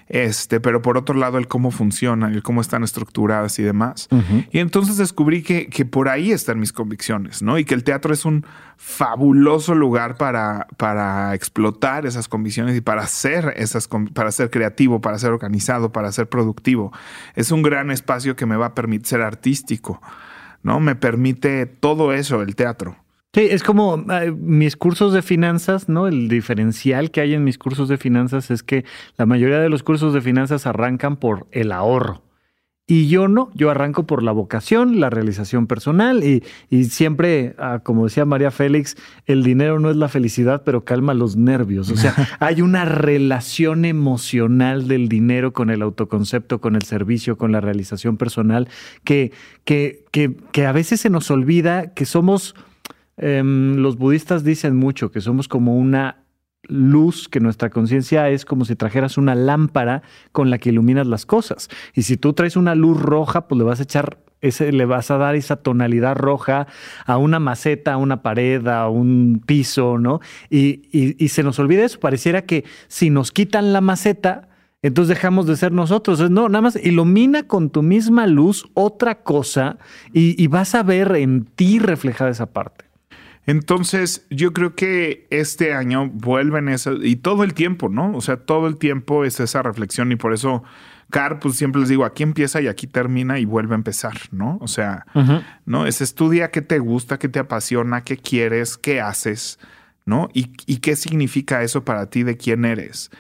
este 0.08 0.60
pero 0.60 0.82
por 0.82 0.98
otro 0.98 1.14
lado 1.14 1.38
el 1.38 1.48
cómo 1.48 1.70
funcionan 1.70 2.34
el 2.34 2.42
cómo 2.42 2.62
están 2.62 2.84
estructuradas 2.84 3.60
y 3.60 3.64
demás. 3.64 4.08
Y 4.52 4.60
entonces 4.60 4.98
descubrí 4.98 5.44
que, 5.44 5.68
que, 5.68 5.86
por 5.86 6.10
ahí 6.10 6.32
están 6.32 6.60
mis 6.60 6.74
convicciones 6.74 7.42
no 7.44 7.60
y 7.60 7.66
que 7.66 7.76
el 7.76 7.84
teatro 7.84 8.14
es 8.14 8.26
un 8.26 8.46
fabuloso 8.78 9.76
lugar 9.76 10.18
para 10.18 10.68
para 10.78 11.36
explotar 11.36 12.06
esas 12.06 12.28
convicciones 12.28 12.76
y 12.76 12.82
para 12.82 13.06
ser 13.08 13.54
esas 13.58 13.88
para 14.14 14.32
ser 14.32 14.50
creativo 14.50 15.00
para 15.00 15.20
ser 15.20 15.32
organizado 15.32 15.92
para 15.92 16.12
ser 16.12 16.28
productivo. 16.28 16.92
Es 17.36 17.52
un 17.52 17.62
gran 17.62 17.92
espacio 17.92 18.36
que 18.36 18.46
me 18.48 18.56
va 18.56 18.68
a 18.68 18.76
permitir 18.76 19.06
ser 19.06 19.22
artístico 19.22 20.02
¿no? 20.66 20.80
Me 20.80 20.96
permite 20.96 21.68
todo 21.68 22.12
eso, 22.12 22.42
el 22.42 22.56
teatro. 22.56 22.98
Sí, 23.34 23.48
es 23.52 23.64
como 23.64 24.04
mis 24.38 24.76
cursos 24.76 25.14
de 25.14 25.22
finanzas, 25.22 25.88
¿no? 25.90 26.08
El 26.08 26.28
diferencial 26.28 27.12
que 27.12 27.22
hay 27.22 27.36
en 27.36 27.44
mis 27.44 27.60
cursos 27.60 27.88
de 27.88 27.98
finanzas 27.98 28.50
es 28.50 28.64
que 28.64 28.84
la 29.18 29.28
mayoría 29.28 29.60
de 29.60 29.70
los 29.70 29.84
cursos 29.84 30.14
de 30.14 30.22
finanzas 30.22 30.66
arrancan 30.66 31.18
por 31.18 31.46
el 31.52 31.72
ahorro. 31.72 32.24
Y 32.88 33.08
yo 33.08 33.28
no, 33.28 33.50
yo 33.56 33.72
arranco 33.72 34.06
por 34.06 34.22
la 34.22 34.32
vocación, 34.32 35.00
la 35.00 35.10
realización 35.10 35.66
personal 35.66 36.24
y, 36.24 36.44
siempre, 36.84 37.56
ah, 37.58 37.80
como 37.82 38.04
decía 38.04 38.26
María 38.26 38.52
Félix, 38.52 38.96
el 39.26 39.42
dinero 39.42 39.80
no 39.80 39.90
es 39.90 39.96
la 39.96 40.08
felicidad, 40.08 40.62
pero 40.64 40.86
calma 40.86 41.16
los 41.16 41.36
nervios. 41.36 41.90
O 41.90 41.96
sea, 41.96 42.14
hay 42.40 42.62
una 42.62 42.86
relación 42.86 43.86
emocional 43.86 44.88
del 44.88 45.10
dinero 45.10 45.52
con 45.52 45.72
el 45.72 45.82
autoconcepto, 45.82 46.62
con 46.62 46.76
el 46.76 46.84
servicio, 46.84 47.40
con 47.40 47.52
la 47.52 47.60
realización 47.60 48.18
personal, 48.18 48.70
que, 49.04 49.32
que, 49.64 50.04
que, 50.12 50.38
que 50.52 50.68
a 50.68 50.72
veces 50.72 51.02
se 51.02 51.10
nos 51.10 51.32
olvida 51.32 51.96
que 51.96 52.06
somos, 52.06 52.54
em, 53.18 53.78
los 53.78 53.98
budistas 53.98 54.44
dicen 54.44 54.76
mucho, 54.76 55.10
que 55.10 55.22
somos 55.22 55.48
como 55.48 55.76
una 55.76 56.25
luz, 56.68 57.28
que 57.28 57.40
nuestra 57.40 57.70
conciencia 57.70 58.30
es 58.30 58.46
como 58.46 58.66
si 58.66 58.76
trajeras 58.76 59.18
una 59.18 59.36
lámpara 59.36 60.04
con 60.32 60.50
la 60.50 60.58
que 60.58 60.70
iluminas 60.70 61.08
las 61.08 61.26
cosas. 61.26 61.70
Y 61.94 62.04
si 62.04 62.18
tú 62.18 62.34
traes 62.34 62.56
una 62.56 62.76
luz 62.76 63.00
roja, 63.02 63.48
pues 63.48 63.58
le 63.58 63.64
vas 63.64 63.80
a 63.80 63.84
echar 63.84 64.18
ese, 64.42 64.72
le 64.72 64.86
vas 64.86 65.10
a 65.12 65.18
dar 65.18 65.36
esa 65.36 65.56
tonalidad 65.56 66.16
roja 66.16 66.68
a 67.06 67.18
una 67.18 67.40
maceta, 67.40 67.94
a 67.94 67.98
una 67.98 68.22
pared, 68.22 68.68
a 68.68 68.90
un 68.90 69.42
piso, 69.46 69.98
¿no? 69.98 70.20
Y, 70.50 70.84
y 70.92 71.30
se 71.30 71.44
nos 71.44 71.58
olvida 71.60 71.86
eso. 71.86 72.00
Pareciera 72.00 72.44
que 72.44 72.66
si 72.88 73.10
nos 73.10 73.32
quitan 73.32 73.74
la 73.74 73.82
maceta, 73.82 74.50
entonces 74.86 75.16
dejamos 75.16 75.48
de 75.48 75.56
ser 75.56 75.72
nosotros. 75.72 76.30
No, 76.30 76.48
nada 76.48 76.62
más 76.62 76.76
ilumina 76.76 77.48
con 77.48 77.72
tu 77.72 77.82
misma 77.82 78.28
luz 78.28 78.68
otra 78.76 79.24
cosa 79.24 79.80
y, 80.14 80.46
vas 80.46 80.76
a 80.76 80.84
ver 80.84 81.16
en 81.16 81.46
ti 81.46 81.80
reflejada 81.80 82.30
esa 82.30 82.46
parte. 82.54 82.85
Entonces, 83.46 84.26
yo 84.30 84.54
creo 84.54 84.76
que 84.76 85.28
este 85.30 85.74
año 85.74 86.10
vuelven 86.10 86.70
eso 86.70 86.94
y 86.94 87.16
todo 87.16 87.44
el 87.44 87.54
tiempo, 87.54 87.90
¿no? 87.90 88.16
O 88.16 88.22
sea, 88.22 88.38
todo 88.38 88.68
el 88.68 88.78
tiempo 88.78 89.24
es 89.24 89.40
esa 89.40 89.62
reflexión 89.62 90.12
y 90.12 90.16
por 90.16 90.34
eso, 90.34 90.64
Car, 91.12 91.40
pues 91.40 91.56
siempre 91.56 91.82
les 91.82 91.90
digo, 91.90 92.06
aquí 92.06 92.24
empieza 92.24 92.62
y 92.62 92.68
aquí 92.68 92.88
termina 92.88 93.38
y 93.40 93.46
vuelve 93.46 93.76
a 93.76 93.78
empezar, 93.78 94.18
¿no? 94.32 94.58
O 94.62 94.68
sea, 94.68 95.06
¿no? 95.66 95.86
Es 95.86 96.02
estudia 96.02 96.50
qué 96.50 96.62
te 96.62 96.80
gusta, 96.80 97.20
qué 97.20 97.30
te 97.30 97.40
apasiona, 97.40 98.04
qué 98.04 98.18
quieres, 98.18 98.78
qué 98.78 99.02
haces, 99.02 99.60
¿no? 100.06 100.30
Y, 100.34 100.54
y 100.66 100.78
qué 100.78 100.96
significa 100.96 101.62
eso 101.62 101.86
para 101.86 102.10
ti 102.10 102.24
de 102.24 102.38
quién 102.38 102.66
eres 102.66 103.12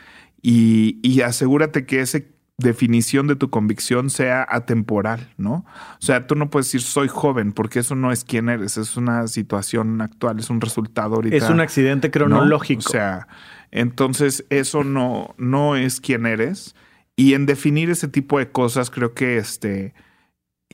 y, 0.47 1.21
asegúrate 1.21 1.87
que 1.87 2.01
esa 2.01 2.19
definición 2.57 3.27
de 3.27 3.35
tu 3.35 3.49
convicción 3.49 4.09
sea 4.09 4.45
atemporal, 4.49 5.33
¿no? 5.37 5.65
O 5.99 6.01
sea, 6.01 6.25
tú 6.25 6.35
no 6.35 6.49
puedes 6.49 6.67
decir 6.67 6.81
soy 6.81 7.07
joven 7.07 7.51
porque 7.51 7.79
eso 7.79 7.95
no 7.95 8.11
es 8.11 8.23
quién 8.23 8.47
eres, 8.49 8.77
es 8.77 8.95
una 8.95 9.27
situación 9.27 10.01
actual, 10.01 10.39
es 10.39 10.49
un 10.49 10.61
resultado 10.61 11.15
ahorita. 11.15 11.35
Es 11.35 11.49
un 11.49 11.59
accidente 11.59 12.11
cronológico. 12.11 12.83
O 12.85 12.89
sea, 12.89 13.27
entonces 13.71 14.45
eso 14.49 14.83
no, 14.83 15.35
no 15.37 15.75
es 15.75 15.99
quién 15.99 16.25
eres. 16.25 16.75
Y 17.17 17.33
en 17.33 17.45
definir 17.45 17.89
ese 17.89 18.07
tipo 18.07 18.39
de 18.39 18.49
cosas, 18.49 18.89
creo 18.89 19.13
que 19.13 19.37
este, 19.37 19.93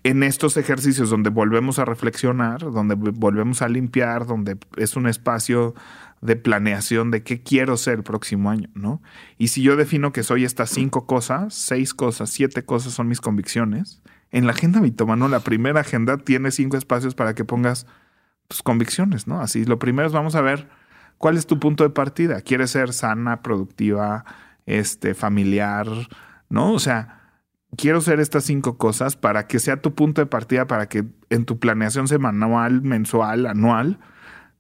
en 0.04 0.24
estos 0.24 0.58
ejercicios 0.58 1.10
donde 1.10 1.30
volvemos 1.30 1.80
a 1.80 1.86
reflexionar, 1.86 2.60
donde 2.60 2.96
volvemos 2.96 3.62
a 3.62 3.70
limpiar, 3.70 4.26
donde 4.26 4.58
es 4.78 4.96
un 4.96 5.08
espacio 5.08 5.76
de 6.22 6.36
planeación 6.36 7.12
de 7.12 7.24
qué 7.24 7.42
quiero 7.42 7.78
ser 7.78 7.96
el 7.96 8.04
próximo 8.04 8.50
año, 8.50 8.70
¿no? 8.74 9.02
Y 9.38 9.50
si 9.50 9.64
yo 9.64 9.76
defino 9.76 10.14
que 10.14 10.24
soy 10.24 10.46
estas 10.46 10.70
cinco 10.70 11.08
cosas, 11.08 11.54
seis 11.54 11.94
cosas, 11.94 12.30
siete 12.30 12.64
cosas 12.64 12.94
son 12.94 13.08
mis 13.08 13.22
convicciones, 13.22 14.02
en 14.32 14.46
la 14.46 14.54
agenda 14.54 14.80
mitomano, 14.80 15.28
la 15.28 15.42
primera 15.42 15.82
agenda 15.82 16.18
tiene 16.18 16.52
cinco 16.52 16.78
espacios 16.78 17.16
para 17.16 17.36
que 17.36 17.44
pongas 17.44 17.86
tus 18.48 18.64
convicciones, 18.64 19.28
¿no? 19.28 19.42
Así, 19.42 19.66
lo 19.66 19.80
primero 19.80 20.08
es 20.08 20.14
vamos 20.14 20.36
a 20.36 20.42
ver 20.42 20.70
cuál 21.18 21.38
es 21.38 21.48
tu 21.48 21.60
punto 21.60 21.84
de 21.84 21.90
partida. 21.90 22.42
¿Quieres 22.42 22.72
ser 22.72 22.94
sana, 22.94 23.42
productiva, 23.42 24.24
este, 24.66 25.14
familiar, 25.16 25.88
¿no? 26.50 26.72
O 26.74 26.80
sea, 26.80 27.22
quiero 27.78 28.00
ser 28.02 28.20
estas 28.20 28.44
cinco 28.46 28.78
cosas 28.78 29.16
para 29.16 29.48
que 29.48 29.60
sea 29.60 29.82
tu 29.82 29.96
punto 29.96 30.22
de 30.22 30.28
partida, 30.28 30.68
para 30.68 30.88
que 30.88 31.06
en 31.30 31.46
tu 31.46 31.60
planeación 31.60 32.08
semanal, 32.08 32.82
mensual, 32.82 33.48
anual, 33.48 34.00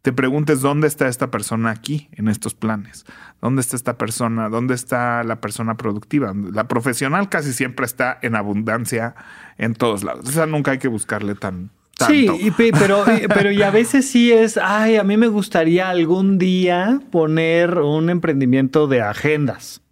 te 0.01 0.11
preguntes 0.11 0.61
dónde 0.61 0.87
está 0.87 1.07
esta 1.07 1.29
persona 1.29 1.69
aquí 1.69 2.09
en 2.13 2.27
estos 2.27 2.55
planes. 2.55 3.05
¿Dónde 3.41 3.61
está 3.61 3.75
esta 3.75 3.97
persona? 3.97 4.49
¿Dónde 4.49 4.73
está 4.73 5.23
la 5.23 5.41
persona 5.41 5.77
productiva? 5.77 6.33
La 6.51 6.67
profesional 6.67 7.29
casi 7.29 7.53
siempre 7.53 7.85
está 7.85 8.17
en 8.21 8.35
abundancia 8.35 9.15
en 9.57 9.75
todos 9.75 10.03
lados. 10.03 10.27
O 10.27 10.31
sea, 10.31 10.45
nunca 10.45 10.71
hay 10.71 10.79
que 10.79 10.87
buscarle 10.87 11.35
tan... 11.35 11.69
Tanto. 11.97 12.35
Sí, 12.35 12.51
pero, 12.57 13.03
pero 13.27 13.51
y 13.51 13.61
a 13.61 13.69
veces 13.69 14.09
sí 14.09 14.31
es, 14.31 14.57
ay, 14.57 14.95
a 14.95 15.03
mí 15.03 15.17
me 15.17 15.27
gustaría 15.27 15.87
algún 15.89 16.39
día 16.39 16.99
poner 17.11 17.77
un 17.77 18.09
emprendimiento 18.09 18.87
de 18.87 19.01
agendas. 19.01 19.83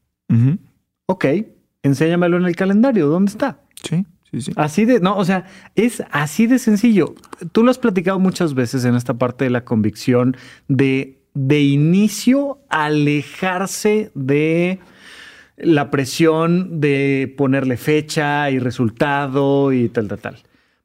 Ok, 1.05 1.25
enséñamelo 1.83 2.37
en 2.37 2.45
el 2.45 2.55
calendario, 2.55 3.09
¿dónde 3.09 3.31
está? 3.31 3.59
Sí. 3.83 4.07
Así 4.55 4.85
de, 4.85 4.99
no, 4.99 5.17
o 5.17 5.25
sea, 5.25 5.45
es 5.75 6.03
así 6.11 6.45
de 6.47 6.59
sencillo. 6.59 7.15
Tú 7.51 7.63
lo 7.63 7.71
has 7.71 7.79
platicado 7.79 8.19
muchas 8.19 8.53
veces 8.53 8.85
en 8.85 8.95
esta 8.95 9.15
parte 9.15 9.45
de 9.45 9.49
la 9.49 9.65
convicción 9.65 10.37
de, 10.67 11.19
de 11.33 11.61
inicio, 11.61 12.59
alejarse 12.69 14.11
de 14.13 14.79
la 15.57 15.91
presión 15.91 16.79
de 16.79 17.33
ponerle 17.37 17.77
fecha 17.77 18.49
y 18.49 18.59
resultado 18.59 19.73
y 19.73 19.89
tal, 19.89 20.07
tal, 20.07 20.19
tal. 20.19 20.37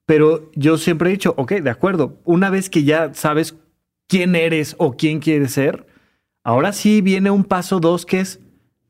Pero 0.06 0.50
yo 0.54 0.76
siempre 0.76 1.08
he 1.08 1.12
dicho, 1.12 1.34
ok, 1.36 1.52
de 1.52 1.70
acuerdo, 1.70 2.18
una 2.24 2.50
vez 2.50 2.68
que 2.68 2.84
ya 2.84 3.14
sabes 3.14 3.56
quién 4.08 4.34
eres 4.34 4.74
o 4.78 4.96
quién 4.96 5.20
quieres 5.20 5.52
ser, 5.52 5.86
ahora 6.42 6.72
sí 6.72 7.00
viene 7.00 7.30
un 7.30 7.44
paso 7.44 7.80
dos 7.80 8.04
que 8.04 8.20
es, 8.20 8.40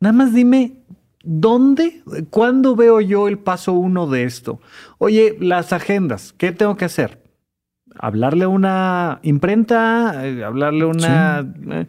nada 0.01 0.13
más 0.13 0.35
dime 0.35 0.85
¿Dónde? 1.25 2.03
¿Cuándo 2.31 2.77
veo 2.77 3.01
yo 3.01 3.29
el 3.29 3.39
paso 3.39 3.73
uno 3.73 4.07
de 4.07 4.25
esto? 4.25 4.61
Oye, 4.99 5.37
las 5.41 5.73
agendas, 5.73 6.33
¿qué 6.37 6.53
tengo 6.53 6.77
que 6.77 6.85
hacer? 6.85 7.23
¿Hablarle 7.97 8.45
a 8.45 8.49
una 8.49 9.21
imprenta? 9.23 10.27
Eh, 10.27 10.45
¿Hablarle 10.45 10.85
a 10.85 10.87
una... 10.87 11.55
Eh, 11.71 11.87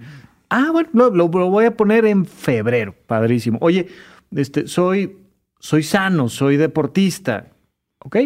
ah, 0.50 0.70
bueno, 0.72 1.10
lo, 1.10 1.28
voy 1.28 1.66
a 1.66 1.76
poner 1.76 2.06
en 2.06 2.26
febrero. 2.26 2.96
Padrísimo. 3.08 3.58
Oye, 3.62 3.88
este, 4.32 4.68
soy, 4.68 5.18
soy 5.60 5.84
sano, 5.84 6.30
soy 6.30 6.58
deportista. 6.58 7.48
¿Ok? 8.00 8.18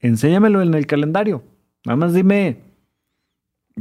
Enséñamelo 0.00 0.62
en 0.62 0.74
el 0.74 0.86
calendario. 0.86 1.42
Nada 1.84 1.96
más 1.96 2.14
dime 2.14 2.71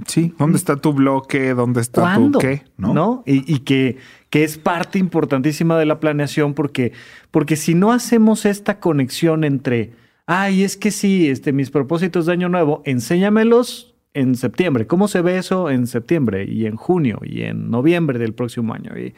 Sí, 0.07 0.33
¿dónde 0.37 0.57
está 0.57 0.77
tu 0.77 0.93
bloque? 0.93 1.53
¿Dónde 1.53 1.81
está 1.81 2.15
tu 2.15 2.39
qué? 2.39 2.63
¿No? 2.77 3.23
Y, 3.25 3.59
que, 3.59 3.97
que, 4.29 4.43
es 4.43 4.57
parte 4.57 4.99
importantísima 4.99 5.77
de 5.77 5.85
la 5.85 5.99
planeación 5.99 6.53
porque, 6.53 6.93
porque 7.29 7.55
si 7.57 7.75
no 7.75 7.91
hacemos 7.91 8.45
esta 8.45 8.79
conexión 8.79 9.43
entre, 9.43 9.91
ay, 10.25 10.63
es 10.63 10.77
que 10.77 10.91
sí, 10.91 11.29
este, 11.29 11.51
mis 11.51 11.71
propósitos 11.71 12.25
de 12.25 12.33
año 12.33 12.47
nuevo, 12.47 12.81
enséñamelos 12.85 13.93
en 14.13 14.35
septiembre. 14.35 14.87
¿Cómo 14.87 15.07
se 15.07 15.21
ve 15.21 15.37
eso 15.37 15.69
en 15.69 15.87
septiembre 15.87 16.45
y 16.45 16.65
en 16.65 16.77
junio 16.77 17.19
y 17.23 17.43
en 17.43 17.69
noviembre 17.69 18.17
del 18.17 18.33
próximo 18.33 18.73
año? 18.73 18.97
Y, 18.97 19.13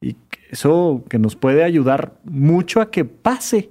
y 0.00 0.16
eso 0.50 1.04
que 1.08 1.18
nos 1.18 1.36
puede 1.36 1.62
ayudar 1.62 2.18
mucho 2.24 2.80
a 2.80 2.90
que 2.90 3.04
pase. 3.04 3.70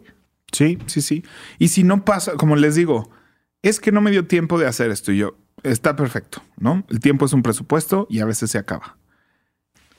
Sí, 0.54 0.78
sí, 0.86 1.02
sí. 1.02 1.24
Y 1.60 1.68
si 1.68 1.84
no 1.84 2.06
pasa, 2.06 2.34
como 2.34 2.56
les 2.56 2.76
digo, 2.76 3.10
es 3.62 3.82
que 3.82 3.92
no 3.92 4.00
me 4.00 4.12
dio 4.12 4.28
tiempo 4.28 4.58
de 4.58 4.68
hacer 4.68 4.92
esto 4.92 5.12
y 5.12 5.18
yo 5.18 5.36
está 5.64 5.96
perfecto, 5.96 6.42
¿no? 6.58 6.84
El 6.90 7.00
tiempo 7.00 7.26
es 7.26 7.34
un 7.34 7.44
presupuesto 7.44 8.08
y 8.10 8.20
a 8.20 8.26
veces 8.26 8.52
se 8.52 8.58
acaba. 8.58 8.98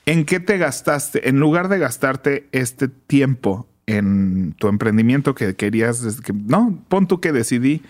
¿En 0.05 0.25
qué 0.25 0.39
te 0.39 0.57
gastaste? 0.57 1.29
En 1.29 1.39
lugar 1.39 1.69
de 1.69 1.77
gastarte 1.77 2.47
este 2.51 2.87
tiempo 2.87 3.67
en 3.85 4.53
tu 4.53 4.67
emprendimiento 4.67 5.35
que 5.35 5.55
querías, 5.55 6.21
que, 6.21 6.33
no, 6.33 6.83
pon 6.87 7.07
tú 7.07 7.19
que 7.19 7.31
decidí 7.31 7.81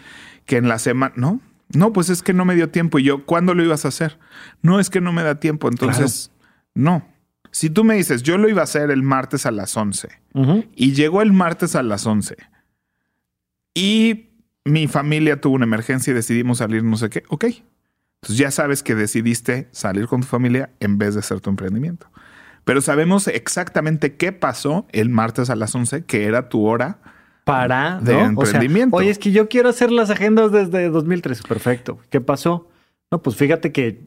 que 0.46 0.58
en 0.58 0.68
la 0.68 0.80
semana, 0.80 1.14
no, 1.18 1.42
no, 1.74 1.94
pues 1.94 2.10
es 2.10 2.24
que 2.24 2.34
no 2.34 2.46
me 2.46 2.56
dio 2.56 2.70
tiempo 2.70 3.00
y 3.00 3.04
yo, 3.04 3.26
¿cuándo 3.26 3.54
lo 3.54 3.64
ibas 3.64 3.86
a 3.86 3.90
hacer? 3.90 4.18
No, 4.62 4.80
es 4.80 4.90
que 4.90 5.02
no 5.02 5.12
me 5.12 5.24
da 5.24 5.40
tiempo, 5.40 5.68
entonces, 5.68 6.32
no. 6.74 7.06
Si 7.52 7.70
tú 7.70 7.84
me 7.84 7.96
dices, 7.96 8.24
yo 8.24 8.38
lo 8.38 8.50
iba 8.50 8.62
a 8.62 8.64
hacer 8.64 8.92
el 8.92 9.04
martes 9.04 9.46
a 9.46 9.52
las 9.52 9.76
11 9.76 10.10
y 10.76 10.94
llegó 10.94 11.22
el 11.22 11.34
martes 11.34 11.76
a 11.76 11.84
las 11.84 12.06
11 12.06 12.38
y 13.74 14.29
mi 14.70 14.88
familia 14.88 15.42
tuvo 15.42 15.56
una 15.56 15.66
emergencia 15.66 16.12
y 16.12 16.14
decidimos 16.14 16.60
salir 16.60 16.84
no 16.84 16.98
sé 16.98 17.10
qué, 17.10 17.24
ok. 17.30 17.46
Entonces 18.22 18.38
ya 18.38 18.52
sabes 18.52 18.84
que 18.84 18.96
decidiste 18.96 19.70
salir 19.72 20.08
con 20.08 20.22
tu 20.22 20.28
familia 20.28 20.72
en 20.80 20.98
vez 20.98 21.14
de 21.14 21.22
hacer 21.22 21.40
tu 21.40 21.50
emprendimiento. 21.50 22.08
Pero 22.66 22.82
sabemos 22.82 23.28
exactamente 23.28 24.16
qué 24.16 24.32
pasó 24.32 24.86
el 24.92 25.10
martes 25.10 25.50
a 25.50 25.56
las 25.56 25.74
11, 25.74 26.04
que 26.06 26.26
era 26.26 26.50
tu 26.50 26.66
hora 26.66 27.00
para 27.46 28.00
de 28.00 28.20
emprendimiento. 28.20 28.96
oye, 28.96 29.10
es 29.10 29.18
que 29.18 29.32
yo 29.32 29.50
quiero 29.50 29.70
hacer 29.70 29.92
las 29.92 30.10
agendas 30.10 30.52
desde 30.52 30.90
2013. 30.90 31.44
Perfecto. 31.48 31.98
¿Qué 32.10 32.22
pasó? 32.22 32.70
No, 33.12 33.22
pues 33.24 33.36
fíjate 33.38 33.72
que 33.72 34.04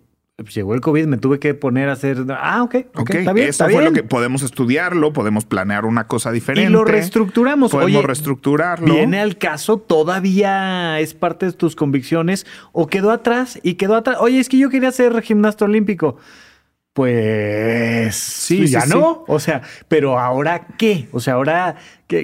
llegó 0.55 0.75
el 0.75 0.81
COVID, 0.81 1.07
me 1.07 1.19
tuve 1.19 1.39
que 1.39 1.55
poner 1.55 1.89
a 1.89 1.93
hacer. 1.93 2.25
Ah, 2.31 2.63
ok, 2.63 2.77
ok, 2.95 3.11
está 3.11 3.33
bien. 3.33 3.49
Eso 3.49 3.69
fue 3.69 3.85
lo 3.85 3.93
que 3.93 4.03
podemos 4.03 4.43
estudiarlo, 4.43 5.13
podemos 5.13 5.45
planear 5.45 5.85
una 5.85 6.07
cosa 6.07 6.33
diferente. 6.33 6.69
Y 6.69 6.73
lo 6.73 6.85
reestructuramos. 6.85 7.71
Podemos 7.71 8.05
reestructurarlo. 8.05 8.95
Viene 8.95 9.21
al 9.21 9.39
caso, 9.39 9.79
todavía 9.79 11.01
es 11.01 11.15
parte 11.15 11.47
de 11.47 11.53
tus 11.53 11.77
convicciones 11.77 12.47
o 12.73 12.87
quedó 12.87 13.11
atrás 13.11 13.61
y 13.63 13.75
quedó 13.75 13.95
atrás. 13.97 14.17
Oye, 14.21 14.41
es 14.41 14.49
que 14.49 14.59
yo 14.59 14.71
quería 14.71 14.91
ser 14.91 15.21
gimnasta 15.23 15.65
olímpico. 15.65 16.17
Pues 16.93 18.15
sí, 18.17 18.67
ya 18.67 18.85
no. 18.85 19.25
O 19.27 19.41
sea, 19.41 19.63
pero 19.89 20.19
ahora 20.19 20.67
qué? 20.77 21.09
O 21.13 21.21
sea, 21.21 21.35
ahora 21.35 21.77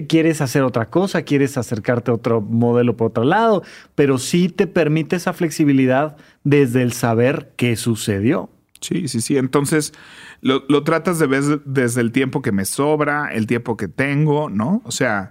quieres 0.08 0.42
hacer 0.42 0.62
otra 0.62 0.86
cosa, 0.86 1.22
quieres 1.22 1.56
acercarte 1.56 2.10
a 2.10 2.14
otro 2.14 2.42
modelo 2.42 2.94
por 2.96 3.08
otro 3.08 3.24
lado, 3.24 3.62
pero 3.94 4.18
sí 4.18 4.50
te 4.50 4.66
permite 4.66 5.16
esa 5.16 5.32
flexibilidad 5.32 6.16
desde 6.44 6.82
el 6.82 6.92
saber 6.92 7.52
qué 7.56 7.76
sucedió. 7.76 8.50
Sí, 8.80 9.08
sí, 9.08 9.22
sí. 9.22 9.38
Entonces 9.38 9.94
lo, 10.42 10.84
tratas 10.84 11.18
de 11.18 11.26
ver 11.26 11.62
desde 11.64 12.02
el 12.02 12.12
tiempo 12.12 12.42
que 12.42 12.52
me 12.52 12.66
sobra, 12.66 13.30
el 13.32 13.46
tiempo 13.46 13.76
que 13.76 13.88
tengo, 13.88 14.50
¿no? 14.50 14.82
O 14.84 14.92
sea, 14.92 15.30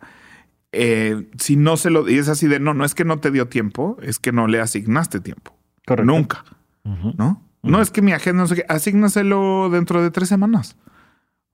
eh, 0.71 1.29
si 1.37 1.55
no 1.55 1.77
se 1.77 1.91
lo. 1.91 2.09
Y 2.09 2.17
es 2.17 2.27
así 2.27 2.47
de 2.47 2.59
no, 2.59 2.73
no 2.73 2.85
es 2.85 2.95
que 2.95 3.05
no 3.05 3.19
te 3.19 3.29
dio 3.29 3.47
tiempo, 3.47 3.97
es 4.01 4.17
que 4.17 4.31
no 4.31 4.47
le 4.47 4.59
asignaste 4.59 5.19
tiempo. 5.19 5.55
Nunca. 6.03 6.43
¿No? 6.83 7.46
No 7.63 7.81
es 7.81 7.91
que 7.91 8.01
mi 8.01 8.13
agenda 8.13 8.43
no 8.43 8.47
sé 8.47 8.55
qué, 8.55 8.65
asígnaselo 8.67 9.69
dentro 9.69 10.01
de 10.01 10.11
tres 10.11 10.29
semanas. 10.29 10.75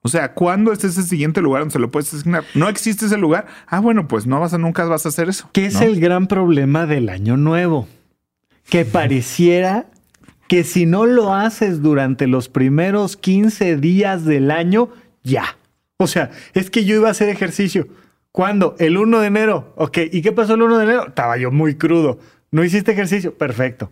O 0.02 0.10
sea, 0.10 0.34
¿cuándo 0.34 0.74
es 0.74 0.84
ese 0.84 1.04
siguiente 1.04 1.42
lugar 1.42 1.62
donde 1.62 1.74
se 1.74 1.80
lo 1.80 1.90
puedes 1.90 2.14
asignar? 2.14 2.44
No 2.56 2.68
existe 2.68 3.06
ese 3.06 3.18
lugar. 3.18 3.48
Ah, 3.68 3.80
bueno, 3.80 4.08
pues 4.08 4.28
no 4.28 4.40
vas 4.40 4.54
a 4.54 4.58
nunca 4.58 4.84
vas 4.84 5.06
a 5.06 5.10
hacer 5.10 5.30
eso. 5.30 5.50
¿Qué 5.54 5.66
es 5.66 5.76
¿no? 5.76 5.82
el 5.84 6.00
gran 6.02 6.28
problema 6.28 6.86
del 6.86 7.08
año 7.08 7.38
nuevo? 7.38 7.88
Que 8.70 8.84
pareciera 8.84 9.88
que 10.50 10.66
si 10.66 10.86
no 10.86 11.06
lo 11.06 11.34
haces 11.34 11.82
durante 11.82 12.28
los 12.28 12.50
primeros 12.50 13.16
15 13.16 13.78
días 13.78 14.26
del 14.26 14.52
año, 14.52 14.90
ya. 15.24 15.58
O 15.98 16.08
sea, 16.08 16.32
es 16.54 16.70
que 16.70 16.84
yo 16.84 16.98
iba 16.98 17.08
a 17.08 17.12
hacer 17.12 17.30
ejercicio. 17.30 17.88
¿Cuándo? 18.34 18.76
El 18.80 18.98
1 18.98 19.20
de 19.22 19.28
enero. 19.28 19.74
Ok, 19.78 20.00
¿y 20.12 20.22
qué 20.22 20.34
pasó 20.34 20.56
el 20.56 20.64
1 20.64 20.78
de 20.80 20.84
enero? 20.84 21.08
Estaba 21.08 21.38
yo 21.38 21.50
muy 21.50 21.76
crudo. 21.76 22.20
¿No 22.52 22.64
hiciste 22.64 22.92
ejercicio? 22.92 23.38
Perfecto. 23.38 23.90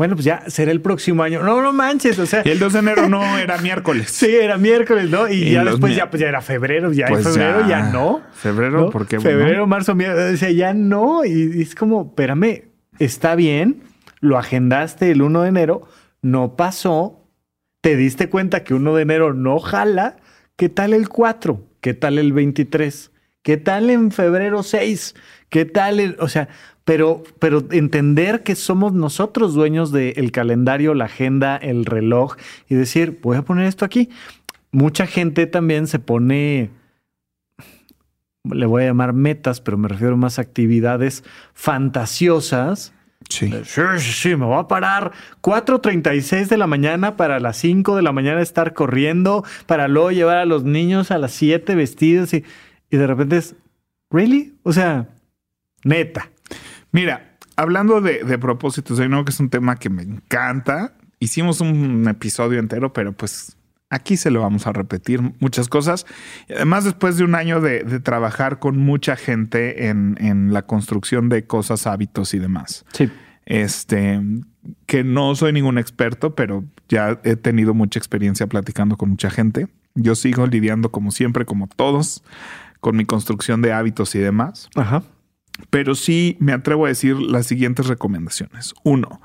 Bueno, 0.00 0.14
pues 0.14 0.24
ya 0.24 0.44
será 0.46 0.72
el 0.72 0.80
próximo 0.80 1.22
año. 1.22 1.42
No, 1.42 1.60
no 1.60 1.74
manches, 1.74 2.18
o 2.18 2.24
sea. 2.24 2.40
Y 2.42 2.48
el 2.48 2.58
2 2.58 2.72
de 2.72 2.78
enero 2.78 3.06
no 3.10 3.36
era 3.36 3.58
miércoles. 3.58 4.10
Sí, 4.20 4.34
era 4.34 4.56
miércoles, 4.56 5.10
¿no? 5.10 5.28
Y, 5.28 5.34
Y 5.34 5.50
ya 5.52 5.62
después 5.62 5.94
ya, 5.94 6.08
pues 6.08 6.22
ya 6.22 6.28
era 6.28 6.40
febrero, 6.40 6.90
ya 6.90 7.06
Pues 7.06 7.26
en 7.26 7.34
febrero 7.34 7.60
ya. 7.60 7.68
ya, 7.68 7.92
no. 7.92 8.22
Febrero, 8.32 8.80
¿no? 8.80 8.88
¿por 8.88 9.06
qué? 9.06 9.20
Febrero, 9.20 9.58
no? 9.58 9.66
marzo, 9.66 9.94
miércoles, 9.94 10.36
o 10.36 10.36
sea, 10.38 10.50
ya 10.52 10.72
no. 10.72 11.26
Y, 11.26 11.52
y 11.54 11.60
es 11.60 11.74
como, 11.74 12.06
espérame, 12.06 12.70
está 12.98 13.34
bien, 13.34 13.82
lo 14.20 14.38
agendaste 14.38 15.10
el 15.10 15.20
1 15.20 15.42
de 15.42 15.48
enero, 15.50 15.82
no 16.22 16.56
pasó, 16.56 17.28
te 17.82 17.94
diste 17.94 18.30
cuenta 18.30 18.64
que 18.64 18.72
1 18.72 18.94
de 18.94 19.02
enero 19.02 19.34
no 19.34 19.58
jala, 19.58 20.16
¿qué 20.56 20.70
tal 20.70 20.94
el 20.94 21.10
4? 21.10 21.62
¿Qué 21.82 21.92
tal 21.92 22.18
el 22.18 22.32
23? 22.32 23.12
¿Qué 23.42 23.58
tal 23.58 23.90
en 23.90 24.12
febrero 24.12 24.62
6? 24.62 25.14
¿Qué 25.50 25.66
tal 25.66 26.00
el, 26.00 26.16
o 26.20 26.28
sea, 26.28 26.48
pero, 26.90 27.22
pero 27.38 27.62
entender 27.70 28.42
que 28.42 28.56
somos 28.56 28.92
nosotros 28.92 29.54
dueños 29.54 29.92
del 29.92 30.32
calendario, 30.32 30.92
la 30.92 31.04
agenda, 31.04 31.56
el 31.56 31.84
reloj 31.84 32.34
y 32.68 32.74
decir, 32.74 33.20
voy 33.22 33.36
a 33.36 33.42
poner 33.42 33.66
esto 33.66 33.84
aquí. 33.84 34.08
Mucha 34.72 35.06
gente 35.06 35.46
también 35.46 35.86
se 35.86 36.00
pone, 36.00 36.70
le 38.42 38.66
voy 38.66 38.82
a 38.82 38.86
llamar 38.86 39.12
metas, 39.12 39.60
pero 39.60 39.78
me 39.78 39.86
refiero 39.86 40.16
más 40.16 40.40
a 40.40 40.42
actividades 40.42 41.22
fantasiosas. 41.54 42.92
Sí. 43.28 43.52
Sí, 43.62 43.82
sí, 43.98 44.12
sí, 44.12 44.28
me 44.30 44.46
voy 44.46 44.58
a 44.58 44.66
parar 44.66 45.12
4.36 45.42 46.48
de 46.48 46.56
la 46.56 46.66
mañana 46.66 47.16
para 47.16 47.38
las 47.38 47.56
5 47.58 47.94
de 47.94 48.02
la 48.02 48.10
mañana 48.10 48.42
estar 48.42 48.74
corriendo, 48.74 49.44
para 49.66 49.86
luego 49.86 50.10
llevar 50.10 50.38
a 50.38 50.44
los 50.44 50.64
niños 50.64 51.12
a 51.12 51.18
las 51.18 51.30
7 51.34 51.72
vestidos 51.76 52.34
y, 52.34 52.42
y 52.90 52.96
de 52.96 53.06
repente 53.06 53.36
es, 53.36 53.54
¿really? 54.10 54.54
O 54.64 54.72
sea, 54.72 55.06
neta. 55.84 56.30
Mira, 56.92 57.36
hablando 57.56 58.00
de, 58.00 58.24
de 58.24 58.38
propósitos, 58.38 58.98
yo 58.98 59.06
know 59.06 59.24
que 59.24 59.30
es 59.30 59.40
un 59.40 59.50
tema 59.50 59.76
que 59.76 59.90
me 59.90 60.02
encanta. 60.02 60.94
Hicimos 61.18 61.60
un 61.60 62.08
episodio 62.08 62.58
entero, 62.58 62.92
pero 62.92 63.12
pues 63.12 63.56
aquí 63.90 64.16
se 64.16 64.30
lo 64.30 64.40
vamos 64.40 64.66
a 64.66 64.72
repetir 64.72 65.20
muchas 65.40 65.68
cosas. 65.68 66.06
Además, 66.48 66.84
después 66.84 67.16
de 67.16 67.24
un 67.24 67.34
año 67.34 67.60
de, 67.60 67.82
de 67.84 68.00
trabajar 68.00 68.58
con 68.58 68.78
mucha 68.78 69.16
gente 69.16 69.88
en, 69.88 70.16
en 70.20 70.52
la 70.52 70.62
construcción 70.62 71.28
de 71.28 71.46
cosas, 71.46 71.86
hábitos 71.86 72.32
y 72.32 72.38
demás. 72.38 72.84
Sí. 72.92 73.10
Este, 73.44 74.20
que 74.86 75.04
no 75.04 75.34
soy 75.34 75.52
ningún 75.52 75.76
experto, 75.76 76.34
pero 76.34 76.64
ya 76.88 77.20
he 77.24 77.36
tenido 77.36 77.74
mucha 77.74 77.98
experiencia 77.98 78.46
platicando 78.46 78.96
con 78.96 79.10
mucha 79.10 79.28
gente. 79.28 79.66
Yo 79.94 80.14
sigo 80.14 80.46
lidiando 80.46 80.92
como 80.92 81.10
siempre, 81.10 81.44
como 81.44 81.66
todos, 81.66 82.22
con 82.78 82.96
mi 82.96 83.04
construcción 83.04 83.60
de 83.60 83.72
hábitos 83.72 84.14
y 84.14 84.20
demás. 84.20 84.70
Ajá. 84.76 85.02
Pero 85.68 85.94
sí 85.94 86.36
me 86.40 86.52
atrevo 86.52 86.86
a 86.86 86.88
decir 86.88 87.16
las 87.16 87.46
siguientes 87.46 87.86
recomendaciones. 87.86 88.74
Uno, 88.84 89.20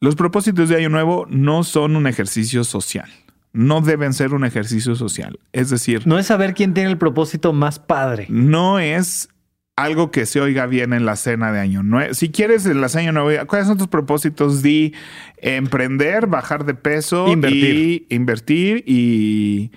los 0.00 0.16
propósitos 0.16 0.68
de 0.68 0.76
Año 0.76 0.88
Nuevo 0.88 1.26
no 1.28 1.62
son 1.64 1.96
un 1.96 2.06
ejercicio 2.06 2.64
social. 2.64 3.08
No 3.52 3.82
deben 3.82 4.14
ser 4.14 4.32
un 4.32 4.44
ejercicio 4.44 4.94
social. 4.96 5.38
Es 5.52 5.68
decir, 5.68 6.06
No 6.06 6.18
es 6.18 6.26
saber 6.26 6.54
quién 6.54 6.72
tiene 6.74 6.90
el 6.90 6.98
propósito 6.98 7.52
más 7.52 7.78
padre. 7.78 8.26
no 8.30 8.78
es 8.78 9.28
algo 9.74 10.10
que 10.10 10.26
se 10.26 10.38
oiga 10.40 10.66
bien 10.66 10.92
en 10.92 11.06
la 11.06 11.16
cena 11.16 11.50
de 11.50 11.58
Año 11.58 11.82
Nuevo. 11.82 12.12
Si 12.14 12.30
quieres 12.30 12.66
en 12.66 12.80
la 12.80 12.88
cena 12.88 13.02
de 13.02 13.08
Año 13.08 13.22
Nuevo, 13.24 13.46
¿cuáles 13.46 13.66
son 13.68 13.78
tus 13.78 13.88
propósitos? 13.88 14.62
Di 14.62 14.92
emprender, 15.38 16.26
bajar 16.26 16.64
de 16.66 16.74
peso, 16.74 17.26
Invertir. 17.28 17.74
y 18.08 18.14
invertir 18.14 18.84
y 18.86 19.70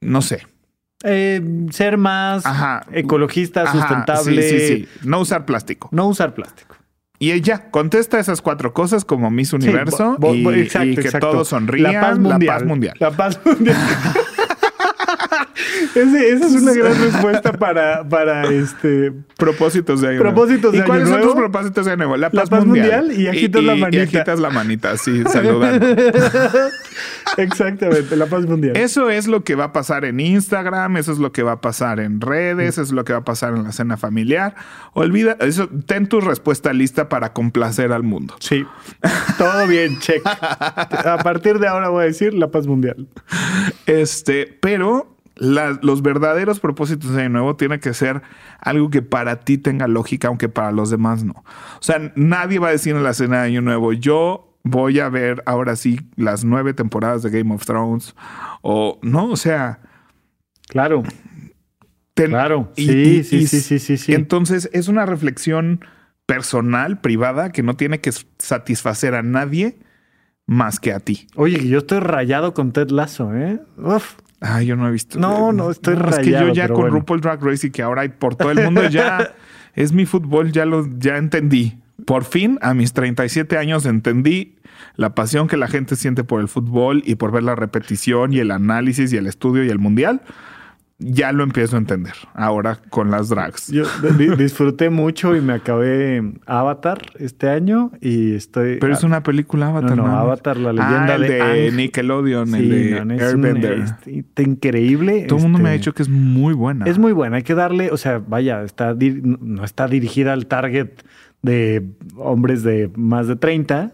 no 0.00 0.22
sé. 0.22 0.46
Eh, 1.04 1.40
ser 1.70 1.96
más 1.96 2.44
Ajá. 2.44 2.84
ecologista, 2.92 3.62
Ajá, 3.62 3.72
sustentable. 3.72 4.42
Sí, 4.42 4.58
sí, 4.58 4.66
sí. 4.66 4.88
No 5.02 5.20
usar 5.20 5.46
plástico. 5.46 5.88
No 5.92 6.06
usar 6.08 6.34
plástico. 6.34 6.76
Y 7.18 7.38
ya, 7.42 7.70
contesta 7.70 8.18
esas 8.18 8.40
cuatro 8.40 8.72
cosas 8.72 9.04
como 9.04 9.30
Miss 9.30 9.52
Universo 9.52 10.16
bo- 10.18 10.28
bo- 10.28 10.34
y, 10.34 10.42
bo- 10.42 10.52
exacto, 10.52 10.88
y 10.88 10.94
que 10.94 11.00
exacto. 11.02 11.30
todos 11.30 11.48
sonrían. 11.48 11.92
La 11.92 12.00
paz 12.00 12.18
mundial. 12.18 12.66
mundial. 12.66 12.96
La 12.98 13.10
paz 13.10 13.38
mundial. 13.44 13.76
Ese- 15.94 16.32
esa 16.32 16.46
es 16.46 16.52
una 16.62 16.72
gran 16.72 16.94
respuesta 17.02 17.52
para, 17.52 18.08
para 18.08 18.44
este. 18.48 19.12
Propósitos 19.36 20.00
de 20.00 20.08
año 20.08 20.18
nuevo. 20.20 20.34
Propósitos 20.34 20.72
de 20.72 20.78
¿Y 20.78 20.80
año 20.80 20.86
cuáles 20.88 21.08
son 21.08 21.18
nuevo? 21.18 21.32
tus 21.32 21.40
propósitos 21.40 21.84
de 21.86 21.92
año 21.92 21.98
nuevo? 21.98 22.16
La 22.16 22.30
paz, 22.30 22.48
paz 22.50 22.64
mundial. 22.66 23.04
mundial 23.06 23.20
y 23.20 23.28
agitas 23.28 23.62
la 23.64 23.74
manita. 23.76 23.96
Y 23.96 24.00
agitas 24.06 24.40
la 24.40 24.50
manita, 24.50 24.96
sí, 24.96 25.22
saludando. 25.32 25.86
Exactamente, 27.36 28.16
la 28.16 28.26
paz 28.26 28.46
mundial. 28.46 28.76
Eso 28.76 29.10
es 29.10 29.26
lo 29.26 29.44
que 29.44 29.54
va 29.54 29.64
a 29.64 29.72
pasar 29.72 30.04
en 30.04 30.20
Instagram, 30.20 30.96
eso 30.96 31.12
es 31.12 31.18
lo 31.18 31.32
que 31.32 31.42
va 31.42 31.52
a 31.52 31.60
pasar 31.60 32.00
en 32.00 32.20
redes, 32.20 32.70
eso 32.70 32.82
es 32.82 32.92
lo 32.92 33.04
que 33.04 33.12
va 33.12 33.20
a 33.20 33.24
pasar 33.24 33.54
en 33.54 33.64
la 33.64 33.72
cena 33.72 33.96
familiar. 33.96 34.54
Olvida, 34.92 35.36
eso, 35.40 35.68
ten 35.86 36.06
tu 36.08 36.20
respuesta 36.20 36.72
lista 36.72 37.08
para 37.08 37.32
complacer 37.32 37.92
al 37.92 38.02
mundo. 38.02 38.34
Sí, 38.40 38.64
todo 39.38 39.66
bien, 39.66 39.98
check. 40.00 40.22
A 40.26 41.18
partir 41.22 41.58
de 41.58 41.68
ahora 41.68 41.88
voy 41.88 42.02
a 42.02 42.06
decir 42.06 42.34
la 42.34 42.50
paz 42.50 42.66
mundial. 42.66 43.06
Este, 43.86 44.58
pero 44.60 45.16
la- 45.40 45.78
los 45.82 46.02
verdaderos 46.02 46.60
propósitos 46.60 47.12
de 47.14 47.22
año 47.22 47.30
nuevo 47.30 47.56
tiene 47.56 47.80
que 47.80 47.92
ser 47.94 48.22
algo 48.60 48.90
que 48.90 49.02
para 49.02 49.40
ti 49.40 49.58
tenga 49.58 49.88
lógica, 49.88 50.28
aunque 50.28 50.48
para 50.48 50.70
los 50.70 50.90
demás 50.90 51.24
no. 51.24 51.32
O 51.32 51.82
sea, 51.82 52.12
nadie 52.14 52.58
va 52.60 52.68
a 52.68 52.72
decir 52.72 52.94
en 52.94 53.02
la 53.02 53.14
cena 53.14 53.38
de 53.42 53.48
año 53.48 53.62
nuevo, 53.62 53.92
yo 53.92 54.46
voy 54.62 55.00
a 55.00 55.08
ver 55.08 55.42
ahora 55.46 55.74
sí 55.76 55.98
las 56.16 56.44
nueve 56.44 56.74
temporadas 56.74 57.22
de 57.22 57.30
Game 57.30 57.54
of 57.54 57.64
Thrones 57.64 58.14
o 58.62 58.98
no, 59.02 59.24
o 59.30 59.36
sea, 59.36 59.80
Claro, 60.68 61.02
ten- 62.14 62.30
claro. 62.30 62.70
y- 62.76 62.86
Sí, 62.86 62.92
y- 62.92 63.24
sí, 63.24 63.36
y- 63.38 63.46
sí, 63.46 63.60
sí, 63.60 63.78
sí, 63.78 63.96
sí. 63.96 64.14
Entonces 64.14 64.68
es 64.72 64.88
una 64.88 65.06
reflexión 65.06 65.84
personal, 66.26 67.00
privada, 67.00 67.50
que 67.50 67.62
no 67.62 67.74
tiene 67.74 68.00
que 68.00 68.12
satisfacer 68.38 69.14
a 69.14 69.22
nadie 69.22 69.78
más 70.46 70.78
que 70.78 70.92
a 70.92 71.00
ti. 71.00 71.26
Oye, 71.36 71.66
yo 71.66 71.78
estoy 71.78 72.00
rayado 72.00 72.54
con 72.54 72.72
Ted 72.72 72.90
Lasso, 72.90 73.34
¿eh? 73.34 73.60
Uf. 73.78 74.14
Ay, 74.40 74.66
yo 74.66 74.76
no 74.76 74.88
he 74.88 74.90
visto. 74.90 75.18
No, 75.18 75.52
no, 75.52 75.70
estoy 75.70 75.94
Es 75.94 76.18
que 76.18 76.30
yo 76.30 76.38
rayado, 76.38 76.52
ya 76.54 76.68
con 76.68 76.76
bueno. 76.80 76.96
RuPaul 76.96 77.20
Drag 77.20 77.42
Race 77.42 77.66
y 77.66 77.70
que 77.70 77.82
ahora 77.82 78.02
hay 78.02 78.08
por 78.08 78.36
todo 78.36 78.50
el 78.50 78.64
mundo 78.64 78.88
ya 78.88 79.34
es 79.74 79.92
mi 79.92 80.06
fútbol, 80.06 80.50
ya 80.52 80.64
lo 80.64 80.86
ya 80.98 81.16
entendí. 81.18 81.78
Por 82.06 82.24
fin, 82.24 82.58
a 82.62 82.72
mis 82.72 82.94
37 82.94 83.58
años 83.58 83.84
entendí 83.84 84.56
la 84.96 85.14
pasión 85.14 85.46
que 85.46 85.56
la 85.56 85.68
gente 85.68 85.94
siente 85.96 86.24
por 86.24 86.40
el 86.40 86.48
fútbol 86.48 87.02
y 87.04 87.16
por 87.16 87.32
ver 87.32 87.42
la 87.42 87.54
repetición 87.54 88.32
y 88.32 88.38
el 88.38 88.50
análisis 88.50 89.12
y 89.12 89.18
el 89.18 89.26
estudio 89.26 89.64
y 89.64 89.68
el 89.68 89.78
mundial. 89.78 90.22
Ya 91.02 91.32
lo 91.32 91.42
empiezo 91.44 91.76
a 91.76 91.78
entender 91.78 92.12
ahora 92.34 92.78
con 92.90 93.10
las 93.10 93.30
drags. 93.30 93.68
Yo 93.72 93.84
di- 94.18 94.36
disfruté 94.36 94.90
mucho 94.90 95.34
y 95.34 95.40
me 95.40 95.54
acabé 95.54 96.22
Avatar 96.44 96.98
este 97.18 97.48
año 97.48 97.90
y 98.02 98.34
estoy. 98.34 98.76
Pero 98.80 98.92
es 98.92 99.02
una 99.02 99.22
película 99.22 99.68
Avatar. 99.68 99.96
No, 99.96 100.06
no. 100.06 100.16
Avatar, 100.18 100.58
la 100.58 100.72
leyenda 100.74 101.12
Ah, 101.14 101.14
el 101.16 101.22
de. 101.22 101.72
Nickelodeon, 101.74 102.48
Sí, 102.48 102.56
el 102.58 102.68
de 102.68 103.04
no, 103.06 103.14
es 103.14 103.34
un- 103.34 103.44
Airbender. 103.46 103.72
este, 103.80 104.42
increíble. 104.42 105.24
Todo 105.26 105.38
el 105.38 105.44
mundo 105.44 105.58
me 105.58 105.70
ha 105.70 105.72
este, 105.74 105.78
dicho 105.80 105.94
que 105.94 106.02
es 106.02 106.08
muy 106.10 106.52
buena. 106.52 106.84
Es 106.84 106.98
muy 106.98 107.12
buena, 107.12 107.36
hay 107.38 107.42
que 107.44 107.54
darle, 107.54 107.90
o 107.90 107.96
sea, 107.96 108.18
vaya, 108.18 108.62
está 108.62 108.94
no 108.94 109.64
está 109.64 109.88
dirigida 109.88 110.34
al 110.34 110.46
target 110.46 110.88
de 111.42 111.82
hombres 112.16 112.62
de 112.62 112.90
más 112.94 113.26
de 113.26 113.36
30, 113.36 113.92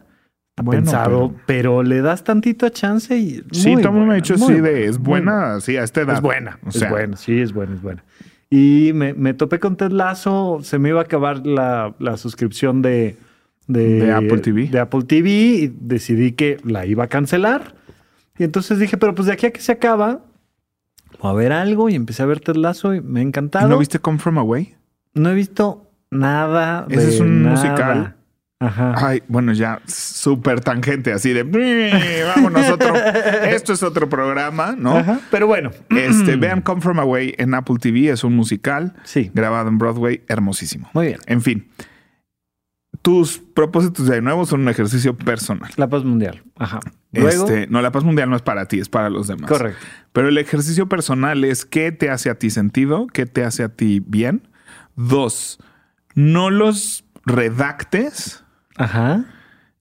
Bueno, 0.63 0.83
pensado, 0.83 1.35
pero... 1.47 1.83
le 1.83 2.01
das 2.01 2.25
tantito 2.25 2.69
chance 2.71 3.17
y 3.17 3.43
Sí, 3.53 3.71
mundo 3.75 3.93
me 3.93 3.99
ha 3.99 4.01
buena, 4.01 4.15
dicho 4.15 4.39
muy 4.39 4.55
sí 4.55 4.55
de 4.55 4.61
buena, 4.61 4.79
es 4.87 4.99
muy 4.99 5.07
buena, 5.09 5.61
sí, 5.61 5.77
a 5.77 5.83
esta 5.85 6.01
edad. 6.01 6.15
Es 6.15 6.21
buena, 6.23 6.59
O 6.67 6.71
sea, 6.71 6.87
es 6.89 6.91
buena, 6.91 7.17
sí, 7.17 7.41
es 7.41 7.53
buena, 7.53 7.75
es 7.75 7.83
buena. 7.83 8.05
Y 8.49 8.93
me, 8.95 9.13
me 9.13 9.35
topé 9.35 9.59
con 9.59 9.77
Ted 9.77 9.91
Lasso, 9.91 10.61
se 10.63 10.79
me 10.79 10.89
iba 10.91 11.01
a 11.01 11.05
acabar 11.05 11.47
la, 11.47 11.95
la 11.99 12.17
suscripción 12.17 12.81
de, 12.81 13.17
De 13.67 14.13
Apple 14.13 14.39
TV. 14.39 14.69
De 14.69 14.79
Apple 14.79 15.03
TV 15.03 15.31
y 15.31 15.75
decidí 15.81 16.33
que 16.33 16.59
la 16.65 16.87
iba 16.87 17.05
a 17.05 17.09
cancelar. 17.09 17.75
Y 18.39 18.45
entonces 18.45 18.79
dije, 18.79 18.97
pero 18.97 19.15
pues 19.15 19.27
de 19.27 19.33
aquí 19.33 19.47
a 19.47 19.51
que 19.51 19.61
se 19.61 19.73
acaba, 19.73 20.21
voy 21.21 21.31
a 21.31 21.35
ver 21.35 21.53
algo 21.53 21.89
y 21.89 21.95
empecé 21.95 22.23
a 22.23 22.27
ver 22.27 22.41
Ted 22.41 22.57
Lasso 22.57 22.95
y 22.95 23.01
me 23.01 23.21
ha 23.21 23.23
¿Y 23.23 23.27
encantado. 23.27 23.69
no 23.69 23.79
viste 23.79 23.99
Come 23.99 24.19
From 24.19 24.39
Away? 24.39 24.75
No 25.15 25.31
he 25.31 25.35
visto 25.35 25.91
nada. 26.11 26.87
Ese 26.89 27.07
de 27.07 27.15
es 27.15 27.21
un 27.21 27.43
nada. 27.43 27.55
musical. 27.57 28.16
Ajá. 28.59 28.95
Ay, 28.97 29.23
bueno, 29.29 29.53
ya 29.53 29.83
súper 29.87 30.61
tangente, 30.63 31.13
así 31.13 31.33
de 31.35 31.41
"Eh, 31.41 32.25
vámonos 32.35 32.71
otro. 32.71 32.95
Esto 33.45 33.75
es 33.75 33.83
otro 33.83 34.09
programa, 34.09 34.75
¿no? 34.79 34.97
Ajá. 34.97 35.21
Pero 35.31 35.47
bueno. 35.47 35.71
Este, 35.91 36.37
vean 36.41 36.63
Come 36.63 36.81
From 36.81 36.99
Away 36.99 37.35
en 37.37 37.53
Apple 37.53 37.77
TV, 37.79 38.09
es 38.11 38.25
un 38.25 38.35
musical 38.35 38.95
Sí. 39.05 39.31
grabado 39.35 39.69
en 39.69 39.77
Broadway, 39.77 40.23
hermosísimo. 40.29 40.89
Muy 40.95 41.09
bien. 41.09 41.19
En 41.27 41.43
fin, 41.43 41.69
tus 43.03 43.39
propósitos 43.39 44.07
de 44.07 44.23
nuevo 44.23 44.47
son 44.47 44.63
un 44.63 44.69
ejercicio 44.71 45.15
personal. 45.17 45.71
La 45.77 45.89
paz 45.89 46.05
mundial. 46.05 46.43
Ajá. 46.57 46.81
Luego- 47.13 47.45
Este, 47.47 47.67
no, 47.69 47.83
la 47.83 47.93
paz 47.93 48.05
mundial 48.05 48.31
no 48.31 48.37
es 48.37 48.43
para 48.43 48.67
ti, 48.67 48.81
es 48.81 48.89
para 48.89 49.11
los 49.11 49.27
demás. 49.29 49.51
Correcto. 49.51 49.79
Pero 50.15 50.29
el 50.29 50.39
ejercicio 50.39 50.89
personal 50.89 51.45
es 51.45 51.67
qué 51.67 51.93
te 51.93 52.09
hace 52.11 52.31
a 52.31 52.37
ti 52.37 52.49
sentido, 52.51 53.07
qué 53.07 53.27
te 53.27 53.45
hace 53.45 53.63
a 53.65 53.69
ti 53.69 54.03
bien. 54.07 54.49
Dos, 54.97 55.59
no 56.15 56.49
los 56.51 57.05
redactes 57.27 58.45
Ajá. 58.79 59.25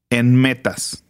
en 0.10 0.36
metas. 0.36 1.04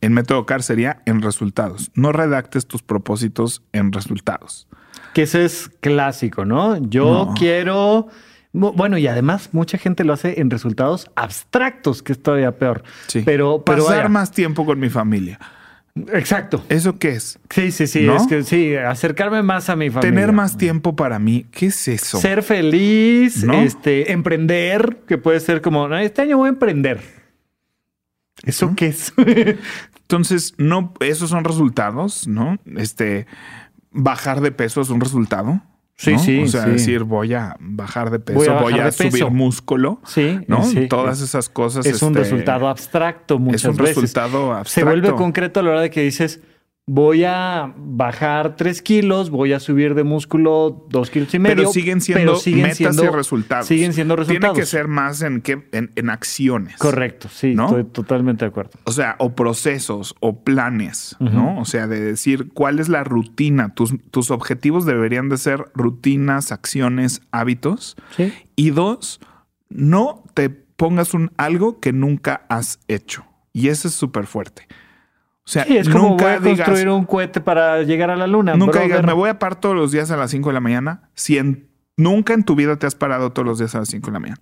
En 0.00 0.12
método 0.12 0.46
CAR 0.46 0.62
sería 0.62 1.02
en 1.06 1.22
resultados. 1.22 1.90
No 1.94 2.12
redactes 2.12 2.66
tus 2.66 2.82
propósitos 2.82 3.62
en 3.72 3.92
resultados. 3.92 4.68
Que 5.14 5.22
ese 5.22 5.44
es 5.44 5.70
clásico, 5.80 6.44
¿no? 6.44 6.76
Yo 6.88 7.26
No. 7.26 7.34
quiero. 7.34 8.08
Bu- 8.54 8.74
Bueno, 8.76 8.96
y 8.98 9.06
además 9.06 9.50
mucha 9.52 9.76
gente 9.78 10.04
lo 10.04 10.12
hace 10.12 10.40
en 10.40 10.50
resultados 10.50 11.10
abstractos, 11.16 12.02
que 12.02 12.12
es 12.12 12.22
todavía 12.22 12.56
peor. 12.58 12.82
Sí. 13.08 13.22
Pero, 13.24 13.62
pero 13.64 13.82
pasar 13.84 13.96
vaya. 13.98 14.08
más 14.08 14.30
tiempo 14.30 14.64
con 14.64 14.78
mi 14.78 14.88
familia. 14.88 15.38
Exacto. 16.12 16.64
¿Eso 16.68 16.98
qué 16.98 17.10
es? 17.10 17.38
Sí, 17.50 17.70
sí, 17.72 17.86
sí. 17.86 18.02
¿No? 18.02 18.16
Es 18.16 18.26
que 18.26 18.42
sí, 18.42 18.74
acercarme 18.76 19.42
más 19.42 19.68
a 19.68 19.76
mi 19.76 19.90
familia. 19.90 20.10
Tener 20.10 20.32
más 20.32 20.56
tiempo 20.56 20.96
para 20.96 21.18
mí. 21.18 21.46
¿Qué 21.50 21.66
es 21.66 21.88
eso? 21.88 22.18
Ser 22.18 22.42
feliz, 22.42 23.44
¿No? 23.44 23.54
este, 23.54 24.12
emprender, 24.12 24.98
que 25.06 25.18
puede 25.18 25.40
ser 25.40 25.60
como, 25.62 25.88
"No, 25.88 25.98
este 25.98 26.22
año 26.22 26.38
voy 26.38 26.46
a 26.46 26.50
emprender. 26.50 27.00
¿Eso 28.44 28.72
qué 28.76 28.86
es? 28.88 29.12
Entonces, 30.02 30.54
no, 30.56 30.94
esos 31.00 31.30
son 31.30 31.44
resultados, 31.44 32.26
¿no? 32.26 32.58
Este, 32.76 33.26
bajar 33.90 34.40
de 34.40 34.52
peso 34.52 34.80
es 34.80 34.90
un 34.90 35.00
resultado. 35.00 35.60
Sí, 36.00 36.12
¿no? 36.12 36.18
sí, 36.20 36.42
O 36.44 36.46
sea, 36.46 36.62
sí. 36.64 36.70
decir, 36.70 37.02
voy 37.02 37.34
a 37.34 37.56
bajar 37.58 38.10
de 38.10 38.20
peso, 38.20 38.38
Voy 38.38 38.48
a 38.48 38.52
voy 38.60 38.78
a, 38.78 38.84
peso. 38.84 39.10
subir 39.10 39.30
músculo. 39.32 40.00
sí, 40.06 40.38
¿No? 40.46 40.62
sí. 40.64 40.86
Todas 40.86 41.20
esas 41.20 41.48
cosas. 41.48 41.84
es 41.86 42.00
un 42.02 42.10
este, 42.10 42.20
resultado 42.20 42.68
abstracto 42.68 43.38
muchas 43.40 43.64
Es 43.64 43.68
un 43.70 43.76
veces. 43.76 43.96
resultado 43.96 44.52
Se 44.52 44.58
abstracto. 44.60 44.90
vuelve 44.90 45.12
concreto 45.14 45.58
a 45.58 45.62
la 45.64 45.70
hora 45.70 45.80
de 45.80 45.90
que 45.90 46.02
dices, 46.02 46.40
voy 46.90 47.22
a 47.24 47.74
bajar 47.76 48.56
tres 48.56 48.80
kilos, 48.80 49.28
voy 49.28 49.52
a 49.52 49.60
subir 49.60 49.94
de 49.94 50.04
músculo 50.04 50.86
dos 50.88 51.10
kilos 51.10 51.32
y 51.34 51.38
medio. 51.38 51.54
Pero 51.56 51.70
siguen 51.70 52.00
siendo 52.00 52.32
pero 52.32 52.36
siguen 52.40 52.62
metas 52.62 52.76
siendo- 52.78 53.04
y 53.04 53.08
resultados. 53.08 53.66
Siguen 53.66 53.92
siendo 53.92 54.16
resultados. 54.16 54.54
Tiene 54.54 54.58
que 54.58 54.66
ser 54.66 54.88
más 54.88 55.20
en, 55.20 55.42
qué, 55.42 55.68
en, 55.72 55.92
en 55.96 56.08
acciones. 56.08 56.78
Correcto, 56.78 57.28
sí, 57.30 57.54
¿No? 57.54 57.66
estoy 57.66 57.84
totalmente 57.84 58.46
de 58.46 58.48
acuerdo. 58.48 58.70
O 58.84 58.92
sea, 58.92 59.16
o 59.18 59.34
procesos 59.34 60.14
o 60.20 60.42
planes, 60.42 61.14
¿no? 61.20 61.60
O 61.60 61.66
sea, 61.66 61.86
de 61.86 62.00
decir 62.00 62.48
cuál 62.54 62.78
es 62.80 62.88
la 62.88 63.04
rutina. 63.04 63.74
Tus, 63.74 63.94
tus 64.10 64.30
objetivos 64.30 64.86
deberían 64.86 65.28
de 65.28 65.36
ser 65.36 65.66
rutinas, 65.74 66.52
acciones, 66.52 67.20
hábitos. 67.30 67.96
Sí. 68.16 68.32
Y 68.56 68.70
dos, 68.70 69.20
no 69.68 70.24
te 70.32 70.48
pongas 70.48 71.12
un 71.12 71.32
algo 71.36 71.80
que 71.80 71.92
nunca 71.92 72.46
has 72.48 72.80
hecho. 72.88 73.26
Y 73.52 73.68
eso 73.68 73.88
es 73.88 73.94
súper 73.94 74.26
fuerte. 74.26 74.66
O 75.48 75.50
sea, 75.50 75.64
Sí, 75.64 75.78
es 75.78 75.88
como 75.88 76.02
voy 76.02 76.10
nunca 76.10 76.32
a 76.34 76.38
digas, 76.40 76.66
construir 76.68 76.88
un 76.90 77.04
cohete 77.06 77.40
para 77.40 77.82
llegar 77.82 78.10
a 78.10 78.16
la 78.16 78.26
luna. 78.26 78.52
nunca 78.54 78.72
brother. 78.72 78.88
digas, 78.88 79.04
me 79.06 79.14
voy 79.14 79.30
a 79.30 79.38
parar 79.38 79.58
todos 79.58 79.74
los 79.74 79.90
días 79.92 80.10
a 80.10 80.16
las 80.18 80.30
5 80.30 80.50
de 80.50 80.52
la 80.52 80.60
mañana. 80.60 81.08
Si 81.14 81.38
en- 81.38 81.68
nunca 81.96 82.34
en 82.34 82.44
tu 82.44 82.54
vida 82.54 82.76
te 82.76 82.86
has 82.86 82.94
parado 82.94 83.32
todos 83.32 83.46
los 83.48 83.58
días 83.58 83.74
a 83.74 83.78
las 83.78 83.88
5 83.88 84.08
de 84.08 84.12
la 84.12 84.20
mañana. 84.20 84.40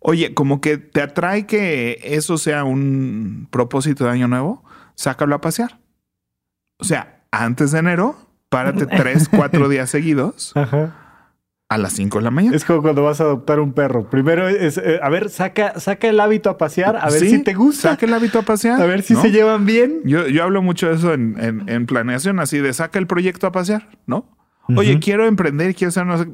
Oye, 0.00 0.34
como 0.34 0.60
que 0.60 0.76
te 0.78 1.00
atrae 1.00 1.46
que 1.46 2.00
eso 2.02 2.38
sea 2.38 2.64
un 2.64 3.46
propósito 3.52 4.04
de 4.04 4.10
año 4.10 4.26
nuevo, 4.26 4.64
sácalo 4.96 5.36
a 5.36 5.40
pasear. 5.40 5.78
O 6.80 6.84
sea, 6.84 7.22
antes 7.30 7.70
de 7.70 7.78
enero, 7.78 8.16
párate 8.48 8.86
tres, 8.86 9.28
cuatro 9.28 9.68
días 9.68 9.90
seguidos 9.90 10.52
Ajá. 10.56 11.07
A 11.70 11.76
las 11.78 11.92
5 11.92 12.18
de 12.18 12.24
la 12.24 12.30
mañana. 12.30 12.56
Es 12.56 12.64
como 12.64 12.80
cuando 12.80 13.02
vas 13.02 13.20
a 13.20 13.24
adoptar 13.24 13.60
un 13.60 13.72
perro. 13.74 14.08
Primero 14.08 14.48
es, 14.48 14.78
eh, 14.78 15.00
a 15.02 15.08
ver, 15.10 15.28
saca, 15.28 15.78
saca 15.78 16.08
el 16.08 16.18
hábito 16.18 16.48
a 16.48 16.56
pasear, 16.56 16.96
a 16.96 17.10
ver 17.10 17.20
Sí, 17.20 17.28
si 17.30 17.42
te 17.44 17.52
gusta, 17.54 17.90
Saca 17.90 18.06
el 18.06 18.14
hábito 18.14 18.38
a 18.38 18.42
pasear. 18.42 18.80
a 18.80 18.86
ver 18.86 19.02
si 19.02 19.12
¿no? 19.14 19.20
se 19.22 19.30
llevan 19.30 19.66
bien. 19.66 20.00
Yo, 20.04 20.26
yo 20.28 20.44
hablo 20.44 20.62
mucho 20.62 20.88
de 20.88 20.94
eso 20.94 21.12
en, 21.12 21.36
en- 21.38 21.68
en 21.68 21.84
planeación, 21.86 22.40
así 22.40 22.58
de 22.58 22.72
saca 22.72 22.98
el 22.98 23.06
proyecto 23.06 23.46
a 23.46 23.52
pasear, 23.52 23.88
¿no? 24.06 24.34
Oye, 24.76 24.98
quiero 24.98 25.26
emprender, 25.26 25.74
quiero 25.74 25.88
hacer 25.88 26.06
sé. 26.18 26.28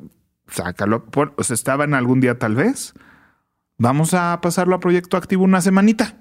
Sácalo. 0.48 1.04
Por, 1.06 1.32
o 1.36 1.42
sea, 1.44 1.54
estaba 1.54 1.84
en 1.84 1.94
algún 1.94 2.20
día, 2.20 2.38
tal 2.38 2.54
vez. 2.56 2.94
Vamos 3.78 4.12
a 4.14 4.40
pasarlo 4.40 4.74
a 4.76 4.80
proyecto 4.80 5.16
activo 5.16 5.42
una 5.44 5.60
semanita. 5.60 6.16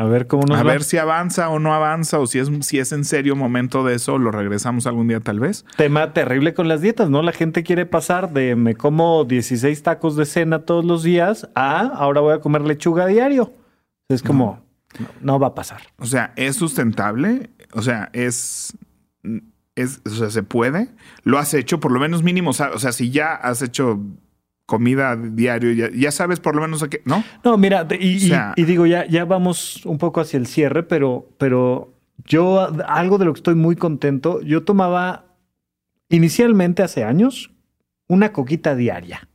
A 0.00 0.04
ver 0.04 0.26
cómo 0.26 0.44
nos 0.46 0.58
a 0.58 0.62
va. 0.62 0.72
ver 0.72 0.82
si 0.82 0.96
avanza 0.96 1.50
o 1.50 1.58
no 1.58 1.74
avanza, 1.74 2.20
o 2.20 2.26
si 2.26 2.38
es, 2.38 2.48
si 2.62 2.78
es 2.78 2.90
en 2.92 3.04
serio 3.04 3.36
momento 3.36 3.84
de 3.84 3.96
eso, 3.96 4.16
lo 4.16 4.30
regresamos 4.30 4.86
algún 4.86 5.08
día, 5.08 5.20
tal 5.20 5.40
vez. 5.40 5.66
Tema 5.76 6.14
terrible 6.14 6.54
con 6.54 6.68
las 6.68 6.80
dietas, 6.80 7.10
¿no? 7.10 7.20
La 7.20 7.32
gente 7.32 7.62
quiere 7.62 7.84
pasar 7.84 8.32
de 8.32 8.56
me 8.56 8.74
como 8.74 9.26
16 9.26 9.82
tacos 9.82 10.16
de 10.16 10.24
cena 10.24 10.60
todos 10.60 10.86
los 10.86 11.02
días 11.02 11.50
a 11.54 11.80
ahora 11.80 12.22
voy 12.22 12.32
a 12.32 12.40
comer 12.40 12.62
lechuga 12.62 13.04
a 13.04 13.06
diario. 13.08 13.52
Es 14.08 14.22
como, 14.22 14.64
no, 14.98 15.08
no 15.20 15.38
va 15.38 15.48
a 15.48 15.54
pasar. 15.54 15.82
O 15.98 16.06
sea, 16.06 16.32
es 16.36 16.56
sustentable. 16.56 17.50
O 17.74 17.82
sea, 17.82 18.08
es. 18.14 18.72
es 19.74 20.00
o 20.06 20.08
sea, 20.08 20.30
se 20.30 20.42
puede. 20.42 20.88
Lo 21.24 21.36
has 21.38 21.52
hecho, 21.52 21.78
por 21.78 21.92
lo 21.92 22.00
menos 22.00 22.22
mínimo. 22.22 22.52
O 22.52 22.54
sea, 22.54 22.92
si 22.92 23.10
ya 23.10 23.34
has 23.34 23.60
hecho 23.60 24.00
comida 24.70 25.16
diario, 25.16 25.72
ya, 25.72 25.90
ya 25.92 26.12
sabes 26.12 26.38
por 26.38 26.54
lo 26.54 26.62
menos 26.62 26.80
a 26.84 26.88
qué, 26.88 27.02
¿no? 27.04 27.24
No, 27.44 27.58
mira, 27.58 27.82
de- 27.82 27.96
y, 28.00 28.16
O 28.18 28.20
sea- 28.20 28.52
y- 28.54 28.62
y 28.62 28.64
digo, 28.64 28.86
ya, 28.86 29.04
ya 29.08 29.24
vamos 29.24 29.84
un 29.84 29.98
poco 29.98 30.20
hacia 30.20 30.36
el 30.38 30.46
cierre, 30.46 30.84
pero, 30.84 31.28
pero 31.38 31.92
yo 32.24 32.68
algo 32.86 33.18
de 33.18 33.24
lo 33.24 33.32
que 33.32 33.38
estoy 33.40 33.56
muy 33.56 33.74
contento, 33.74 34.40
yo 34.42 34.62
tomaba 34.62 35.24
inicialmente 36.08 36.82
hace 36.84 37.02
años 37.04 37.50
una 38.08 38.32
coquita 38.32 38.74
diaria. 38.76 39.28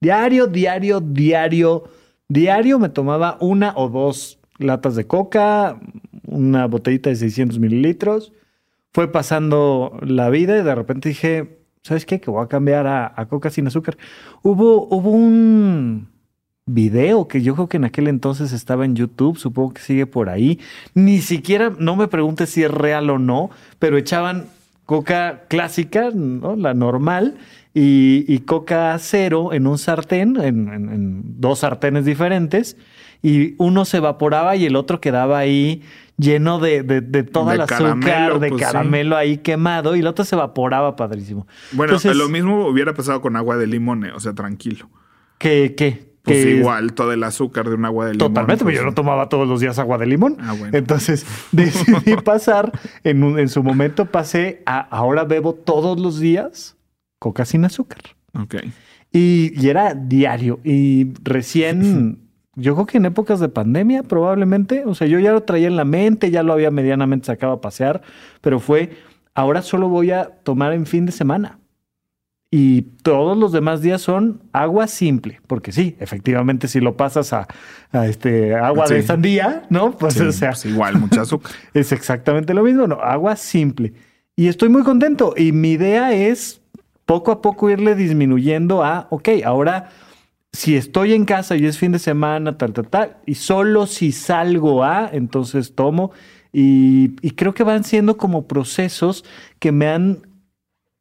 Diario, 0.00 0.46
diario, 0.46 1.00
diario, 1.00 1.84
diario 2.28 2.78
me 2.78 2.88
tomaba 2.88 3.36
una 3.40 3.72
o 3.76 3.88
dos 3.88 4.40
latas 4.58 4.96
de 4.96 5.06
coca, 5.06 5.78
una 6.26 6.66
botellita 6.66 7.10
de 7.10 7.16
600 7.16 7.58
mililitros. 7.58 8.32
Fue 8.92 9.10
pasando 9.12 9.98
la 10.02 10.30
vida 10.30 10.58
y 10.58 10.64
de 10.64 10.74
repente 10.74 11.10
dije, 11.10 11.59
¿sabes 11.82 12.04
qué? 12.06 12.20
Que 12.20 12.30
voy 12.30 12.44
a 12.44 12.48
cambiar 12.48 12.86
a, 12.86 13.12
a 13.16 13.26
coca 13.26 13.50
sin 13.50 13.66
azúcar. 13.66 13.96
Hubo, 14.42 14.86
hubo 14.88 15.10
un 15.10 16.08
video 16.66 17.26
que 17.26 17.42
yo 17.42 17.54
creo 17.54 17.68
que 17.68 17.78
en 17.78 17.84
aquel 17.84 18.06
entonces 18.08 18.52
estaba 18.52 18.84
en 18.84 18.94
YouTube, 18.94 19.38
supongo 19.38 19.74
que 19.74 19.82
sigue 19.82 20.06
por 20.06 20.28
ahí. 20.28 20.60
Ni 20.94 21.20
siquiera, 21.20 21.72
no 21.78 21.96
me 21.96 22.08
preguntes 22.08 22.50
si 22.50 22.62
es 22.62 22.70
real 22.70 23.10
o 23.10 23.18
no, 23.18 23.50
pero 23.78 23.96
echaban 23.98 24.46
coca 24.86 25.44
clásica, 25.48 26.10
¿no? 26.14 26.56
La 26.56 26.74
normal, 26.74 27.36
y, 27.74 28.24
y 28.32 28.40
coca 28.40 28.96
cero 28.98 29.52
en 29.52 29.66
un 29.68 29.78
sartén, 29.78 30.36
en, 30.36 30.68
en- 30.72 30.88
en 30.88 31.40
dos 31.40 31.60
sartenes 31.60 32.04
diferentes, 32.04 32.76
y 33.22 33.54
uno 33.58 33.84
se 33.84 33.98
evaporaba 33.98 34.56
y 34.56 34.64
el 34.66 34.76
otro 34.76 35.00
quedaba 35.00 35.38
ahí 35.38 35.82
lleno 36.16 36.58
de, 36.58 36.82
de, 36.82 37.00
de 37.00 37.22
todo 37.22 37.48
De 37.48 37.54
el 37.56 37.60
azúcar, 37.62 38.38
de 38.40 38.48
pues, 38.50 38.60
sí. 38.60 38.66
caramelo 38.66 39.16
ahí 39.16 39.38
quemado, 39.38 39.96
y 39.96 40.00
el 40.00 40.06
otro 40.06 40.24
se 40.24 40.34
evaporaba 40.36 40.94
padrísimo. 40.96 41.46
Bueno, 41.72 41.92
Entonces, 41.94 42.16
lo 42.16 42.28
mismo 42.28 42.66
hubiera 42.66 42.92
pasado 42.94 43.20
con 43.22 43.36
agua 43.36 43.56
de 43.56 43.66
limón, 43.66 44.04
eh, 44.04 44.12
o 44.14 44.20
sea, 44.20 44.34
tranquilo. 44.34 44.90
que, 45.38 45.74
que, 45.74 46.10
Pues 46.22 46.44
que- 46.44 46.50
igual, 46.56 46.92
todo 46.92 47.12
el 47.14 47.24
azúcar 47.24 47.68
de 47.70 47.74
un 47.74 47.86
agua 47.86 48.04
de 48.06 48.12
limón. 48.12 48.28
Totalmente, 48.28 48.64
pues, 48.64 48.74
pero 48.76 48.84
yo 48.84 48.90
no 48.90 48.94
tomaba 48.94 49.30
todos 49.30 49.48
los 49.48 49.60
días 49.60 49.78
agua 49.78 49.96
de 49.96 50.04
limón. 50.06 50.36
Ah, 50.40 50.52
bueno. 50.58 50.76
Entonces 50.76 51.24
decidí 51.52 52.16
pasar, 52.22 52.70
en, 53.02 53.24
un- 53.24 53.38
en 53.38 53.48
su 53.48 53.62
momento 53.62 54.04
pasé 54.04 54.62
a 54.66 54.78
ahora 54.80 55.24
bebo 55.24 55.54
todos 55.54 55.98
los 55.98 56.20
días 56.20 56.76
coca 57.18 57.46
sin 57.46 57.64
azúcar. 57.64 58.00
Ok. 58.38 58.56
Y, 59.12 59.52
y 59.58 59.68
era 59.70 59.94
diario. 59.94 60.60
Y 60.64 61.12
recién, 61.24 62.18
yo 62.60 62.74
creo 62.74 62.86
que 62.86 62.98
en 62.98 63.06
épocas 63.06 63.40
de 63.40 63.48
pandemia 63.48 64.02
probablemente, 64.02 64.84
o 64.86 64.94
sea, 64.94 65.06
yo 65.06 65.18
ya 65.18 65.32
lo 65.32 65.42
traía 65.42 65.66
en 65.66 65.76
la 65.76 65.84
mente, 65.84 66.30
ya 66.30 66.42
lo 66.42 66.52
había 66.52 66.70
medianamente 66.70 67.26
sacado 67.26 67.52
a 67.54 67.60
pasear, 67.60 68.02
pero 68.40 68.60
fue, 68.60 68.90
ahora 69.34 69.62
solo 69.62 69.88
voy 69.88 70.10
a 70.12 70.26
tomar 70.42 70.72
en 70.72 70.86
fin 70.86 71.06
de 71.06 71.12
semana. 71.12 71.58
Y 72.52 72.82
todos 73.02 73.38
los 73.38 73.52
demás 73.52 73.80
días 73.80 74.02
son 74.02 74.42
agua 74.52 74.88
simple, 74.88 75.40
porque 75.46 75.70
sí, 75.70 75.96
efectivamente, 76.00 76.66
si 76.66 76.80
lo 76.80 76.96
pasas 76.96 77.32
a, 77.32 77.46
a 77.92 78.06
este 78.08 78.56
agua 78.56 78.86
de 78.88 79.02
Sí. 79.02 79.06
sandía, 79.06 79.62
¿no? 79.70 79.92
Pues 79.92 80.14
Sí, 80.14 80.22
o 80.22 80.32
sea, 80.32 80.50
pues 80.50 80.66
igual, 80.66 80.98
mucho 80.98 81.20
azúcar. 81.20 81.52
es 81.74 81.92
exactamente 81.92 82.52
lo 82.52 82.64
mismo, 82.64 82.88
¿no? 82.88 82.96
Agua 82.96 83.36
simple. 83.36 83.92
Y 84.34 84.48
estoy 84.48 84.68
muy 84.68 84.82
contento. 84.82 85.34
Y 85.36 85.52
mi 85.52 85.72
idea 85.72 86.12
es 86.12 86.60
poco 87.06 87.30
a 87.30 87.40
poco 87.40 87.70
irle 87.70 87.94
disminuyendo 87.94 88.82
a, 88.82 89.06
ok, 89.10 89.28
ahora 89.44 89.88
si 90.52 90.76
estoy 90.76 91.14
en 91.14 91.24
casa 91.24 91.56
y 91.56 91.66
es 91.66 91.78
fin 91.78 91.92
de 91.92 91.98
semana, 91.98 92.58
tal, 92.58 92.72
tal, 92.72 92.88
tal, 92.88 93.16
y 93.26 93.34
solo 93.36 93.86
si 93.86 94.12
salgo 94.12 94.84
a, 94.84 95.08
entonces 95.12 95.74
tomo. 95.74 96.12
Y, 96.52 97.10
creo 97.36 97.54
que 97.54 97.62
van 97.62 97.84
siendo 97.84 98.16
como 98.16 98.48
procesos 98.48 99.24
que 99.60 99.70
me 99.70 99.86
han, 99.86 100.26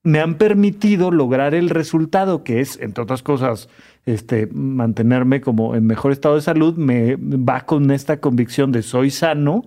me 0.03 0.19
han 0.19 0.35
permitido 0.35 1.09
lograr 1.09 1.55
el 1.55 1.69
resultado, 1.69 2.43
que 2.43 2.61
es, 2.61 2.79
entre 2.79 3.03
otras 3.03 3.23
cosas, 3.23 3.69
este, 4.05 4.47
mantenerme 4.47 5.41
como 5.41 5.75
en 5.75 5.87
mejor 5.87 6.11
estado 6.11 6.35
de 6.35 6.41
salud, 6.41 6.75
me 6.75 7.15
va 7.15 7.61
con 7.65 7.89
esta 7.89 8.19
convicción 8.19 8.71
de 8.71 8.83
soy 8.83 9.09
sano, 9.09 9.63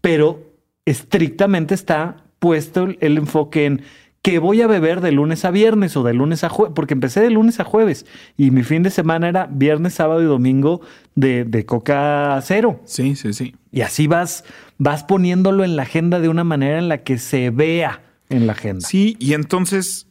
pero 0.00 0.42
estrictamente 0.86 1.74
está 1.74 2.24
puesto 2.38 2.88
el 3.00 3.18
enfoque 3.18 3.66
en 3.66 3.82
que 4.22 4.38
voy 4.38 4.62
a 4.62 4.66
beber 4.66 5.00
de 5.00 5.12
lunes 5.12 5.44
a 5.44 5.50
viernes 5.50 5.96
o 5.96 6.02
de 6.02 6.12
lunes 6.12 6.44
a 6.44 6.48
jueves, 6.48 6.72
porque 6.74 6.94
empecé 6.94 7.20
de 7.20 7.30
lunes 7.30 7.60
a 7.60 7.64
jueves 7.64 8.06
y 8.36 8.50
mi 8.50 8.62
fin 8.62 8.82
de 8.82 8.90
semana 8.90 9.28
era 9.28 9.46
viernes, 9.46 9.94
sábado 9.94 10.22
y 10.22 10.26
domingo 10.26 10.80
de, 11.14 11.44
de 11.44 11.64
coca 11.64 12.38
cero. 12.42 12.80
Sí, 12.84 13.16
sí, 13.16 13.32
sí. 13.32 13.54
Y 13.70 13.82
así 13.82 14.06
vas, 14.06 14.44
vas 14.76 15.04
poniéndolo 15.04 15.64
en 15.64 15.76
la 15.76 15.82
agenda 15.82 16.20
de 16.20 16.28
una 16.28 16.44
manera 16.44 16.78
en 16.78 16.88
la 16.88 17.04
que 17.04 17.18
se 17.18 17.50
vea 17.50 18.02
en 18.28 18.46
la 18.46 18.52
agenda. 18.52 18.86
Sí, 18.86 19.16
y 19.18 19.34
entonces 19.34 20.08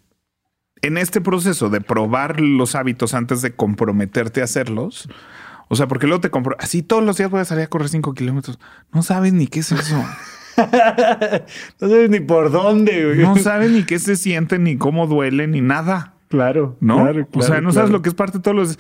en 0.82 0.98
este 0.98 1.22
proceso 1.22 1.70
de 1.70 1.82
probar 1.82 2.40
los 2.40 2.76
hábitos 2.76 3.14
antes 3.14 3.42
de 3.42 3.56
comprometerte 3.56 4.42
a 4.42 4.46
hacerlos, 4.46 5.10
o 5.70 5.76
sea, 5.76 5.88
porque 5.88 6.08
luego 6.08 6.22
te 6.22 6.32
compro, 6.32 6.56
así 6.60 6.82
todos 6.82 7.04
los 7.04 7.18
días 7.18 7.30
voy 7.30 7.42
a 7.42 7.46
salir 7.46 7.66
a 7.66 7.68
correr 7.68 7.90
5 7.90 8.14
kilómetros. 8.14 8.60
No 8.94 9.04
sabes 9.04 9.34
ni 9.34 9.48
qué 9.48 9.60
es 9.60 9.72
eso. 9.72 10.04
no 11.82 11.88
sabes 11.90 12.10
ni 12.10 12.20
por 12.20 12.52
dónde, 12.52 13.06
güey. 13.06 13.20
No 13.20 13.36
sabes 13.38 13.72
ni 13.72 13.84
qué 13.84 14.00
se 14.00 14.16
siente, 14.16 14.60
ni 14.60 14.78
cómo 14.78 15.08
duele, 15.08 15.48
ni 15.48 15.62
nada. 15.62 16.14
Claro, 16.30 16.76
¿no? 16.82 17.04
claro, 17.04 17.28
o 17.32 17.42
sea, 17.42 17.48
claro, 17.48 17.62
no 17.62 17.72
sabes 17.72 17.90
lo 17.90 18.02
que 18.02 18.10
es 18.10 18.16
parte 18.16 18.40
de 18.40 18.42
todos 18.42 18.58
los. 18.58 18.80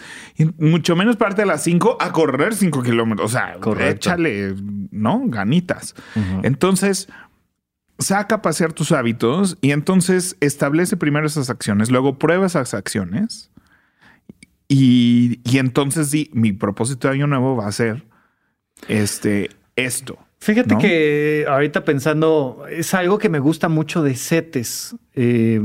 mucho 0.57 0.97
menos 0.97 1.15
parte 1.15 1.43
de 1.43 1.45
las 1.45 1.63
5 1.63 1.97
a 1.99 2.11
correr 2.11 2.53
5 2.53 2.84
kilómetros. 2.84 3.32
O 3.32 3.34
sea, 3.34 3.53
Correcto. 3.59 4.09
échale, 4.09 4.53
¿no? 4.91 5.21
Ganitas. 5.28 5.95
Entonces, 6.43 7.07
saca 7.99 8.36
a 8.36 8.41
pasear 8.41 8.73
tus 8.73 8.91
hábitos 8.91 9.57
y 9.61 9.71
entonces 9.71 10.36
establece 10.41 10.97
primero 10.97 11.25
esas 11.25 11.49
acciones, 11.49 11.89
luego 11.89 12.19
prueba 12.19 12.47
esas 12.47 12.73
acciones. 12.73 13.49
Y, 14.67 15.39
y 15.45 15.59
entonces 15.59 16.09
sí, 16.09 16.30
mi 16.34 16.51
propósito 16.51 17.07
de 17.07 17.13
año 17.13 17.28
nuevo 17.28 17.55
va 17.55 17.67
a 17.67 17.71
ser 17.71 18.05
este, 18.89 19.51
esto. 19.78 20.19
Fíjate 20.48 20.76
¿no? 20.76 20.80
que 20.80 21.45
ahorita 21.45 21.84
pensando, 21.84 22.64
es 22.72 22.93
algo 22.93 23.18
que 23.18 23.28
me 23.28 23.39
gusta 23.39 23.68
mucho 23.68 24.02
de 24.02 24.16
CETES. 24.16 24.95
Eh, 25.14 25.60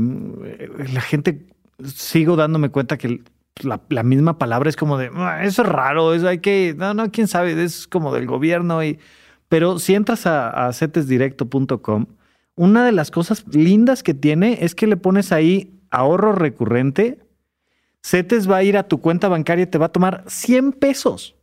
la 0.93 0.99
gente, 0.99 1.45
sigo 1.85 2.35
dándome 2.35 2.67
cuenta 2.67 2.97
que 2.97 3.21
la, 3.61 3.79
la 3.87 4.03
misma 4.03 4.37
palabra 4.37 4.69
es 4.69 4.75
como 4.75 4.97
de, 4.97 5.09
"Ah, 5.15 5.45
eso 5.45 5.61
es 5.61 5.69
raro, 5.69 6.13
eso 6.13 6.27
hay 6.27 6.39
que, 6.39 6.75
no, 6.77 6.93
no, 6.93 7.09
quién 7.11 7.29
sabe, 7.29 7.63
es 7.63 7.87
como 7.87 8.13
del 8.13 8.25
gobierno. 8.25 8.83
Y, 8.83 8.99
pero 9.47 9.79
si 9.79 9.95
entras 9.95 10.27
a, 10.27 10.67
a 10.67 10.73
cetesdirecto.com, 10.73 12.07
una 12.55 12.85
de 12.85 12.91
las 12.91 13.09
cosas 13.09 13.45
lindas 13.55 14.03
que 14.03 14.13
tiene 14.13 14.65
es 14.65 14.75
que 14.75 14.87
le 14.87 14.97
pones 14.97 15.31
ahí 15.31 15.79
ahorro 15.91 16.33
recurrente. 16.33 17.19
CETES 18.01 18.51
va 18.51 18.57
a 18.57 18.63
ir 18.63 18.75
a 18.77 18.89
tu 18.89 18.99
cuenta 18.99 19.29
bancaria 19.29 19.63
y 19.63 19.67
te 19.67 19.77
va 19.77 19.85
a 19.85 19.93
tomar 19.93 20.25
100 20.27 20.73
pesos. 20.73 21.37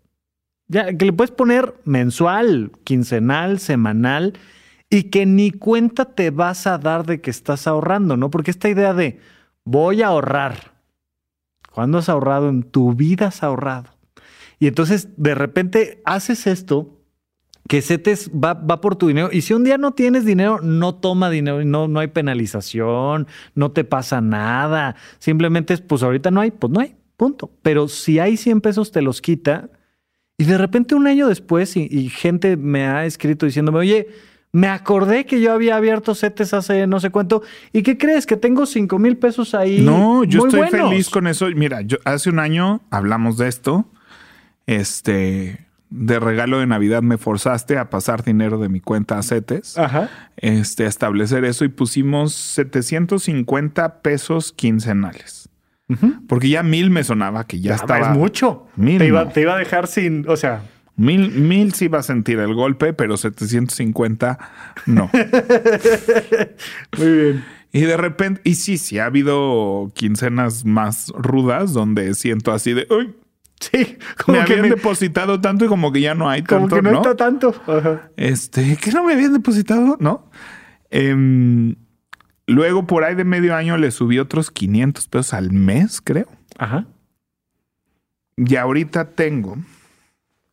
Ya, 0.71 0.97
que 0.97 1.05
le 1.05 1.13
puedes 1.13 1.33
poner 1.33 1.75
mensual, 1.85 2.71
quincenal, 2.85 3.59
semanal, 3.59 4.39
y 4.89 5.05
que 5.05 5.27
ni 5.27 5.51
cuenta 5.51 6.05
te 6.05 6.31
vas 6.31 6.69
a 6.69 6.79
dar 6.79 7.05
de 7.05 7.21
que 7.21 7.31
estás 7.31 7.67
ahorrando, 7.67 8.17
¿no? 8.17 8.31
Porque 8.31 8.53
esta 8.53 8.69
idea 8.69 8.95
de 8.95 9.19
voy 9.65 10.03
a 10.03 10.09
ahorrar. 10.09 10.75
¿Cuándo 11.73 11.99
has 11.99 12.09
ahorrado? 12.09 12.49
En 12.49 12.63
tu 12.63 12.95
vida 12.95 13.27
has 13.27 13.43
ahorrado. 13.43 13.91
Y 14.61 14.69
entonces 14.69 15.09
de 15.17 15.35
repente 15.35 16.03
haces 16.05 16.47
esto, 16.47 17.01
que 17.67 17.83
CETES 17.83 18.31
va, 18.31 18.55
va 18.55 18.81
por 18.81 18.95
tu 18.95 19.09
dinero. 19.09 19.29
Y 19.33 19.41
si 19.43 19.55
un 19.55 19.65
día 19.65 19.77
no 19.77 19.95
tienes 19.95 20.25
dinero, 20.25 20.61
no 20.61 20.95
toma 20.95 21.31
dinero, 21.31 21.65
no, 21.65 21.89
no 21.89 21.99
hay 21.99 22.09
penalización, 22.09 23.27
no 23.57 23.73
te 23.73 23.83
pasa 23.83 24.21
nada. 24.21 24.95
Simplemente 25.19 25.75
es, 25.75 25.81
pues 25.81 26.05
ahorita 26.05 26.31
no 26.31 26.41
hay, 26.41 26.53
pues 26.53 26.73
no 26.73 26.79
hay, 26.79 26.95
punto. 27.17 27.51
Pero 27.63 27.89
si 27.89 28.21
hay 28.21 28.37
100 28.37 28.61
pesos, 28.61 28.93
te 28.93 29.03
los 29.03 29.21
quita. 29.21 29.69
Y 30.41 30.45
de 30.45 30.57
repente 30.57 30.95
un 30.95 31.07
año 31.07 31.29
después, 31.29 31.77
y, 31.77 31.87
y 31.91 32.09
gente 32.09 32.57
me 32.57 32.87
ha 32.87 33.05
escrito 33.05 33.45
diciéndome, 33.45 33.79
oye, 33.79 34.09
me 34.53 34.69
acordé 34.69 35.27
que 35.27 35.41
yo 35.41 35.53
había 35.53 35.77
abierto 35.77 36.15
CETES 36.15 36.55
hace 36.55 36.87
no 36.87 36.99
sé 36.99 37.11
cuánto. 37.11 37.43
¿Y 37.75 37.83
qué 37.83 37.99
crees? 37.99 38.25
Que 38.25 38.37
tengo 38.37 38.65
5 38.65 38.99
mil 38.99 39.19
pesos 39.19 39.55
ahí. 39.55 39.83
No, 39.83 40.25
yo 40.25 40.41
muy 40.41 40.49
estoy 40.49 40.61
buenos". 40.61 40.91
feliz 40.91 41.11
con 41.11 41.27
eso. 41.27 41.47
Mira, 41.55 41.83
yo 41.83 41.99
hace 42.05 42.31
un 42.31 42.39
año 42.39 42.81
hablamos 42.91 43.37
de 43.37 43.49
esto. 43.49 43.85
Este, 44.67 45.67
de 45.91 46.19
regalo 46.19 46.59
de 46.59 46.67
Navidad 46.67 47.03
me 47.03 47.19
forzaste 47.19 47.77
a 47.77 47.91
pasar 47.91 48.25
dinero 48.25 48.59
de 48.59 48.69
mi 48.69 48.81
cuenta 48.81 49.19
a 49.19 49.23
CETES. 49.23 49.77
Ajá. 49.77 50.09
Este, 50.39 50.85
a 50.85 50.89
establecer 50.89 51.45
eso 51.45 51.65
y 51.65 51.69
pusimos 51.69 52.33
750 52.33 54.01
pesos 54.01 54.53
quincenales. 54.53 55.40
Porque 56.29 56.49
ya 56.49 56.63
mil 56.63 56.91
me 56.91 57.03
sonaba 57.05 57.47
que 57.47 57.61
ya 57.61 57.71
Ya 57.71 57.75
estaba. 57.77 58.11
Es 58.13 58.17
mucho. 58.17 58.67
Mil 58.77 58.99
te, 58.99 59.07
iba, 59.07 59.25
no. 59.25 59.31
te 59.31 59.41
iba 59.43 59.55
a 59.55 59.59
dejar 59.59 59.87
sin, 59.87 60.25
o 60.29 60.37
sea, 60.37 60.63
Mil, 60.97 61.31
mil 61.31 61.73
sí 61.73 61.89
va 61.89 62.01
a 62.01 62.03
sentir 62.03 62.39
el 62.41 62.53
golpe, 62.55 62.93
pero 62.93 63.17
750 63.17 64.39
no. 64.87 65.11
muy 66.99 67.09
bien. 67.13 67.45
Y 67.73 67.83
de 67.83 67.97
repente, 67.97 68.41
y 68.45 68.57
sí, 68.57 68.79
sí, 68.79 68.99
ha 68.99 69.07
habido 69.07 69.93
quincenas 69.95 70.65
más 70.65 71.13
rudas 71.17 71.73
donde 71.73 72.15
siento 72.15 72.53
así 72.53 72.73
de, 72.73 72.87
uy, 72.91 73.15
Sí, 73.61 73.77
me 73.79 74.25
como 74.25 74.37
que, 74.39 74.53
habían 74.55 74.63
me- 74.63 74.69
depositado 74.71 75.39
tanto 75.41 75.67
y 75.67 75.69
como 75.69 75.93
que 75.93 76.01
ya 76.01 76.15
no 76.15 76.31
hay 76.31 76.43
como 76.43 76.63
tanto, 76.63 76.77
que 76.77 76.83
no, 76.83 76.91
¿no? 76.93 76.97
está 77.03 77.15
tanto. 77.15 77.55
Ajá. 77.67 78.11
Este, 78.17 78.77
que 78.77 78.91
no 78.91 79.05
me 79.05 79.13
habían 79.13 79.35
depositado, 79.35 79.99
¿no? 80.01 80.31
Em, 80.91 81.77
luego 82.53 82.87
por 82.87 83.05
ahí 83.05 83.15
de 83.15 83.25
medio 83.25 83.55
año 83.55 83.77
le 83.77 83.91
subí 83.91 84.19
otros 84.19 84.51
500 84.51 85.09
pesos 85.09 85.35
al 85.35 85.51
mes, 85.53 86.01
creo. 86.03 86.29
Ajá. 86.59 86.87
Y 88.37 88.57
ahorita 88.57 89.11
tengo, 89.11 89.57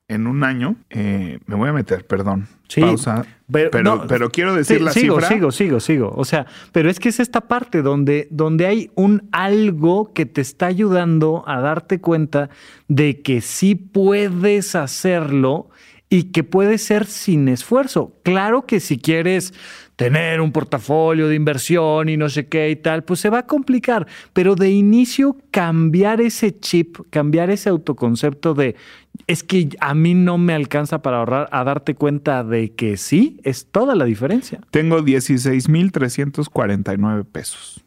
en 0.10 0.28
un 0.28 0.43
año, 0.43 0.76
eh, 0.89 1.39
me 1.45 1.56
voy 1.56 1.70
a 1.70 1.74
meter, 1.74 2.06
perdón, 2.06 2.48
Sí, 2.68 2.82
pausa, 2.82 3.26
pero- 3.52 3.72
pero, 3.72 3.84
no, 3.84 4.08
pero 4.08 4.30
quiero 4.30 4.54
decir 4.54 4.80
Sí, 4.80 4.84
la 4.84 4.91
sigo, 4.91 5.16
cifra. 5.16 5.30
sigo, 5.30 5.52
sigo, 5.52 5.80
sigo. 5.80 6.14
O 6.16 6.26
sea, 6.26 6.45
pero 6.74 6.89
es 6.89 7.00
que 7.00 7.10
es 7.10 7.20
esta 7.22 7.41
parte 7.41 7.82
donde, 7.82 8.28
donde 8.30 8.66
hay 8.68 8.91
un 8.95 9.30
algo 9.32 10.12
que 10.14 10.26
te 10.26 10.41
está 10.41 10.66
ayudando 10.66 11.43
a 11.48 11.62
darte 11.62 12.02
cuenta 12.02 12.50
de 12.89 13.22
que 13.22 13.39
sí 13.41 13.76
puedes 13.76 14.76
hacerlo 14.76 15.70
y 16.10 16.26
que 16.32 16.43
puede 16.43 16.78
ser 16.78 17.06
sin 17.06 17.48
esfuerzo. 17.48 18.14
Claro 18.24 18.66
que 18.66 18.80
si 18.82 18.98
quieres 18.98 19.54
tener 19.98 20.39
un 20.39 20.54
portafolio 20.54 21.28
de 21.28 21.36
inversión 21.36 22.08
y 22.08 22.16
no 22.16 22.30
sé 22.30 22.48
qué 22.48 22.70
y 22.70 22.78
tal, 22.78 23.04
pues 23.04 23.20
se 23.20 23.30
va 23.30 23.39
a 23.39 23.48
complicar. 23.48 24.08
Pero 24.32 24.56
de 24.56 24.70
inicio 24.70 25.36
cambiar 25.52 26.22
ese 26.22 26.58
chip, 26.58 27.00
cambiar 27.10 27.50
ese 27.50 27.68
autoconcepto 27.70 28.54
de 28.54 28.78
es 29.26 29.43
que 29.43 29.70
a 29.80 29.95
mí 29.95 30.14
no 30.14 30.38
me 30.38 30.54
alcanza 30.54 31.02
para 31.02 31.18
ahorrar, 31.18 31.50
a 31.52 31.64
darte 31.64 31.95
cuenta 31.95 32.43
de 32.43 32.74
que 32.74 32.98
sí, 32.98 33.39
es 33.43 33.66
toda 33.66 33.95
la 33.95 34.06
diferencia. 34.06 34.62
Tengo 34.70 35.02
16,349 35.02 37.24
pesos. 37.26 37.84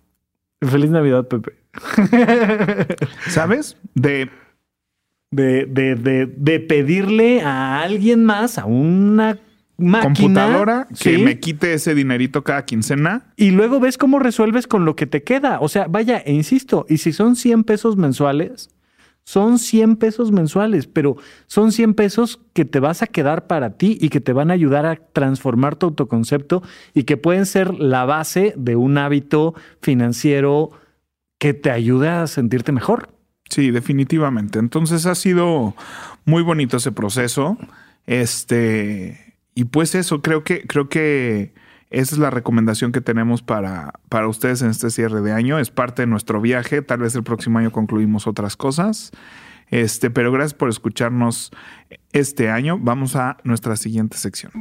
Feliz 0.60 0.90
Navidad, 0.90 1.28
Pepe. 1.28 1.52
¿Sabes? 3.28 3.76
De 3.94 4.28
De, 5.30 5.64
de, 5.64 5.94
de, 5.94 6.26
de 6.26 6.58
pedirle 6.58 7.42
a 7.42 7.82
alguien 7.82 8.24
más, 8.24 8.58
a 8.58 8.64
una 8.64 9.38
máquina. 9.80 10.14
computadora 10.14 10.86
que 10.88 11.16
¿sí? 11.16 11.22
me 11.22 11.38
quite 11.38 11.74
ese 11.74 11.94
dinerito 11.94 12.44
cada 12.44 12.64
quincena. 12.64 13.32
Y 13.36 13.50
luego 13.50 13.80
ves 13.80 13.98
cómo 13.98 14.18
resuelves 14.18 14.66
con 14.66 14.84
lo 14.84 14.96
que 14.96 15.06
te 15.06 15.22
queda. 15.22 15.58
O 15.60 15.68
sea, 15.68 15.86
vaya, 15.88 16.18
e 16.18 16.32
insisto, 16.32 16.86
y 16.88 16.98
si 16.98 17.12
son 17.12 17.36
100 17.36 17.64
pesos 17.64 17.96
mensuales, 17.96 18.70
son 19.24 19.58
100 19.58 19.96
pesos 19.96 20.32
mensuales, 20.32 20.86
pero 20.86 21.16
son 21.46 21.72
100 21.72 21.94
pesos 21.94 22.40
que 22.52 22.64
te 22.64 22.80
vas 22.80 23.02
a 23.02 23.06
quedar 23.06 23.46
para 23.46 23.76
ti 23.76 23.96
y 24.00 24.08
que 24.08 24.20
te 24.20 24.32
van 24.32 24.50
a 24.50 24.54
ayudar 24.54 24.86
a 24.86 24.96
transformar 24.96 25.76
tu 25.76 25.86
autoconcepto 25.86 26.62
y 26.94 27.04
que 27.04 27.16
pueden 27.16 27.46
ser 27.46 27.74
la 27.74 28.04
base 28.04 28.54
de 28.56 28.76
un 28.76 28.98
hábito 28.98 29.54
financiero 29.80 30.70
que 31.38 31.54
te 31.54 31.70
ayude 31.70 32.08
a 32.08 32.26
sentirte 32.26 32.72
mejor. 32.72 33.08
Sí, 33.48 33.70
definitivamente. 33.70 34.58
Entonces 34.58 35.06
ha 35.06 35.14
sido 35.14 35.74
muy 36.24 36.42
bonito 36.42 36.76
ese 36.76 36.92
proceso. 36.92 37.56
Este, 38.06 39.29
y 39.54 39.64
pues 39.64 39.94
eso, 39.94 40.22
creo 40.22 40.44
que, 40.44 40.66
creo 40.66 40.88
que 40.88 41.54
esa 41.90 42.14
es 42.14 42.18
la 42.20 42.30
recomendación 42.30 42.92
que 42.92 43.00
tenemos 43.00 43.42
para, 43.42 43.94
para 44.08 44.28
ustedes 44.28 44.62
en 44.62 44.70
este 44.70 44.90
cierre 44.90 45.20
de 45.22 45.32
año. 45.32 45.58
Es 45.58 45.70
parte 45.70 46.02
de 46.02 46.06
nuestro 46.06 46.40
viaje. 46.40 46.82
Tal 46.82 47.00
vez 47.00 47.16
el 47.16 47.24
próximo 47.24 47.58
año 47.58 47.72
concluimos 47.72 48.28
otras 48.28 48.56
cosas. 48.56 49.10
Este, 49.70 50.10
pero 50.10 50.30
gracias 50.30 50.54
por 50.54 50.68
escucharnos 50.68 51.50
este 52.12 52.48
año. 52.48 52.78
Vamos 52.78 53.16
a 53.16 53.38
nuestra 53.42 53.76
siguiente 53.76 54.16
sección. 54.18 54.52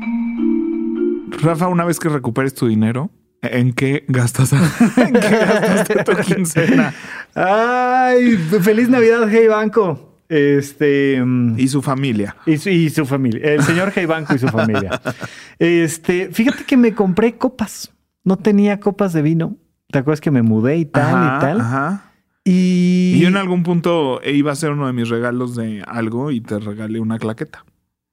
Rafa, 1.42 1.68
una 1.68 1.86
vez 1.86 2.00
que 2.00 2.10
recuperes 2.10 2.56
tu 2.56 2.68
dinero, 2.68 3.12
¿en 3.44 3.74
qué 3.74 4.06
gastas, 4.08 4.52
en 4.98 5.14
qué 5.14 5.20
gastaste 5.20 6.04
tu 6.04 6.16
quincena? 6.22 6.94
Ay, 7.36 8.38
feliz 8.38 8.90
Navidad, 8.90 9.28
Hey 9.30 9.48
Banco. 9.48 10.09
Este. 10.30 11.22
mm, 11.24 11.60
Y 11.60 11.68
su 11.68 11.82
familia. 11.82 12.36
Y 12.46 12.58
su, 12.58 12.70
y 12.70 12.90
su 12.90 13.06
familia, 13.06 13.54
el 13.56 13.64
señor 13.64 13.92
Hey 13.94 14.06
Banco 14.06 14.34
y 14.36 14.40
su 14.40 14.48
familia. 14.48 15.02
Este, 15.60 16.30
fíjate 16.32 16.64
que 16.64 16.78
me 16.78 16.94
compré 16.94 17.36
copas. 17.38 17.92
No 18.24 18.38
tenía 18.38 18.80
copas 18.80 19.12
de 19.12 19.22
vino. 19.22 19.58
¿Te 19.92 20.00
acuerdas 20.00 20.22
que 20.22 20.32
me 20.32 20.42
mudé 20.42 20.78
y 20.78 20.86
tal 20.86 21.04
Ajá, 21.16 21.38
y 21.38 21.42
tal? 21.42 21.62
Ajá. 21.62 22.12
Y, 22.46 23.16
Y 23.18 23.20
yo 23.20 23.28
en 23.28 23.36
algún 23.38 23.64
punto 23.64 24.22
iba 24.24 24.52
a 24.52 24.56
ser 24.56 24.72
uno 24.72 24.88
de 24.88 24.94
mis 24.94 25.10
regalos 25.10 25.56
de 25.56 25.84
algo 25.86 26.32
y 26.32 26.40
te 26.42 26.60
regalé 26.60 27.00
una 27.02 27.18
claqueta. 27.20 27.66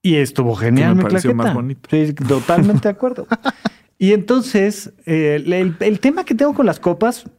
y 0.02 0.16
estuvo 0.16 0.56
genial. 0.56 0.90
Que 0.92 0.96
me 0.96 1.02
pareció 1.04 1.30
claqueta. 1.30 1.44
más 1.44 1.54
bonito. 1.54 1.88
Sí, 1.90 2.12
totalmente 2.14 2.80
de 2.88 2.88
acuerdo. 2.88 3.26
y 3.98 4.12
entonces, 4.12 4.92
eh, 5.04 5.36
el- 5.44 5.76
el 5.78 6.00
tema 6.00 6.24
que 6.24 6.34
tengo 6.34 6.52
con 6.54 6.66
las 6.66 6.80
copas, 6.80 7.30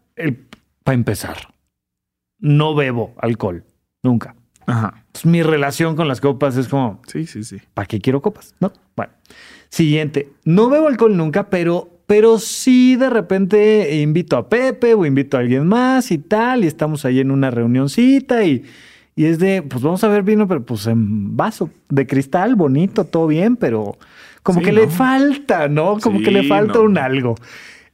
para 0.84 0.96
empezar, 0.96 1.54
no 2.40 2.76
bebo 2.76 3.14
alcohol. 3.20 3.66
Nunca. 4.04 4.36
Ajá. 4.68 4.94
Entonces, 5.08 5.26
mi 5.26 5.42
relación 5.44 5.96
con 5.96 6.08
las 6.08 6.22
copas 6.22 6.56
es 6.58 6.68
como, 6.68 7.02
Sí, 7.08 7.26
sí, 7.26 7.44
sí. 7.44 7.58
¿para 7.74 7.88
qué 7.88 8.00
quiero 8.00 8.22
copas? 8.22 8.54
No. 8.60 8.72
Bueno. 8.96 9.12
Siguiente. 9.70 10.30
No 10.46 10.70
bebo 10.70 10.88
alcohol 10.88 11.18
nunca, 11.18 11.50
pero, 11.50 11.90
pero 12.06 12.38
sí 12.40 12.96
de 12.96 13.10
repente 13.10 13.98
invito 14.02 14.38
a 14.38 14.48
Pepe 14.50 14.94
o 14.94 15.06
invito 15.06 15.36
a 15.38 15.40
alguien 15.42 15.66
más 15.68 16.12
y 16.12 16.18
tal, 16.20 16.64
y 16.64 16.68
estamos 16.68 17.04
ahí 17.06 17.20
en 17.20 17.32
una 17.32 17.50
reunioncita 17.52 18.44
y, 18.46 18.64
y 19.16 19.26
es 19.26 19.40
de, 19.40 19.62
pues 19.62 19.82
vamos 19.82 20.04
a 20.04 20.08
ver 20.10 20.24
vino, 20.24 20.48
pero 20.48 20.64
pues 20.66 20.86
en 20.88 21.36
vaso 21.36 21.70
de 21.90 22.06
cristal, 22.08 22.56
bonito, 22.56 23.04
todo 23.06 23.28
bien, 23.28 23.56
pero 23.58 23.98
como 24.44 24.60
Sí, 24.60 24.66
que 24.66 24.72
le 24.72 24.88
falta, 24.88 25.68
¿no? 25.68 25.98
Como 26.00 26.20
Sí, 26.20 26.24
que 26.26 26.32
le 26.32 26.44
falta 26.44 26.76
no. 26.80 26.84
un 26.86 26.98
algo. 26.98 27.36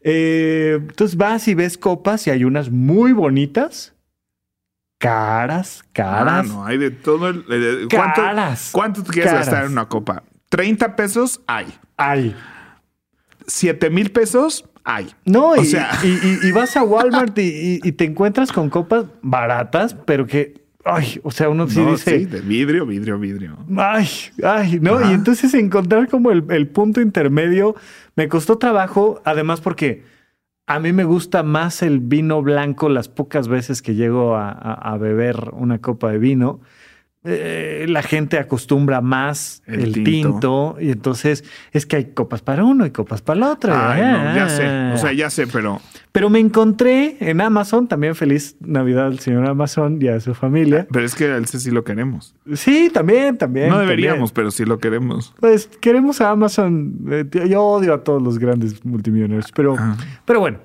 Eh, 0.02 0.78
entonces 0.80 1.16
vas 1.18 1.48
y 1.48 1.54
ves 1.56 1.78
copas 1.78 2.28
y 2.28 2.30
hay 2.30 2.44
unas 2.44 2.70
muy 2.70 3.14
bonitas, 3.14 3.93
caras, 5.08 5.84
caras. 5.92 6.46
Ah, 6.46 6.48
no, 6.48 6.66
hay 6.66 6.78
de 6.78 6.92
todo. 6.92 7.28
El, 7.30 7.44
¿cuánto, 7.94 8.22
Caras. 8.22 8.70
¿Cuánto 8.72 9.04
te 9.04 9.12
quieres 9.12 9.32
Caras. 9.32 9.48
gastar 9.48 9.66
en 9.66 9.72
una 9.74 9.86
copa? 9.88 10.24
30 10.50 10.96
pesos 10.96 11.42
hay. 11.48 11.68
Ay. 11.98 12.36
7 13.48 13.90
mil 13.90 14.12
pesos 14.12 14.66
hay. 14.84 15.10
No, 15.26 15.50
O 15.52 15.56
y, 15.58 15.66
sea- 15.66 15.92
y, 16.04 16.08
y- 16.08 16.40
y 16.48 16.52
vas 16.52 16.78
a 16.78 16.84
Walmart 16.84 17.38
y, 17.38 17.80
te 17.92 18.06
encuentras 18.06 18.52
con 18.52 18.70
copas 18.70 19.06
baratas, 19.22 19.96
pero 20.06 20.26
que, 20.26 20.62
ay, 20.86 21.20
o 21.24 21.32
sea, 21.32 21.50
uno 21.50 21.68
sí 21.68 21.80
No, 21.80 21.92
dice, 21.92 22.20
sí, 22.20 22.26
de 22.26 22.42
vidrio, 22.42 22.86
vidrio, 22.86 23.20
vidrio. 23.20 23.58
ay, 23.78 24.08
ay, 24.44 24.80
¿no? 24.82 24.96
Ajá. 24.96 25.12
Y 25.12 25.14
entonces 25.14 25.54
encontrar 25.54 26.08
como 26.08 26.32
el, 26.32 26.46
el 26.50 26.68
punto 26.68 27.02
intermedio 27.02 27.76
me 28.16 28.28
costó 28.30 28.58
trabajo, 28.58 29.22
además 29.26 29.60
porque 29.60 30.04
a 30.66 30.80
mí 30.80 30.94
me 30.94 31.04
gusta 31.04 31.44
más 31.44 31.82
el 31.84 32.00
vino 32.00 32.42
blanco 32.42 32.90
las 32.90 33.10
pocas 33.10 33.48
veces 33.48 33.82
que 33.82 33.96
llego 33.96 34.36
a, 34.36 34.52
a- 34.52 34.98
beber 34.98 35.50
una 35.54 35.80
copa 35.82 36.12
de 36.12 36.20
vino. 36.20 36.62
Eh, 37.26 37.86
la 37.88 38.04
gente 38.04 38.38
acostumbra 38.38 39.00
más 39.00 39.64
el, 39.66 39.80
El 39.82 39.94
tinto. 39.94 40.04
tinto. 40.04 40.76
y 40.82 40.92
entonces 40.92 41.44
es 41.72 41.86
que 41.86 41.96
hay 41.96 42.06
copas 42.14 42.42
para 42.42 42.66
uno 42.66 42.86
y 42.86 42.92
copas 42.92 43.22
para 43.22 43.38
el 43.38 43.44
otro. 43.44 43.74
Ay, 43.74 44.02
no, 44.02 44.36
ya 44.36 44.50
sé. 44.50 44.66
Ah. 44.66 44.92
O 44.94 44.98
sea, 44.98 45.14
ya 45.14 45.30
sé, 45.30 45.48
pero 45.48 45.80
Pero 46.12 46.30
me 46.30 46.40
encontré 46.40 47.16
en 47.22 47.40
Amazon, 47.40 47.88
también 47.88 48.14
feliz 48.16 48.58
Navidad 48.60 49.06
al 49.08 49.20
señor 49.20 49.48
Amazon 49.48 50.00
y 50.02 50.10
a 50.10 50.20
su 50.20 50.34
familia. 50.34 50.86
pero 50.92 51.06
es 51.06 51.16
que 51.16 51.26
a 51.32 51.38
ese 51.38 51.60
sí 51.60 51.72
lo 51.72 51.84
queremos. 51.86 52.36
Sí, 52.56 52.90
también, 52.94 53.38
también. 53.38 53.70
no 53.70 53.76
también. 53.78 53.90
deberíamos, 53.98 54.32
pero 54.34 54.52
sí 54.52 54.66
lo 54.66 54.80
queremos. 54.80 55.34
Pues 55.40 55.68
queremos 55.80 56.20
a 56.20 56.30
Amazon. 56.32 56.94
Eh, 57.10 57.26
Yo 57.50 57.64
odio 57.64 57.94
a 57.94 58.04
todos 58.04 58.22
los 58.22 58.38
grandes 58.38 58.84
multimillonarios, 58.86 59.52
pero, 59.56 59.76
Ah. 59.80 59.96
pero 60.26 60.40
bueno. 60.42 60.58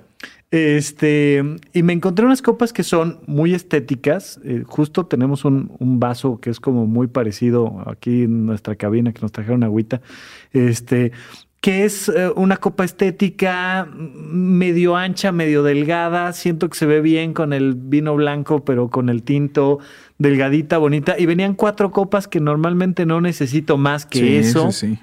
Este, 0.51 1.44
y 1.74 1.82
me 1.82 1.92
encontré 1.92 2.24
unas 2.24 2.40
copas 2.40 2.72
que 2.72 2.82
son 2.82 3.20
muy 3.26 3.55
estéticas. 3.55 4.40
Eh, 4.44 4.62
justo 4.66 5.07
tenemos 5.07 5.44
un, 5.44 5.72
un 5.78 6.01
vaso 6.01 6.40
que 6.40 6.51
es 6.51 6.59
como 6.59 6.86
muy 6.86 7.07
parecido 7.07 7.82
aquí 7.86 8.22
en 8.22 8.46
nuestra 8.46 8.74
cabina 8.76 9.12
que 9.12 9.20
nos 9.20 9.32
trajeron 9.32 9.62
agüita. 9.62 10.01
Este, 10.53 11.12
que 11.61 11.84
es 11.84 12.09
eh, 12.09 12.30
una 12.36 12.57
copa 12.57 12.84
estética 12.84 13.86
mm, 13.92 14.32
medio 14.32 14.96
ancha, 14.96 15.32
medio 15.32 15.62
delgada. 15.62 16.32
Siento 16.32 16.70
que 16.70 16.78
se 16.78 16.86
ve 16.86 17.01
bien 17.03 17.34
con 17.34 17.53
el 17.53 17.74
vino 17.74 18.14
blanco, 18.16 18.64
pero 18.64 18.88
con 18.88 19.11
el 19.11 19.22
tinto 19.24 19.80
delgadita, 20.18 20.78
bonita. 20.78 21.16
Y 21.18 21.26
venían 21.26 21.55
cuatro 21.55 21.90
copas 21.90 22.26
que 22.26 22.40
normalmente 22.40 23.05
no 23.05 23.20
necesito 23.20 23.76
más 23.76 24.07
que 24.07 24.18
Sí, 24.20 24.36
eso. 24.36 24.72
sí, 24.72 24.96
sí. 24.96 24.99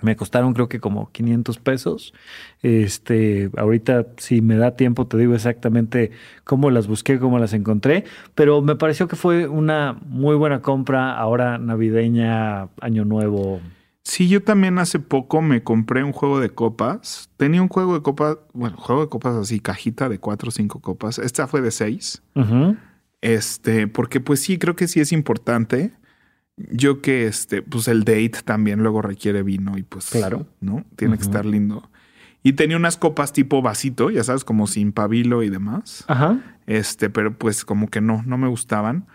Me 0.00 0.16
costaron 0.16 0.54
creo 0.54 0.68
que 0.68 0.80
como 0.80 1.10
500 1.12 1.58
pesos. 1.58 2.14
Este, 2.62 3.50
ahorita 3.56 4.06
si 4.16 4.40
me 4.40 4.56
da 4.56 4.76
tiempo 4.76 5.06
te 5.06 5.16
digo 5.16 5.34
exactamente 5.34 6.10
cómo 6.44 6.70
las 6.70 6.86
busqué, 6.86 7.18
cómo 7.18 7.38
las 7.38 7.52
encontré, 7.52 8.04
pero 8.34 8.62
me 8.62 8.76
pareció 8.76 9.08
que 9.08 9.16
fue 9.16 9.46
una 9.46 9.98
muy 10.06 10.36
buena 10.36 10.62
compra 10.62 11.16
ahora 11.16 11.58
navideña, 11.58 12.68
año 12.80 13.04
nuevo. 13.04 13.60
Sí, 14.04 14.28
yo 14.28 14.42
también 14.42 14.78
hace 14.78 14.98
poco 14.98 15.42
me 15.42 15.62
compré 15.62 16.02
un 16.02 16.12
juego 16.12 16.40
de 16.40 16.50
copas. 16.50 17.30
Tenía 17.36 17.62
un 17.62 17.68
juego 17.68 17.94
de 17.94 18.02
copas, 18.02 18.38
bueno, 18.52 18.76
juego 18.76 19.02
de 19.02 19.08
copas 19.08 19.36
así, 19.36 19.60
cajita 19.60 20.08
de 20.08 20.18
cuatro 20.18 20.48
o 20.48 20.52
cinco 20.52 20.80
copas. 20.80 21.18
Esta 21.18 21.46
fue 21.46 21.60
de 21.60 21.70
seis. 21.70 22.22
Este, 23.20 23.86
porque 23.86 24.20
pues 24.20 24.40
sí, 24.40 24.58
creo 24.58 24.74
que 24.74 24.88
sí 24.88 25.00
es 25.00 25.12
importante. 25.12 25.92
Yo 26.56 27.00
que 27.00 27.26
este, 27.26 27.62
pues 27.62 27.88
el 27.88 28.04
date 28.04 28.42
también 28.44 28.80
luego 28.82 29.02
requiere 29.02 29.42
vino 29.42 29.78
y 29.78 29.82
pues, 29.82 30.10
Claro. 30.10 30.46
¿no? 30.60 30.84
Tiene 30.96 31.16
que 31.16 31.22
estar 31.22 31.46
lindo. 31.46 31.90
Y 32.42 32.54
tenía 32.54 32.76
unas 32.76 32.96
copas 32.96 33.32
tipo 33.32 33.62
vasito, 33.62 34.10
ya 34.10 34.24
sabes, 34.24 34.44
como 34.44 34.66
sin 34.66 34.92
pabilo 34.92 35.42
y 35.42 35.48
demás. 35.50 36.04
Ajá. 36.08 36.40
Este, 36.66 37.08
pero 37.08 37.36
pues 37.38 37.64
como 37.64 37.88
que 37.88 38.00
no, 38.00 38.22
no 38.26 38.36
me 38.36 38.48
gustaban. 38.48 39.06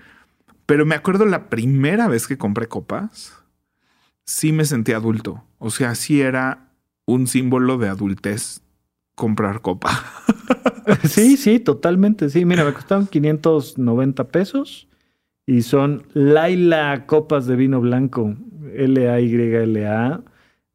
Pero 0.65 0.85
me 0.85 0.95
acuerdo 0.95 1.25
la 1.25 1.49
primera 1.49 2.07
vez 2.07 2.27
que 2.27 2.37
compré 2.37 2.67
copas, 2.67 3.33
sí 4.23 4.51
me 4.51 4.65
sentí 4.65 4.93
adulto. 4.93 5.43
O 5.59 5.69
sea, 5.69 5.95
sí 5.95 6.21
era 6.21 6.71
un 7.05 7.27
símbolo 7.27 7.77
de 7.77 7.89
adultez 7.89 8.61
comprar 9.15 9.61
copa. 9.61 9.89
Sí, 11.03 11.35
sí, 11.35 11.59
totalmente. 11.59 12.29
Sí, 12.29 12.45
mira, 12.45 12.63
me 12.63 12.71
costaron 12.71 13.07
590 13.07 14.29
pesos 14.29 14.87
y 15.47 15.61
son 15.63 16.03
Laila 16.13 17.05
copas 17.07 17.47
de 17.47 17.55
vino 17.55 17.81
blanco, 17.81 18.35
L-A-Y-L-A. 18.75 20.21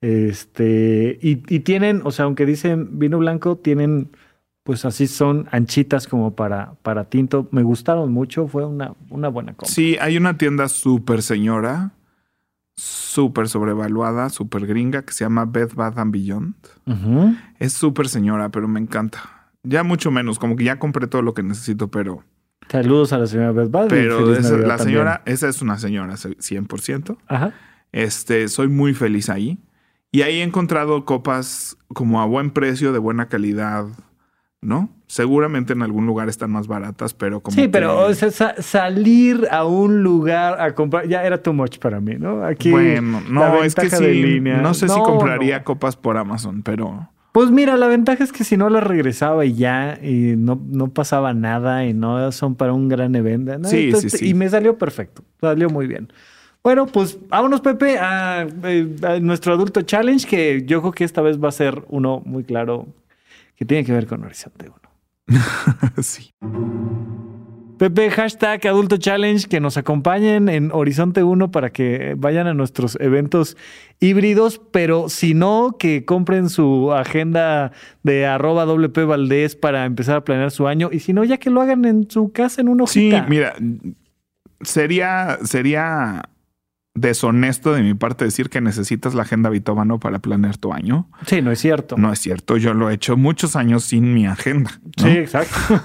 Este, 0.01 1.19
y, 1.23 1.43
y 1.55 1.61
tienen, 1.61 2.01
o 2.05 2.11
sea, 2.11 2.25
aunque 2.25 2.45
dicen 2.47 2.99
vino 2.99 3.19
blanco, 3.19 3.57
tienen, 3.57 4.11
pues 4.65 4.85
así 4.85 5.07
son 5.07 5.47
anchitas 5.53 6.09
como 6.09 6.35
para, 6.35 6.75
para 6.83 7.05
tinto. 7.05 7.49
Me 7.53 7.63
gustaron 7.63 8.11
mucho, 8.11 8.49
fue 8.49 8.67
una, 8.67 8.95
una 9.11 9.29
buena 9.29 9.53
compra. 9.53 9.73
Sí, 9.73 9.97
hay 10.01 10.17
una 10.17 10.39
tienda 10.39 10.69
súper 10.69 11.23
señora, 11.23 11.93
súper 12.75 13.49
sobrevaluada, 13.49 14.31
súper 14.31 14.67
gringa, 14.67 15.03
que 15.03 15.13
se 15.13 15.25
llama 15.25 15.45
Bed 15.45 15.73
Bath 15.75 15.99
and 15.99 16.13
Beyond. 16.13 16.55
Es 17.59 17.75
súper 17.75 18.09
señora, 18.09 18.49
pero 18.49 18.67
me 18.69 18.81
encanta. 18.81 19.51
Ya 19.63 19.85
mucho 19.85 20.11
menos, 20.11 20.39
como 20.39 20.57
que 20.57 20.65
ya 20.65 20.79
compré 20.79 21.07
todo 21.07 21.23
lo 21.23 21.35
que 21.35 21.43
necesito, 21.43 21.89
pero, 21.89 22.25
Saludos 22.69 23.13
a 23.13 23.19
la 23.19 23.27
señora 23.27 23.53
Beth 23.53 23.69
y 23.69 23.89
pero 23.89 24.35
esa- 24.35 24.57
la 24.57 24.77
también. 24.77 24.79
señora, 24.79 25.23
esa 25.27 25.49
es 25.49 25.61
una 25.63 25.79
señora 25.79 26.15
100%. 26.17 27.19
Ajá. 27.29 27.53
Este, 27.93 28.49
soy 28.49 28.69
muy 28.69 28.95
feliz 28.95 29.29
ahí. 29.29 29.59
Y 30.11 30.23
ahí 30.23 30.41
he 30.41 30.43
encontrado 30.43 31.05
copas 31.05 31.77
como 31.89 32.21
a 32.21 32.27
buen 32.27 32.51
precio, 32.51 32.93
de 32.93 32.99
buena 32.99 33.29
calidad, 33.29 33.87
¿no? 34.61 34.91
Seguramente 35.07 35.73
en 35.75 35.83
algún 35.83 36.07
lugar 36.07 36.29
están 36.29 36.51
más 36.51 36.67
baratas, 36.67 37.13
pero 37.15 37.41
como. 37.43 37.55
Sí, 37.55 37.63
que- 37.63 37.69
pero 37.69 37.99
o 38.07 38.15
sea, 38.15 38.31
sa- 38.31 38.55
salir 38.63 39.47
a 39.51 39.65
un 39.65 40.03
lugar 40.03 40.61
a 40.61 40.75
comprar 40.75 41.07
ya 41.09 41.25
era 41.25 41.43
too 41.43 41.53
much 41.53 41.79
para 41.79 42.01
mí, 42.01 42.15
¿no? 42.19 42.45
Aquí 42.45 42.71
bueno, 42.71 43.21
la 43.23 43.29
no, 43.31 43.63
es 43.65 43.75
que 43.75 43.91
sí. 43.91 44.41
No 44.41 44.73
sé 44.75 44.89
si 44.89 44.97
No, 44.97 45.03
compraría 45.03 45.59
no. 45.59 45.65
copas 45.65 45.97
por 45.97 46.17
Amazon, 46.17 46.63
pero. 46.63 47.09
Pues 47.33 47.51
mira, 47.51 47.79
la 47.79 47.87
ventaja 47.87 48.23
es 48.23 48.31
que 48.31 48.45
si 48.45 48.59
no 48.59 48.69
las 48.69 48.85
regresaba 48.85 49.47
y 49.47 49.55
ya, 49.55 49.99
y 50.03 50.37
no, 50.37 50.61
no 50.67 50.89
pasaba 50.89 51.33
nada, 51.33 51.87
y 51.87 51.95
no 51.95 52.31
son 52.31 52.55
para 52.57 52.75
un 52.75 52.89
gran 52.89 53.15
evento. 53.15 53.59
¿no? 53.59 53.69
Sí, 53.69 53.91
sí, 53.95 54.11
sí. 54.11 54.29
Y 54.29 54.35
me 54.35 54.51
salió 54.51 54.77
perfecto, 54.77 55.25
salió 55.41 55.71
muy 55.71 55.87
bien. 55.87 56.13
Bueno, 56.63 56.87
pues 56.87 57.19
vámonos, 57.29 57.63
Pepe, 57.63 57.99
a, 57.99 58.47
eh, 58.65 58.97
a 59.03 59.19
nuestro 59.19 59.55
adulto 59.55 59.81
challenge, 59.83 60.29
que 60.29 60.63
yo 60.67 60.81
creo 60.81 60.93
que 60.93 61.05
esta 61.05 61.23
vez 61.23 61.43
va 61.43 61.49
a 61.49 61.53
ser 61.53 61.83
uno 61.89 62.23
muy 62.25 62.45
claro 62.45 62.87
que 63.57 63.65
tiene 63.65 63.85
que 63.85 63.93
ver 63.93 64.07
con 64.07 64.23
Horizonte 64.25 64.71
1. 65.27 65.33
sí. 66.03 66.31
Pepe, 67.83 68.13
hashtag 68.13 68.65
Adulto 68.69 68.97
Challenge, 68.97 69.49
que 69.49 69.59
nos 69.59 69.77
acompañen 69.77 70.49
en 70.49 70.71
Horizonte 70.71 71.25
1 71.25 71.51
para 71.51 71.71
que 71.71 72.15
vayan 72.17 72.47
a 72.47 72.55
nuestros 72.55 72.97
eventos 73.01 73.57
híbridos, 73.99 74.61
pero 74.71 75.09
si 75.09 75.35
no, 75.35 75.75
que 75.81 76.05
compren 76.05 76.49
su 76.49 76.93
agenda 76.93 77.73
de 78.05 78.25
arroba 78.25 78.67
WP 78.67 79.05
Valdés 79.05 79.57
para 79.57 79.85
empezar 79.85 80.19
a 80.19 80.23
planear 80.23 80.53
su 80.53 80.69
año, 80.69 80.91
y 80.93 81.01
si 81.01 81.13
no, 81.13 81.25
ya 81.25 81.39
que 81.39 81.51
lo 81.51 81.61
hagan 81.61 81.85
en 81.85 82.09
su 82.09 82.31
casa 82.31 82.61
en 82.61 82.69
una 82.69 82.87
Sí, 82.87 83.09
hojita. 83.13 83.27
mira, 83.29 83.57
sería, 84.61 85.39
sería 85.43 86.23
deshonesto 86.95 87.73
de 87.73 87.83
mi 87.83 87.95
parte 87.95 88.27
decir 88.27 88.51
que 88.51 88.61
necesitas 88.61 89.15
la 89.15 89.23
agenda 89.23 89.49
bitómano 89.49 89.99
para 89.99 90.19
planear 90.19 90.59
tu 90.59 90.73
año. 90.73 91.09
Sí, 91.27 91.41
no 91.41 91.51
es 91.51 91.59
cierto. 91.59 91.97
No 91.97 92.13
es 92.13 92.19
cierto, 92.19 92.57
yo 92.59 92.75
lo 92.75 92.91
he 92.91 92.95
hecho 92.95 93.17
muchos 93.17 93.57
años 93.57 93.85
sin 93.85 94.13
mi 94.13 94.27
agenda. 94.27 94.71
¿no? 94.99 95.05
Sí, 95.05 95.11
exacto. 95.11 95.57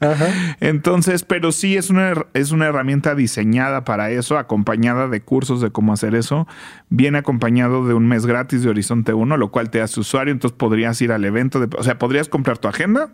Ajá. 0.00 0.26
Entonces, 0.60 1.24
pero 1.24 1.52
sí 1.52 1.76
es 1.76 1.90
una, 1.90 2.14
es 2.32 2.52
una 2.52 2.66
herramienta 2.66 3.14
diseñada 3.14 3.84
para 3.84 4.10
eso, 4.10 4.38
acompañada 4.38 5.08
de 5.08 5.20
cursos 5.20 5.60
de 5.60 5.70
cómo 5.70 5.92
hacer 5.92 6.14
eso. 6.14 6.48
Viene 6.88 7.18
acompañado 7.18 7.86
de 7.86 7.94
un 7.94 8.08
mes 8.08 8.24
gratis 8.24 8.62
de 8.62 8.70
Horizonte 8.70 9.12
1, 9.12 9.36
lo 9.36 9.50
cual 9.50 9.70
te 9.70 9.82
hace 9.82 10.00
usuario. 10.00 10.32
Entonces 10.32 10.56
podrías 10.56 11.00
ir 11.02 11.12
al 11.12 11.24
evento. 11.24 11.60
De, 11.60 11.68
o 11.76 11.82
sea, 11.82 11.98
podrías 11.98 12.28
comprar 12.28 12.58
tu 12.58 12.68
agenda, 12.68 13.10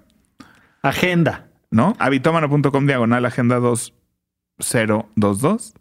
Agenda. 0.82 1.46
¿no? 1.70 1.94
Habitómano.com 1.98 2.86
diagonal 2.86 3.24
agenda 3.24 3.58
2022. 4.62 5.74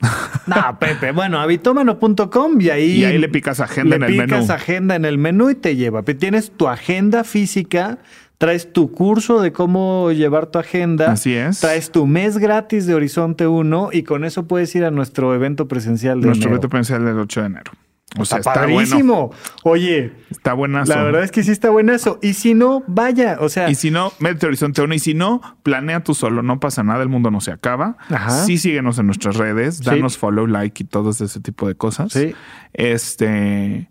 No, 0.48 0.80
Pepe, 0.80 1.12
bueno, 1.12 1.40
habitómano.com 1.40 2.60
y 2.62 2.70
ahí, 2.70 2.92
Y 3.02 3.06
ahí 3.06 3.18
le 3.18 3.30
picas 3.30 3.60
agenda 3.60 3.98
le 3.98 4.06
en 4.08 4.12
el 4.12 4.12
picas 4.24 4.42
menú. 4.42 4.54
agenda 4.54 4.96
en 4.96 5.06
el 5.06 5.18
menú 5.18 5.50
y 5.50 5.56
te 5.56 5.76
lleva. 5.76 6.04
Tienes 6.04 6.52
tu 6.52 6.68
agenda 6.68 7.24
física, 7.24 8.00
traes 8.38 8.74
tu 8.74 8.92
curso 8.92 9.42
de 9.42 9.52
cómo 9.52 10.12
llevar 10.12 10.48
tu 10.48 10.60
agenda. 10.60 11.12
Así 11.12 11.34
es. 11.36 11.60
Traes 11.60 11.92
tu 11.92 12.08
mes 12.08 12.38
gratis 12.38 12.86
de 12.88 12.96
Horizonte 12.96 13.48
1 13.48 13.90
y 13.94 14.04
con 14.04 14.26
eso 14.26 14.48
puedes 14.48 14.74
ir 14.76 14.84
a 14.84 14.92
nuestro 14.92 15.34
evento 15.36 15.68
presencial 15.68 16.20
de 16.22 16.28
Nuestro 16.28 16.48
enero. 16.48 16.56
evento 16.56 16.70
presencial 16.70 17.06
del 17.06 17.20
8 17.20 17.40
de 17.42 17.46
enero. 17.48 17.72
O 18.20 18.26
sea, 18.26 18.40
está 18.40 18.52
está, 18.52 18.66
bueno. 18.68 19.32
Oye, 19.64 20.12
Está 20.30 20.54
buenazo. 20.54 20.94
la 20.94 21.04
verdad 21.04 21.24
es 21.24 21.32
que 21.32 21.44
sí 21.44 21.52
está 21.52 21.70
buenazo. 21.70 22.20
Y 22.22 22.34
si 22.34 22.54
no, 22.54 22.84
vaya. 22.88 23.38
O 23.40 23.48
sea, 23.48 23.70
Y 23.70 23.76
si 23.76 23.90
no, 23.90 24.12
métete 24.20 24.48
Horizonte 24.48 24.82
1. 24.82 24.94
Y 24.96 25.00
si 25.00 25.14
no, 25.14 25.42
planea 25.64 26.04
tú 26.04 26.14
solo. 26.14 26.44
No 26.44 26.60
pasa 26.60 26.84
nada. 26.84 27.04
El 27.04 27.10
mundo 27.10 27.32
no 27.32 27.40
se 27.40 27.52
acaba. 27.52 27.96
Ajá. 28.10 28.46
Sí, 28.46 28.58
síguenos 28.58 29.00
en 29.00 29.06
nuestras 29.06 29.38
redes. 29.38 29.78
Sí. 29.78 29.86
Danos 29.86 30.18
follow, 30.18 30.46
like 30.46 30.84
y 30.84 30.86
todo 30.86 31.12
ese 31.12 31.40
tipo 31.40 31.68
de 31.68 31.76
cosas. 31.76 32.12
Sí. 32.12 32.36
Este. 32.74 33.90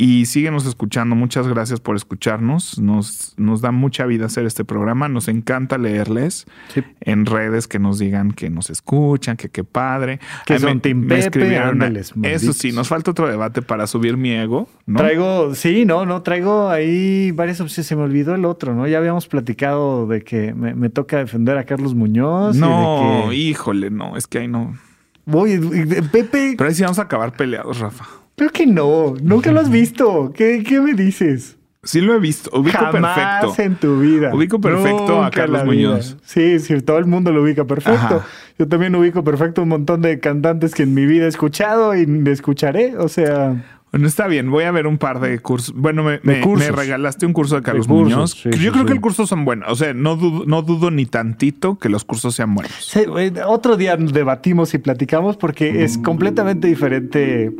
Y 0.00 0.26
síguenos 0.26 0.64
escuchando. 0.64 1.16
Muchas 1.16 1.48
gracias 1.48 1.80
por 1.80 1.96
escucharnos. 1.96 2.78
Nos, 2.78 3.34
nos 3.36 3.60
da 3.62 3.72
mucha 3.72 4.06
vida 4.06 4.26
hacer 4.26 4.46
este 4.46 4.64
programa. 4.64 5.08
Nos 5.08 5.26
encanta 5.26 5.76
leerles 5.76 6.46
Sí. 6.72 6.84
en 7.00 7.26
redes 7.26 7.66
que 7.66 7.80
nos 7.80 7.98
digan 7.98 8.30
que 8.30 8.48
nos 8.48 8.70
escuchan, 8.70 9.36
que 9.36 9.48
qué 9.48 9.64
padre. 9.64 10.20
Que 10.46 10.52
Ay, 10.54 10.60
son 10.60 10.74
me- 10.76 10.80
Team 10.82 10.98
me 11.00 11.06
Pepe, 11.08 11.18
escribieron, 11.20 11.68
ándales, 11.70 12.12
Eso 12.22 12.52
sí, 12.52 12.70
nos 12.70 12.86
falta 12.86 13.10
otro 13.10 13.26
debate 13.26 13.60
para 13.60 13.88
subir 13.88 14.16
mi 14.16 14.30
ego. 14.30 14.68
¿no? 14.86 14.98
Traigo, 14.98 15.54
sí, 15.56 15.84
no, 15.84 16.06
no, 16.06 16.22
traigo 16.22 16.68
ahí 16.68 17.32
varias 17.32 17.60
opciones. 17.60 17.88
Se 17.88 17.96
me 17.96 18.02
olvidó 18.02 18.36
el 18.36 18.44
otro, 18.44 18.74
¿no? 18.76 18.86
Ya 18.86 18.98
habíamos 18.98 19.26
platicado 19.26 20.06
de 20.06 20.22
que 20.22 20.54
me, 20.54 20.76
me 20.76 20.90
toca 20.90 21.16
defender 21.18 21.58
a 21.58 21.64
Carlos 21.64 21.96
Muñoz. 21.96 22.56
y 22.56 22.60
No, 22.60 23.22
de 23.24 23.30
que... 23.30 23.34
híjole, 23.34 23.90
no, 23.90 24.16
es 24.16 24.28
que 24.28 24.38
ahí 24.38 24.46
no. 24.48 24.76
Oye, 25.32 25.54
y- 25.56 26.02
Pepe, 26.02 26.54
Pero 26.56 26.68
ahí 26.68 26.74
sí 26.76 26.82
vamos 26.82 27.00
a 27.00 27.02
acabar 27.02 27.32
peleados, 27.32 27.80
Rafa. 27.80 28.04
Creo 28.38 28.50
que 28.50 28.66
no. 28.66 29.14
Nunca 29.22 29.52
lo 29.52 29.60
has 29.60 29.70
visto. 29.70 30.32
¿Qué, 30.34 30.64
qué 30.66 30.80
me 30.80 30.94
dices? 30.94 31.56
Sí 31.82 32.00
lo 32.00 32.14
he 32.14 32.18
visto. 32.18 32.50
Ubico 32.58 32.76
Jamás 32.78 33.16
perfecto. 33.18 33.62
en 33.62 33.74
tu 33.76 34.00
vida. 34.00 34.34
Ubico 34.34 34.60
perfecto 34.60 35.22
a 35.22 35.30
Carlos. 35.30 35.64
Muñoz. 35.64 36.16
Sí, 36.24 36.58
sí, 36.58 36.80
todo 36.80 36.98
el 36.98 37.04
mundo 37.06 37.30
lo 37.32 37.42
ubica 37.42 37.64
perfecto. 37.66 38.16
Ajá. 38.16 38.26
Yo 38.58 38.66
también 38.66 38.94
ubico 38.96 39.22
perfecto 39.22 39.62
un 39.62 39.68
montón 39.68 40.02
de 40.02 40.18
cantantes 40.18 40.74
que 40.74 40.82
en 40.84 40.94
mi 40.94 41.06
vida 41.06 41.26
he 41.26 41.28
escuchado 41.28 41.94
y 41.96 42.04
escucharé. 42.26 42.96
O 42.98 43.08
sea, 43.08 43.64
Bueno, 43.92 44.08
está 44.08 44.26
bien. 44.26 44.50
Voy 44.50 44.64
a 44.64 44.72
ver 44.72 44.88
un 44.88 44.98
par 44.98 45.20
de 45.20 45.38
cursos. 45.38 45.72
Bueno, 45.74 46.02
me, 46.02 46.18
me- 46.24 46.40
cursos. 46.40 46.68
me 46.68 46.76
regalaste 46.76 47.24
un 47.24 47.32
curso 47.32 47.54
de 47.54 47.62
Carlos 47.62 47.86
De 47.86 47.92
cursos, 47.94 48.12
Muñoz. 48.16 48.30
sí, 48.32 48.50
Yo 48.50 48.58
sí, 48.58 48.68
creo 48.70 48.80
sí. 48.82 48.84
que 48.86 48.92
el 48.94 49.00
curso 49.00 49.26
son 49.28 49.44
buenos. 49.44 49.70
O 49.70 49.76
sea, 49.76 49.94
no 49.94 50.16
dudo, 50.16 50.44
no 50.46 50.62
dudo 50.62 50.90
ni 50.90 51.06
tantito 51.06 51.78
que 51.78 51.88
los 51.88 52.04
cursos 52.04 52.34
sean 52.34 52.54
buenos. 52.54 52.92
Güey, 53.06 53.32
otro 53.46 53.76
día 53.76 53.96
debatimos 53.96 54.74
y 54.74 54.78
platicamos 54.78 55.36
porque 55.36 55.84
es 55.84 55.96
completamente 55.96 56.66
diferente 56.66 57.52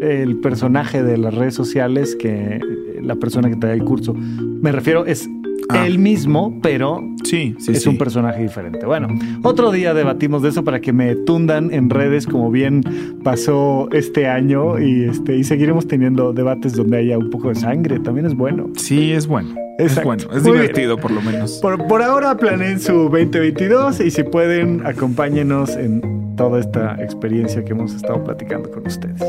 el 0.00 0.36
personaje 0.36 1.02
de 1.02 1.16
las 1.18 1.34
redes 1.34 1.54
sociales 1.54 2.16
que 2.16 2.60
la 3.02 3.14
persona 3.16 3.48
que 3.48 3.56
te 3.56 3.66
da 3.66 3.72
el 3.72 3.84
curso. 3.84 4.14
Me 4.14 4.72
refiero, 4.72 5.06
es 5.06 5.28
Ah. 5.68 5.84
él 5.84 5.98
mismo, 5.98 6.56
pero 6.62 7.00
Sí, 7.24 7.56
sí, 7.58 7.72
es 7.72 7.82
sí. 7.82 7.88
un 7.88 7.98
personaje 7.98 8.40
diferente. 8.40 8.86
Bueno, 8.86 9.08
otro 9.42 9.72
día 9.72 9.94
debatimos 9.94 10.40
de 10.42 10.50
eso 10.50 10.62
para 10.62 10.80
que 10.80 10.92
me 10.92 11.16
tundan 11.16 11.72
en 11.74 11.90
redes 11.90 12.24
como 12.26 12.52
bien 12.52 12.82
pasó 13.24 13.88
este 13.90 14.28
año 14.28 14.78
y, 14.78 15.06
este, 15.06 15.36
y 15.36 15.42
seguiremos 15.42 15.88
teniendo 15.88 16.32
debates 16.32 16.74
donde 16.74 16.98
haya 16.98 17.18
un 17.18 17.30
poco 17.30 17.48
de 17.48 17.56
sangre. 17.56 17.98
También 17.98 18.26
es 18.26 18.34
bueno. 18.36 18.70
Sí, 18.76 19.10
es 19.10 19.26
bueno. 19.26 19.56
Exacto. 19.80 19.98
Es 19.98 20.04
bueno. 20.04 20.22
Es 20.36 20.42
Muy 20.44 20.52
bien. 20.52 20.62
divertido, 20.62 20.98
por 20.98 21.10
lo 21.10 21.20
menos. 21.20 21.58
Por, 21.60 21.84
por 21.88 22.00
ahora 22.00 22.36
planeen 22.36 22.78
su 22.78 23.08
2022 23.08 24.00
y 24.02 24.12
si 24.12 24.22
pueden, 24.22 24.86
acompáñenos 24.86 25.74
en 25.76 26.00
toda 26.36 26.60
esta 26.60 26.94
experiencia 27.02 27.64
que 27.64 27.72
hemos 27.72 27.94
estado 27.94 28.22
platicando 28.22 28.70
con 28.70 28.86
ustedes. 28.86 29.22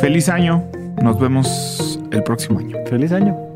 Feliz 0.00 0.28
año. 0.28 0.64
Nos 1.02 1.20
vemos 1.20 2.00
el 2.10 2.22
próximo 2.24 2.58
año. 2.58 2.76
Feliz 2.86 3.12
año. 3.12 3.47